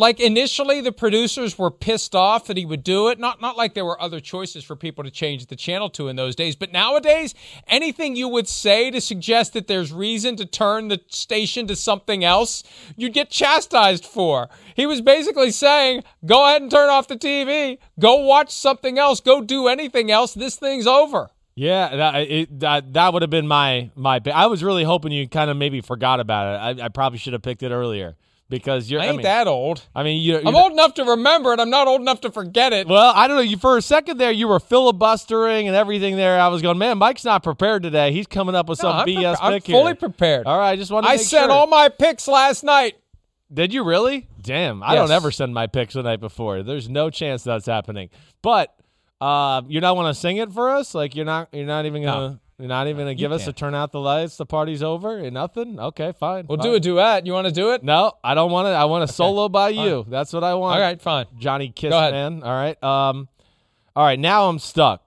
like 0.01 0.19
initially 0.19 0.81
the 0.81 0.91
producers 0.91 1.59
were 1.59 1.69
pissed 1.69 2.15
off 2.15 2.47
that 2.47 2.57
he 2.57 2.65
would 2.65 2.83
do 2.83 3.09
it. 3.09 3.19
Not 3.19 3.39
not 3.39 3.55
like 3.55 3.75
there 3.75 3.85
were 3.85 4.01
other 4.01 4.19
choices 4.19 4.63
for 4.63 4.75
people 4.75 5.03
to 5.03 5.11
change 5.11 5.45
the 5.45 5.55
channel 5.55 5.91
to 5.91 6.07
in 6.07 6.15
those 6.15 6.35
days. 6.35 6.55
But 6.55 6.71
nowadays 6.71 7.35
anything 7.67 8.15
you 8.15 8.27
would 8.27 8.47
say 8.47 8.89
to 8.89 8.99
suggest 8.99 9.53
that 9.53 9.67
there's 9.67 9.93
reason 9.93 10.35
to 10.37 10.45
turn 10.47 10.87
the 10.87 10.99
station 11.07 11.67
to 11.67 11.75
something 11.75 12.23
else 12.23 12.63
you'd 12.97 13.13
get 13.13 13.29
chastised 13.29 14.03
for. 14.03 14.49
He 14.75 14.87
was 14.87 15.01
basically 15.01 15.51
saying 15.51 16.03
go 16.25 16.47
ahead 16.47 16.63
and 16.63 16.71
turn 16.71 16.89
off 16.89 17.07
the 17.07 17.15
TV 17.15 17.77
go 17.99 18.15
watch 18.15 18.49
something 18.49 18.97
else. 18.97 19.19
Go 19.19 19.39
do 19.41 19.67
anything 19.67 20.09
else. 20.09 20.33
This 20.33 20.55
thing's 20.55 20.87
over. 20.87 21.29
Yeah, 21.53 21.95
that 21.95 22.15
it, 22.21 22.59
that, 22.61 22.93
that 22.93 23.13
would 23.13 23.21
have 23.21 23.29
been 23.29 23.47
my 23.47 23.91
my. 23.95 24.19
I 24.33 24.47
was 24.47 24.63
really 24.63 24.83
hoping 24.83 25.11
you 25.11 25.27
kind 25.27 25.51
of 25.51 25.57
maybe 25.57 25.81
forgot 25.81 26.19
about 26.19 26.75
it. 26.75 26.81
I, 26.81 26.85
I 26.85 26.89
probably 26.89 27.19
should 27.19 27.33
have 27.33 27.43
picked 27.43 27.61
it 27.61 27.71
earlier, 27.71 28.15
because 28.51 28.91
you're. 28.91 29.01
I 29.01 29.05
ain't 29.07 29.17
mean, 29.17 29.23
that 29.23 29.47
old. 29.47 29.81
I 29.95 30.03
mean, 30.03 30.21
you. 30.21 30.37
I'm 30.45 30.55
old 30.55 30.73
enough 30.73 30.93
to 30.95 31.03
remember 31.03 31.51
it. 31.53 31.59
I'm 31.59 31.71
not 31.71 31.87
old 31.87 32.01
enough 32.01 32.21
to 32.21 32.31
forget 32.31 32.73
it. 32.73 32.87
Well, 32.87 33.11
I 33.15 33.27
don't 33.27 33.37
know. 33.37 33.41
You 33.41 33.57
for 33.57 33.77
a 33.77 33.81
second 33.81 34.19
there, 34.19 34.31
you 34.31 34.47
were 34.47 34.59
filibustering 34.59 35.67
and 35.67 35.75
everything 35.75 36.17
there. 36.17 36.39
I 36.39 36.49
was 36.49 36.61
going, 36.61 36.77
man, 36.77 36.99
Mike's 36.99 37.25
not 37.25 37.41
prepared 37.41 37.81
today. 37.81 38.11
He's 38.11 38.27
coming 38.27 38.53
up 38.53 38.69
with 38.69 38.83
No, 38.83 38.89
some 38.89 38.97
I'm, 38.99 39.07
BS 39.07 39.35
prepa- 39.35 39.37
I'm 39.41 39.61
fully 39.61 39.83
here. 39.87 39.95
prepared. 39.95 40.45
All 40.45 40.59
right, 40.59 40.69
I 40.71 40.75
just 40.75 40.91
want 40.91 41.07
to. 41.07 41.11
I 41.11 41.15
sent 41.15 41.45
sure. 41.45 41.51
all 41.51 41.65
my 41.65 41.89
picks 41.89 42.27
last 42.27 42.63
night. 42.63 42.97
Did 43.51 43.73
you 43.73 43.83
really? 43.83 44.27
Damn, 44.41 44.83
I 44.83 44.93
Yes. 44.93 45.07
don't 45.07 45.11
ever 45.15 45.31
send 45.31 45.53
my 45.53 45.67
picks 45.67 45.95
the 45.95 46.03
night 46.03 46.19
before. 46.19 46.61
There's 46.63 46.87
no 46.87 47.09
chance 47.09 47.43
that's 47.43 47.65
happening. 47.65 48.09
But 48.41 48.73
uh, 49.19 49.61
you're 49.67 49.81
not 49.81 49.95
want 49.95 50.13
to 50.13 50.19
sing 50.19 50.37
it 50.37 50.51
for 50.51 50.69
us? 50.69 50.93
Like 50.95 51.15
you're 51.15 51.25
not 51.25 51.49
you're 51.51 51.65
not 51.65 51.85
even 51.85 52.03
gonna 52.03 52.39
you're 52.61 52.69
not 52.69 52.87
even 52.87 53.01
gonna 53.01 53.15
give 53.15 53.31
us 53.31 53.47
a 53.47 53.53
turn 53.53 53.75
out 53.75 53.91
the 53.91 53.99
lights. 53.99 54.37
The 54.37 54.45
party's 54.45 54.83
over. 54.83 55.17
And 55.17 55.33
nothing. 55.33 55.79
Okay, 55.79 56.13
fine. 56.19 56.45
We'll 56.47 56.57
fine. 56.57 56.67
do 56.67 56.73
a 56.75 56.79
duet. 56.79 57.25
You 57.25 57.33
want 57.33 57.47
to 57.47 57.53
do 57.53 57.71
it? 57.71 57.83
No, 57.83 58.13
I 58.23 58.33
don't 58.35 58.51
want 58.51 58.67
to. 58.67 58.71
I 58.71 58.85
want 58.85 59.03
a 59.03 59.11
solo 59.11 59.49
by 59.49 59.69
you. 59.69 60.05
That's 60.07 60.33
what 60.33 60.43
I 60.43 60.53
want. 60.53 60.75
All 60.75 60.81
right, 60.81 61.01
fine. 61.01 61.25
Johnny 61.37 61.69
Kiss 61.69 61.91
man. 61.91 62.43
All 62.43 62.51
right. 62.51 62.81
Um, 62.83 63.27
all 63.95 64.05
right. 64.05 64.19
Now 64.19 64.47
I'm 64.47 64.59
stuck. 64.59 65.03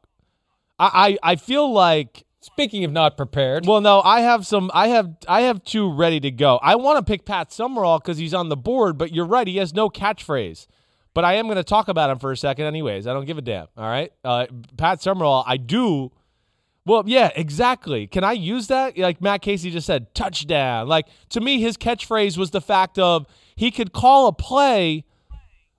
I, 0.79 1.19
I 1.23 1.33
I 1.33 1.37
feel 1.37 1.73
like 1.73 2.25
Speaking 2.45 2.85
of 2.85 2.93
not 2.93 3.17
prepared, 3.17 3.65
well, 3.65 3.81
no, 3.81 4.03
I 4.03 4.21
have 4.21 4.47
some. 4.47 4.71
I 4.75 4.89
have 4.89 5.17
I 5.27 5.43
have 5.43 5.65
two 5.65 5.91
ready 5.91 6.21
to 6.21 6.31
go. 6.31 6.59
I 6.63 6.75
want 6.75 6.99
to 6.99 7.11
pick 7.11 7.25
Pat 7.25 7.51
Summerall 7.51 7.99
because 8.01 8.19
he's 8.19 8.35
on 8.35 8.51
the 8.51 8.57
board, 8.57 8.99
but 8.99 9.15
you're 9.15 9.25
right. 9.25 9.49
He 9.49 9.57
has 9.57 9.73
no 9.73 9.89
catchphrase. 9.89 10.67
But 11.15 11.25
I 11.25 11.37
am 11.37 11.47
going 11.47 11.57
to 11.57 11.65
talk 11.65 11.89
about 11.89 12.11
him 12.11 12.19
for 12.19 12.33
a 12.33 12.37
second, 12.37 12.67
anyways. 12.67 13.07
I 13.07 13.15
don't 13.15 13.25
give 13.25 13.39
a 13.39 13.41
damn. 13.41 13.69
All 13.79 13.89
right, 13.89 14.13
uh, 14.25 14.47
Pat 14.77 15.01
Summerall. 15.01 15.43
I 15.47 15.57
do. 15.57 16.13
Well, 16.87 17.05
yeah, 17.07 17.31
exactly. 17.35 18.07
Can 18.07 18.25
I 18.25 18.33
use 18.33 18.67
that? 18.67 18.99
Like 18.99 19.23
Matt 19.23 19.41
Casey 19.41 19.71
just 19.71 19.87
said, 19.87 20.15
touchdown. 20.15 20.87
Like 20.87 21.07
to 21.31 21.41
me, 21.41 21.61
his 21.61 21.77
catchphrase 21.77 22.37
was 22.37 22.51
the 22.51 22.61
fact 22.61 22.99
of 22.99 23.27
he 23.57 23.71
could 23.71 23.93
call 23.93 24.27
a 24.27 24.33
play 24.33 25.05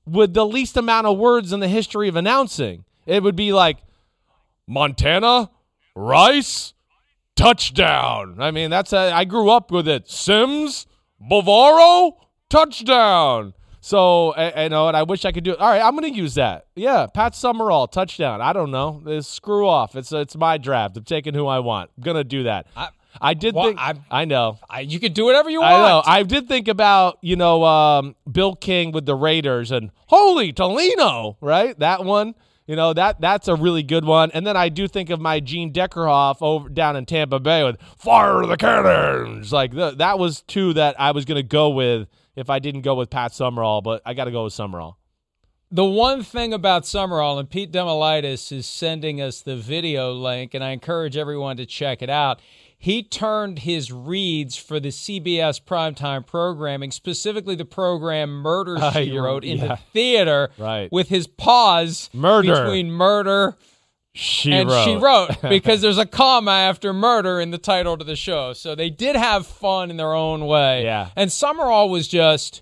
with 0.05 0.33
the 0.33 0.45
least 0.45 0.77
amount 0.77 1.07
of 1.07 1.17
words 1.17 1.53
in 1.53 1.59
the 1.59 1.67
history 1.67 2.07
of 2.07 2.15
announcing. 2.15 2.85
It 3.05 3.21
would 3.21 3.35
be 3.35 3.53
like 3.53 3.77
Montana, 4.67 5.51
Rice, 5.95 6.73
touchdown. 7.35 8.37
I 8.39 8.51
mean, 8.51 8.69
that's 8.69 8.93
a, 8.93 9.11
I 9.11 9.25
grew 9.25 9.49
up 9.49 9.71
with 9.71 9.87
it. 9.87 10.09
Sims, 10.09 10.87
Bavaro, 11.21 12.13
touchdown. 12.49 13.53
So, 13.86 14.33
I, 14.33 14.63
I 14.63 14.67
know, 14.67 14.88
and 14.88 14.97
I 14.97 15.03
wish 15.03 15.25
I 15.25 15.31
could 15.31 15.43
do 15.43 15.51
it. 15.51 15.59
All 15.59 15.69
right, 15.69 15.79
I'm 15.79 15.95
going 15.95 16.11
to 16.11 16.17
use 16.17 16.33
that. 16.36 16.65
Yeah, 16.75 17.05
Pat 17.05 17.36
Summerall, 17.36 17.86
touchdown. 17.88 18.41
I 18.41 18.51
don't 18.51 18.71
know. 18.71 19.03
It's 19.05 19.27
screw 19.27 19.67
off. 19.67 19.95
It's 19.95 20.11
it's 20.11 20.36
my 20.36 20.57
draft. 20.57 20.97
I'm 20.97 21.03
taking 21.03 21.36
who 21.36 21.45
I 21.45 21.59
want. 21.59 21.91
I'm 21.95 22.01
going 22.03 22.17
to 22.17 22.23
do 22.23 22.43
that. 22.43 22.65
I- 22.75 22.89
I 23.21 23.33
did 23.33 23.53
Well, 23.55 23.67
think. 23.67 23.79
I'm- 23.79 24.03
I 24.11 24.25
know. 24.25 24.57
I, 24.69 24.81
you 24.81 24.99
could 24.99 25.13
do 25.13 25.23
whatever 25.23 25.49
you 25.49 25.61
I 25.61 25.71
want. 25.71 25.83
know. 26.07 26.11
I 26.11 26.23
did 26.23 26.49
think 26.49 26.67
about 26.67 27.17
you 27.21 27.36
know 27.38 27.63
um, 27.63 28.15
Bill 28.29 28.55
King 28.55 28.91
with 28.91 29.05
the 29.05 29.15
Raiders 29.15 29.71
and 29.71 29.91
holy 30.07 30.51
Toledo, 30.51 31.38
right? 31.39 31.77
That 31.79 32.03
one. 32.03 32.33
You 32.67 32.75
know 32.75 32.91
that 32.93 33.21
that's 33.21 33.47
a 33.47 33.55
really 33.55 33.83
good 33.83 34.03
one. 34.03 34.31
And 34.31 34.45
then 34.45 34.57
I 34.57 34.67
do 34.69 34.88
think 34.89 35.11
of 35.11 35.21
my 35.21 35.39
Gene 35.39 35.71
Deckerhoff 35.71 36.41
over 36.41 36.67
down 36.67 36.95
in 36.97 37.05
Tampa 37.05 37.39
Bay 37.39 37.63
with 37.63 37.79
"Fire 37.99 38.45
the 38.47 38.57
Cannons." 38.57 39.53
Like 39.53 39.71
the, 39.73 39.91
that 39.91 40.17
was 40.19 40.41
two 40.41 40.73
that 40.73 40.99
I 40.99 41.11
was 41.11 41.23
going 41.23 41.38
to 41.38 41.43
go 41.47 41.69
with 41.69 42.09
if 42.36 42.49
I 42.49 42.59
didn't 42.59 42.81
go 42.81 42.95
with 42.95 43.09
Pat 43.09 43.33
Summerall, 43.33 43.81
but 43.81 44.01
I 44.05 44.13
got 44.13 44.25
to 44.25 44.31
go 44.31 44.43
with 44.45 44.53
Summerall. 44.53 44.97
The 45.71 45.83
one 45.86 46.21
thing 46.23 46.53
about 46.53 46.86
Summerall 46.86 47.39
and 47.39 47.49
Pete 47.49 47.71
Damilatis 47.71 48.51
is 48.51 48.65
sending 48.67 49.19
us 49.21 49.41
the 49.41 49.55
video 49.55 50.13
link, 50.13 50.53
and 50.53 50.63
I 50.63 50.69
encourage 50.71 51.17
everyone 51.17 51.57
to 51.57 51.65
check 51.65 52.01
it 52.01 52.09
out. 52.09 52.39
He 52.77 53.01
turned 53.01 53.59
his 53.59 53.91
reads 53.91 54.57
for 54.57 54.79
the 54.79 54.89
CBS 54.89 55.59
primetime 55.61 56.25
programming, 56.25 56.91
specifically 56.91 57.55
the 57.55 57.65
program 57.65 58.29
Murder 58.29 58.77
Uh, 58.81 58.91
She 58.91 59.03
you're- 59.03 59.25
Wrote, 59.25 59.43
into 59.43 59.65
yeah. 59.65 59.75
theater 59.91 60.51
Right. 60.57 60.91
with 60.91 61.09
his 61.09 61.25
pause 61.25 62.09
Murder. 62.13 62.63
between 62.65 62.91
murder 62.91 63.57
She 64.18 64.53
and 64.53 64.70
wrote. 64.70 64.86
she 64.86 64.95
wrote 64.95 65.41
because 65.49 65.82
there's 65.82 65.97
a 65.97 66.05
comma 66.05 66.51
after 66.51 66.93
murder 66.93 67.41
in 67.41 67.51
the 67.51 67.57
title 67.57 67.97
to 67.97 68.05
the 68.05 68.16
show. 68.16 68.53
So 68.53 68.74
they 68.74 68.89
did 68.89 69.18
have 69.18 69.45
fun 69.45 69.91
in 69.91 69.97
their 69.97 70.13
own 70.13 70.45
way. 70.45 70.86
Yeah. 70.86 71.09
And 71.18 71.30
Summerall 71.30 71.89
was 71.89 72.07
just, 72.07 72.61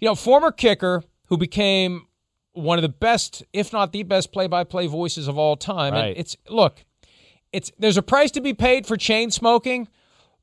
you 0.00 0.08
know, 0.08 0.16
former 0.16 0.50
kicker 0.50 1.04
who 1.26 1.36
became 1.36 2.08
one 2.54 2.76
of 2.76 2.82
the 2.82 2.88
best, 2.88 3.44
if 3.52 3.72
not 3.72 3.92
the 3.92 4.02
best, 4.02 4.32
play-by-play 4.32 4.88
voices 4.88 5.28
of 5.28 5.38
all 5.38 5.56
time. 5.56 5.92
Right. 5.92 6.08
And 6.08 6.18
it's 6.18 6.36
look, 6.48 6.84
it's 7.52 7.70
there's 7.78 7.96
a 7.96 8.02
price 8.02 8.32
to 8.32 8.40
be 8.40 8.52
paid 8.52 8.84
for 8.84 8.96
chain 8.96 9.30
smoking. 9.30 9.86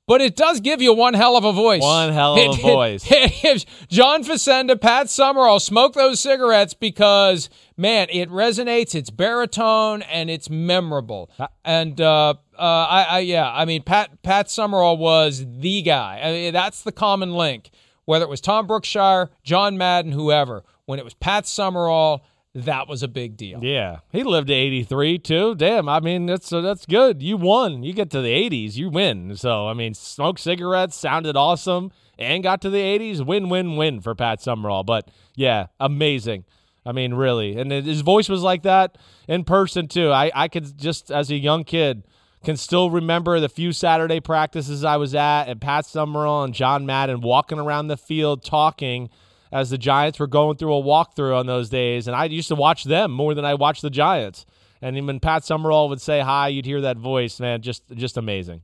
But 0.08 0.22
it 0.22 0.38
does 0.38 0.62
give 0.62 0.82
you 0.82 0.94
one 0.94 1.14
hell 1.14 1.36
of 1.36 1.44
a 1.44 1.52
voice. 1.52 1.82
One 1.82 2.14
hell 2.14 2.34
of 2.36 2.40
a 2.40 2.44
It- 2.52 2.60
it- 2.60 2.62
voice. 2.62 3.06
it 3.10 3.66
John 3.90 4.24
Facenda, 4.24 4.80
Pat 4.80 5.10
Summerall, 5.10 5.60
smoke 5.60 5.94
those 5.96 6.22
cigarettes 6.22 6.74
because 6.74 7.50
man, 7.76 8.08
it 8.10 8.30
resonates. 8.30 8.96
It's 8.96 9.10
baritone 9.10 10.02
and 10.04 10.30
it's 10.30 10.50
memorable. 10.50 11.30
And 11.66 12.00
uh, 12.00 12.36
uh, 12.58 12.62
I, 12.62 13.04
I, 13.10 13.20
yeah, 13.20 13.52
I 13.54 13.66
mean, 13.66 13.84
Pat 13.84 14.24
Pat 14.24 14.50
Summerall 14.50 14.96
was 14.98 15.46
the 15.46 15.82
guy. 15.82 16.22
I 16.24 16.32
mean, 16.32 16.54
that's 16.54 16.84
the 16.84 16.94
common 16.94 17.34
link. 17.34 17.70
Whether 18.06 18.24
it 18.24 18.30
was 18.30 18.40
Tom 18.40 18.66
Brookshier, 18.66 19.28
John 19.44 19.78
Madden, 19.78 20.14
whoever, 20.14 20.64
when 20.86 21.00
it 21.00 21.04
was 21.06 21.14
Pat 21.16 21.46
Summerall, 21.46 22.24
that 22.66 22.88
was 22.88 23.04
a 23.04 23.08
big 23.08 23.38
deal. 23.38 23.64
Yeah, 23.64 24.00
he 24.12 24.24
lived 24.24 24.48
to 24.48 24.54
83 24.54 25.20
too. 25.20 25.56
Damn, 25.56 25.88
I 25.88 26.00
mean 26.00 26.26
that's 26.26 26.52
uh, 26.52 26.62
that's 26.62 26.86
good. 26.86 27.22
You 27.22 27.38
won. 27.38 27.84
You 27.84 27.94
get 27.94 28.10
to 28.12 28.22
the 28.22 28.32
80s, 28.32 28.76
you 28.76 28.90
win. 28.90 29.36
So 29.36 29.68
I 29.68 29.74
mean, 29.74 29.94
smoked 29.94 30.40
cigarettes, 30.40 30.96
sounded 30.96 31.38
awesome, 31.38 31.92
and 32.18 32.42
got 32.42 32.62
to 32.62 32.70
the 32.70 32.82
80s. 32.82 33.26
Win, 33.26 33.50
win, 33.50 33.76
win 33.76 34.02
for 34.02 34.16
Pat 34.16 34.42
Summerall. 34.42 34.84
But 34.84 35.10
yeah, 35.36 35.68
amazing. 35.80 36.46
I 36.84 36.94
mean, 36.94 37.14
really, 37.14 37.60
and 37.60 37.72
his 37.72 38.02
voice 38.02 38.30
was 38.30 38.42
like 38.42 38.64
that 38.64 38.98
in 39.28 39.44
person 39.44 39.88
too. 39.88 40.12
I 40.12 40.32
I 40.34 40.48
could 40.48 40.78
just 40.80 41.12
as 41.12 41.30
a 41.30 41.36
young 41.36 41.64
kid 41.64 42.04
can 42.44 42.58
still 42.58 42.90
remember 42.90 43.40
the 43.40 43.50
few 43.50 43.72
Saturday 43.72 44.20
practices 44.20 44.84
I 44.84 44.98
was 44.98 45.14
at, 45.14 45.46
and 45.46 45.62
Pat 45.62 45.86
Summerall 45.86 46.44
and 46.44 46.54
John 46.54 46.86
Madden 46.86 47.22
walking 47.22 47.60
around 47.60 47.88
the 47.88 47.98
field 47.98 48.44
talking 48.44 49.10
as 49.52 49.70
the 49.70 49.78
Giants 49.78 50.20
were 50.20 50.28
going 50.28 50.58
through 50.58 50.76
a 50.76 50.82
walkthrough 50.82 51.38
on 51.38 51.46
those 51.46 51.70
days, 51.70 52.08
and 52.08 52.16
I 52.16 52.26
used 52.26 52.48
to 52.50 52.56
watch 52.56 52.84
them 52.84 53.12
more 53.12 53.34
than 53.34 53.46
I 53.46 53.54
watched 53.54 53.82
the 53.82 53.90
Giants. 53.90 54.46
And 54.82 55.08
when 55.08 55.20
Pat 55.20 55.44
Summerall 55.44 55.90
would 55.90 56.02
say 56.02 56.20
hi, 56.20 56.50
you'd 56.50 56.66
hear 56.66 56.82
that 56.82 56.98
voice, 56.98 57.40
man, 57.40 57.62
just 57.62 57.84
just 57.96 58.18
amazing. 58.18 58.62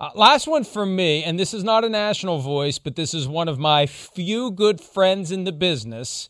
Uh, 0.00 0.10
last 0.14 0.46
one 0.46 0.62
for 0.62 0.86
me, 0.86 1.24
and 1.24 1.38
this 1.38 1.52
is 1.52 1.64
not 1.64 1.84
a 1.84 1.88
national 1.88 2.38
voice, 2.38 2.78
but 2.78 2.94
this 2.94 3.12
is 3.12 3.26
one 3.26 3.48
of 3.48 3.58
my 3.58 3.84
few 3.84 4.50
good 4.52 4.80
friends 4.80 5.32
in 5.32 5.42
the 5.44 5.52
business, 5.52 6.28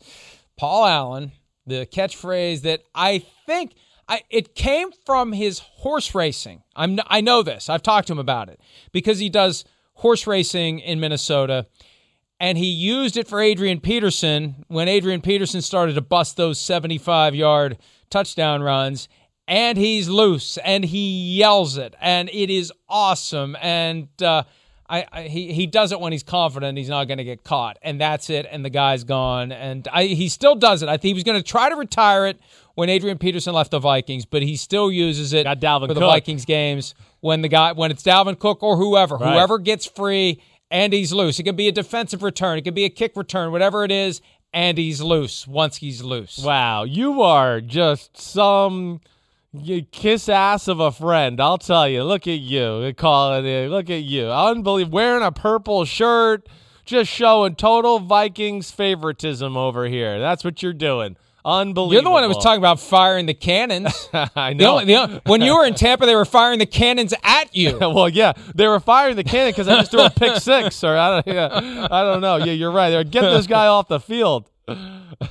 Paul 0.57 0.85
Allen. 0.85 1.31
The 1.67 1.85
catchphrase 1.85 2.61
that 2.61 2.81
I 2.95 3.19
think 3.45 3.75
I, 4.07 4.23
it 4.31 4.55
came 4.55 4.89
from 5.05 5.33
his 5.33 5.59
horse 5.59 6.15
racing. 6.15 6.63
I'm 6.75 6.99
I 7.05 7.21
know 7.21 7.43
this. 7.43 7.69
I've 7.69 7.83
talked 7.83 8.07
to 8.07 8.13
him 8.13 8.19
about 8.19 8.49
it 8.49 8.59
because 8.91 9.19
he 9.19 9.29
does 9.29 9.65
horse 9.93 10.25
racing 10.25 10.79
in 10.79 10.99
Minnesota, 10.99 11.67
and 12.39 12.57
he 12.57 12.67
used 12.67 13.17
it 13.17 13.27
for 13.27 13.41
Adrian 13.41 13.79
Peterson 13.79 14.63
when 14.67 14.87
Adrian 14.87 15.21
Peterson 15.21 15.61
started 15.61 15.93
to 15.95 16.01
bust 16.01 16.37
those 16.37 16.59
75 16.59 17.35
yard 17.35 17.77
touchdown 18.09 18.61
runs. 18.61 19.07
And 19.47 19.79
he's 19.79 20.07
loose, 20.07 20.59
and 20.63 20.85
he 20.85 21.35
yells 21.37 21.75
it, 21.79 21.95
and 21.99 22.29
it 22.31 22.51
is 22.51 22.71
awesome. 22.87 23.57
And 23.59 24.07
uh, 24.21 24.43
I, 24.87 25.07
I 25.11 25.21
he 25.23 25.53
he 25.53 25.65
does 25.65 25.91
it 25.91 25.99
when 25.99 26.11
he's 26.11 26.21
confident 26.21 26.77
he's 26.77 26.87
not 26.87 27.05
going 27.05 27.17
to 27.17 27.23
get 27.23 27.43
caught, 27.43 27.79
and 27.81 27.99
that's 27.99 28.29
it. 28.29 28.45
And 28.51 28.63
the 28.63 28.69
guy's 28.69 29.03
gone, 29.03 29.51
and 29.51 29.87
I, 29.91 30.03
he 30.03 30.29
still 30.29 30.53
does 30.53 30.83
it. 30.83 30.89
I 30.89 30.97
think 30.97 31.03
he 31.09 31.13
was 31.15 31.23
going 31.23 31.41
to 31.41 31.43
try 31.43 31.67
to 31.67 31.75
retire 31.75 32.27
it 32.27 32.39
when 32.75 32.89
Adrian 32.89 33.17
Peterson 33.17 33.55
left 33.55 33.71
the 33.71 33.79
Vikings, 33.79 34.25
but 34.25 34.43
he 34.43 34.55
still 34.55 34.91
uses 34.91 35.33
it 35.33 35.47
for 35.87 35.93
the 35.95 35.99
Cook. 36.01 36.09
Vikings 36.11 36.45
games 36.45 36.93
when 37.21 37.41
the 37.41 37.49
guy 37.49 37.71
when 37.71 37.89
it's 37.89 38.03
Dalvin 38.03 38.37
Cook 38.37 38.61
or 38.61 38.77
whoever, 38.77 39.15
Right. 39.15 39.33
whoever 39.33 39.57
gets 39.57 39.87
free 39.87 40.43
and 40.71 40.93
he's 40.93 41.11
loose. 41.13 41.39
It 41.39 41.43
could 41.43 41.55
be 41.55 41.67
a 41.67 41.71
defensive 41.71 42.23
return, 42.23 42.57
it 42.57 42.61
could 42.61 42.75
be 42.75 42.85
a 42.85 42.89
kick 42.89 43.15
return, 43.15 43.51
whatever 43.51 43.83
it 43.83 43.91
is, 43.91 44.21
and 44.53 44.77
he's 44.77 45.01
loose 45.01 45.47
once 45.47 45.77
he's 45.77 46.03
loose. 46.03 46.39
Wow, 46.39 46.83
you 46.83 47.21
are 47.21 47.61
just 47.61 48.17
some 48.17 49.01
kiss 49.91 50.29
ass 50.29 50.67
of 50.67 50.79
a 50.79 50.91
friend. 50.91 51.41
I'll 51.41 51.57
tell 51.57 51.87
you. 51.87 52.03
Look 52.03 52.27
at 52.27 52.39
you, 52.39 52.93
calling 52.95 53.45
it. 53.45 53.69
Look 53.69 53.89
at 53.89 54.03
you, 54.03 54.27
unbelievable. 54.27 54.95
Wearing 54.95 55.23
a 55.23 55.31
purple 55.31 55.85
shirt, 55.85 56.47
just 56.85 57.09
showing 57.09 57.55
total 57.55 57.99
Vikings 57.99 58.71
favoritism 58.71 59.57
over 59.57 59.85
here. 59.87 60.19
That's 60.19 60.43
what 60.43 60.61
you're 60.61 60.73
doing. 60.73 61.17
Unbelievable. 61.45 61.93
You're 61.93 62.01
the 62.03 62.09
one 62.09 62.21
that 62.23 62.27
was 62.27 62.43
talking 62.43 62.59
about 62.59 62.79
firing 62.79 63.25
the 63.25 63.33
cannons. 63.33 64.09
I 64.13 64.53
The 64.53 64.55
know. 64.55 64.71
only- 64.73 64.85
the 64.85 64.95
only- 64.95 65.21
when 65.25 65.41
you 65.41 65.55
were 65.57 65.65
in 65.65 65.73
Tampa, 65.73 66.05
they 66.05 66.15
were 66.15 66.25
firing 66.25 66.59
the 66.59 66.65
cannons 66.65 67.13
at 67.23 67.55
you. 67.55 67.77
well, 67.81 68.09
yeah, 68.09 68.33
they 68.55 68.67
were 68.67 68.79
firing 68.79 69.15
the 69.15 69.23
cannon 69.23 69.51
because 69.51 69.67
I 69.67 69.77
just 69.79 69.91
threw 69.91 70.01
a 70.01 70.09
pick 70.09 70.37
six, 70.41 70.83
or 70.83 70.97
I 70.97 71.21
don't, 71.21 71.27
yeah, 71.35 71.87
I 71.89 72.03
don't 72.03 72.21
know. 72.21 72.35
Yeah, 72.37 72.51
you're 72.53 72.71
right. 72.71 72.89
They're 72.89 73.03
get 73.03 73.21
this 73.21 73.47
guy 73.47 73.67
off 73.67 73.87
the 73.87 73.99
field. 73.99 74.49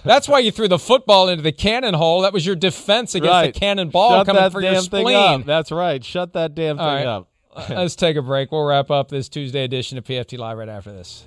That's 0.03 0.27
why 0.29 0.41
you 0.41 0.51
threw 0.51 0.67
the 0.67 0.79
football 0.79 1.29
into 1.29 1.43
the 1.43 1.53
cannon 1.53 1.95
hole. 1.95 2.23
That 2.23 2.33
was 2.33 2.45
your 2.45 2.57
defense 2.57 3.15
against 3.15 3.31
right. 3.31 3.55
the 3.55 3.61
cannonball 3.61 4.11
Shut 4.11 4.27
coming 4.27 4.51
for 4.51 4.61
your 4.61 4.73
thing 4.75 4.83
spleen. 4.83 5.17
up. 5.17 5.45
That's 5.45 5.71
right. 5.71 6.05
Shut 6.05 6.33
that 6.33 6.55
damn 6.55 6.77
thing 6.77 6.87
right. 6.87 7.07
up. 7.07 7.29
Uh, 7.55 7.67
let's 7.71 7.95
take 7.97 8.17
a 8.17 8.23
break. 8.23 8.51
We'll 8.51 8.65
wrap 8.65 8.91
up 8.91 9.09
this 9.09 9.29
Tuesday 9.29 9.63
edition 9.65 9.97
of 9.97 10.05
PFT 10.05 10.39
Live 10.39 10.59
right 10.59 10.69
after 10.69 10.93
this. 10.93 11.25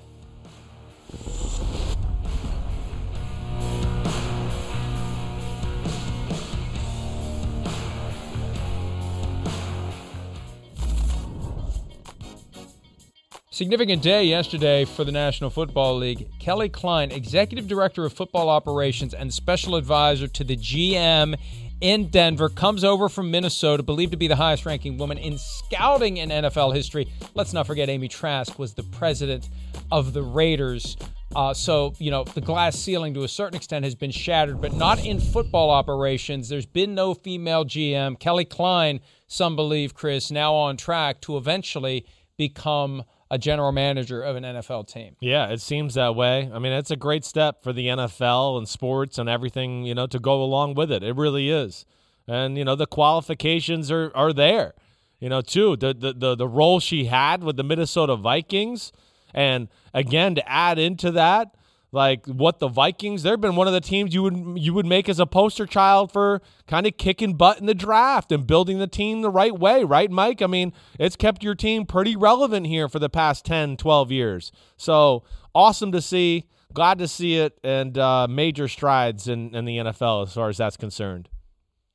Significant 13.62 14.02
day 14.02 14.24
yesterday 14.24 14.86
for 14.86 15.04
the 15.04 15.12
National 15.12 15.52
Football 15.52 15.98
League. 15.98 16.28
Kelly 16.40 16.68
Kleine, 16.68 17.12
Executive 17.12 17.68
Director 17.68 18.04
of 18.06 18.12
Football 18.12 18.50
Operations 18.50 19.14
and 19.14 19.32
Special 19.32 19.76
Advisor 19.76 20.28
to 20.30 20.44
the 20.44 20.58
GM 20.58 21.36
in 21.80 22.08
Denver, 22.08 22.50
comes 22.50 22.84
over 22.84 23.08
from 23.08 23.30
Minnesota, 23.30 23.84
believed 23.84 24.14
to 24.14 24.18
be 24.18 24.26
the 24.26 24.36
highest 24.36 24.66
ranking 24.66 24.98
woman 24.98 25.20
in 25.20 25.38
scouting 25.38 26.18
in 26.18 26.30
NFL 26.30 26.74
history. 26.74 27.08
Let's 27.36 27.54
not 27.54 27.68
forget 27.68 27.88
Amy 27.88 28.08
Trask 28.08 28.58
was 28.58 28.74
the 28.74 28.82
president 28.82 29.48
of 29.92 30.14
the 30.14 30.24
Raiders. 30.24 30.98
Uh, 31.36 31.54
so, 31.54 31.94
you 32.00 32.10
know, 32.10 32.24
the 32.24 32.42
glass 32.42 32.76
ceiling 32.76 33.14
to 33.14 33.22
a 33.22 33.28
certain 33.28 33.58
extent 33.58 33.86
has 33.86 33.94
been 33.94 34.10
shattered, 34.10 34.60
but 34.60 34.74
not 34.74 35.06
in 35.06 35.20
football 35.20 35.70
operations. 35.70 36.50
There's 36.50 36.66
been 36.66 36.96
no 36.96 37.14
female 37.14 37.64
GM. 37.64 38.20
Kelly 38.20 38.46
Kleine, 38.46 39.02
some 39.28 39.56
believe, 39.56 39.94
Chris, 39.94 40.32
now 40.32 40.56
on 40.56 40.78
track 40.78 41.22
to 41.22 41.38
eventually 41.38 42.08
become 42.38 43.04
a 43.32 43.38
general 43.38 43.72
manager 43.72 44.22
of 44.22 44.36
an 44.36 44.44
NFL 44.44 44.92
team. 44.92 45.16
Yeah, 45.22 45.48
it 45.48 45.62
seems 45.62 45.94
that 45.94 46.16
way. 46.16 46.52
I 46.54 46.60
mean, 46.60 46.74
it's 46.74 46.92
a 46.92 46.98
great 46.98 47.24
step 47.24 47.64
for 47.64 47.72
the 47.72 47.88
NFL 47.88 48.58
and 48.58 48.68
sports 48.68 49.18
and 49.18 49.30
everything, 49.30 49.86
you 49.86 49.96
know, 49.96 50.06
to 50.08 50.20
go 50.20 50.44
along 50.44 50.76
with 50.76 50.92
it. 50.92 51.02
It 51.02 51.16
really 51.16 51.50
is. 51.50 51.86
And, 52.28 52.58
you 52.58 52.66
know, 52.66 52.76
the 52.76 52.86
qualifications 52.86 53.90
are, 53.90 54.12
are 54.14 54.34
there. 54.34 54.74
You 55.22 55.30
know, 55.30 55.42
too, 55.42 55.78
the, 55.78 55.94
the 55.94 56.14
the 56.14 56.36
the 56.36 56.48
role 56.48 56.80
she 56.80 57.06
had 57.06 57.44
with 57.44 57.56
the 57.56 57.64
Minnesota 57.64 58.16
Vikings 58.16 58.92
and 59.36 59.70
again 59.94 60.34
to 60.34 60.52
add 60.52 60.80
into 60.80 61.12
that, 61.12 61.54
like 61.92 62.26
what 62.26 62.60
the 62.60 62.70
Vikings, 62.70 63.24
they've 63.24 63.40
been 63.40 63.56
one 63.56 63.68
of 63.68 63.74
the 63.74 63.82
teams 63.82 64.14
you 64.14 64.24
would 64.24 64.58
you 64.58 64.74
would 64.74 64.86
make 64.86 65.10
as 65.10 65.20
a 65.20 65.26
poster 65.26 65.66
child 65.66 66.12
for 66.12 66.42
kind 66.66 66.88
of 66.88 66.96
kicking 66.98 67.34
butt 67.34 67.60
in 67.60 67.66
the 67.66 67.74
draft 67.74 68.32
and 68.32 68.48
building 68.48 68.80
the 68.80 68.88
team 68.88 69.22
the 69.22 69.30
right 69.30 69.58
way, 69.58 69.84
right, 69.84 70.10
Mike? 70.10 70.42
I 70.42 70.48
mean, 70.48 70.72
it's 70.98 71.18
kept 71.18 71.44
your 71.44 71.56
team 71.56 71.86
pretty 71.86 72.16
relevant 72.16 72.68
here 72.68 72.88
for 72.88 73.00
the 73.00 73.10
past 73.10 73.44
10, 73.46 73.76
12 73.78 74.12
years. 74.12 74.52
So 74.78 75.24
awesome 75.54 75.92
to 75.92 76.02
see. 76.02 76.48
Glad 76.74 77.00
to 77.00 77.08
see 77.10 77.36
it 77.36 77.60
and 77.66 77.98
uh, 77.98 78.28
major 78.30 78.70
strides 78.70 79.28
in, 79.28 79.54
in 79.54 79.66
the 79.66 79.78
NFL 79.78 80.28
as 80.28 80.34
far 80.34 80.48
as 80.48 80.58
that's 80.58 80.78
concerned. 80.78 81.28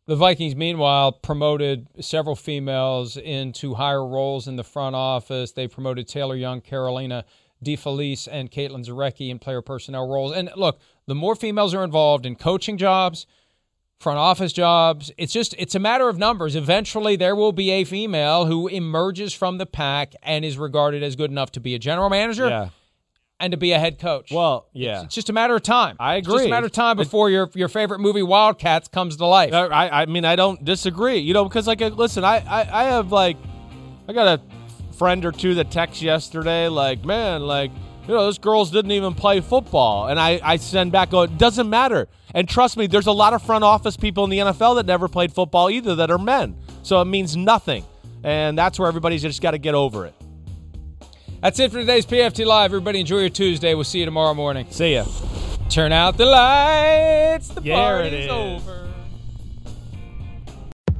The 0.05 0.14
Vikings, 0.14 0.55
meanwhile, 0.55 1.11
promoted 1.11 1.88
several 2.01 2.36
females 2.36 3.16
into 3.16 3.74
higher 3.74 4.07
roles 4.07 4.47
in 4.47 4.55
the 4.55 4.62
front 4.62 4.94
office. 4.94 5.51
They 5.53 5.66
promoted 5.66 6.07
Taylor 6.07 6.36
Young, 6.36 6.61
Carolina 6.61 7.24
DeFelice 7.66 8.28
and 8.30 8.50
Caitlin 8.50 8.86
Zarecki 8.86 9.28
in 9.28 9.38
player 9.38 9.60
personnel 9.60 10.08
roles. 10.08 10.32
And 10.32 10.50
look, 10.56 10.80
the 11.06 11.14
more 11.14 11.34
females 11.34 11.74
are 11.74 11.84
involved 11.84 12.24
in 12.24 12.36
coaching 12.36 12.78
jobs, 12.78 13.26
front 13.98 14.18
office 14.18 14.52
jobs, 14.52 15.10
it's 15.16 15.32
just 15.32 15.54
it's 15.58 15.74
a 15.74 15.78
matter 15.78 16.08
of 16.08 16.18
numbers. 16.18 16.54
Eventually 16.54 17.16
there 17.16 17.34
will 17.34 17.52
be 17.52 17.70
a 17.70 17.84
female 17.84 18.46
who 18.46 18.68
emerges 18.68 19.32
from 19.32 19.58
the 19.58 19.66
pack 19.66 20.14
and 20.22 20.44
is 20.44 20.58
regarded 20.58 21.02
as 21.02 21.16
good 21.16 21.30
enough 21.30 21.50
to 21.52 21.60
be 21.60 21.74
a 21.74 21.78
general 21.78 22.10
manager. 22.10 22.48
Yeah. 22.48 22.68
And 23.38 23.50
to 23.50 23.58
be 23.58 23.72
a 23.72 23.78
head 23.78 23.98
coach. 23.98 24.32
Well, 24.32 24.66
yeah, 24.72 25.02
it's, 25.02 25.14
just 25.14 25.28
a 25.28 25.32
matter 25.34 25.54
of 25.54 25.62
time. 25.62 25.96
I 26.00 26.14
agree. 26.14 26.36
It's 26.36 26.42
just 26.44 26.46
a 26.46 26.50
matter 26.50 26.66
of 26.66 26.72
time 26.72 26.96
before 26.96 27.28
your 27.28 27.50
your 27.52 27.68
favorite 27.68 27.98
movie 27.98 28.22
Wildcats 28.22 28.88
comes 28.88 29.18
to 29.18 29.26
life. 29.26 29.52
I, 29.52 29.90
I 29.90 30.06
mean, 30.06 30.24
I 30.24 30.36
don't 30.36 30.64
disagree. 30.64 31.18
You 31.18 31.34
know, 31.34 31.44
because 31.44 31.66
like, 31.66 31.80
listen, 31.80 32.24
I, 32.24 32.38
I, 32.38 32.80
I 32.80 32.84
have 32.84 33.12
like, 33.12 33.36
I 34.08 34.14
got 34.14 34.26
a 34.26 34.55
friend 34.97 35.24
or 35.24 35.32
two 35.32 35.55
that 35.55 35.70
text 35.70 36.03
yesterday, 36.03 36.68
like, 36.68 37.05
man, 37.05 37.42
like, 37.42 37.70
you 38.07 38.14
know, 38.14 38.24
those 38.24 38.38
girls 38.38 38.70
didn't 38.70 38.92
even 38.92 39.14
play 39.14 39.40
football. 39.40 40.09
And 40.09 40.18
I, 40.18 40.40
I 40.42 40.57
send 40.57 40.92
back, 40.92 41.11
go, 41.11 41.22
it 41.22 41.38
doesn't 41.38 41.68
matter. 41.68 42.09
And 42.34 42.49
trust 42.49 42.76
me, 42.76 42.86
there's 42.86 43.07
a 43.07 43.12
lot 43.12 43.32
of 43.32 43.42
front 43.42 43.64
office 43.64 43.97
people 43.97 44.24
in 44.24 44.30
the 44.30 44.38
NFL 44.38 44.76
that 44.76 44.86
never 44.86 45.09
played 45.09 45.32
football 45.32 45.70
either 45.70 45.97
that 45.97 46.11
are 46.11 46.18
men. 46.18 46.57
So 46.82 47.01
it 47.01 47.07
means 47.07 47.36
nothing. 47.36 47.84
And 48.22 48.57
that's 48.57 48.78
where 48.78 48.88
everybody's 48.88 49.22
just 49.22 49.42
got 49.42 49.53
to 49.53 49.59
get 49.59 49.74
over 49.74 50.07
it. 50.07 50.14
That's 51.42 51.59
it 51.59 51.70
for 51.70 51.78
today's 51.78 52.07
PFT 52.07 52.47
Live. 52.47 52.70
Everybody 52.70 53.01
enjoy 53.01 53.18
your 53.18 53.28
Tuesday. 53.28 53.74
We'll 53.74 53.84
see 53.84 54.01
you 54.01 54.05
tomorrow 54.05 54.34
morning. 54.34 54.66
See 54.70 54.94
ya. 54.94 55.05
Turn 55.68 55.92
out 55.92 56.16
the 56.16 56.26
lights. 56.26 57.49
The 57.49 57.61
There 57.61 57.74
party's 57.74 58.28
over. 58.28 58.86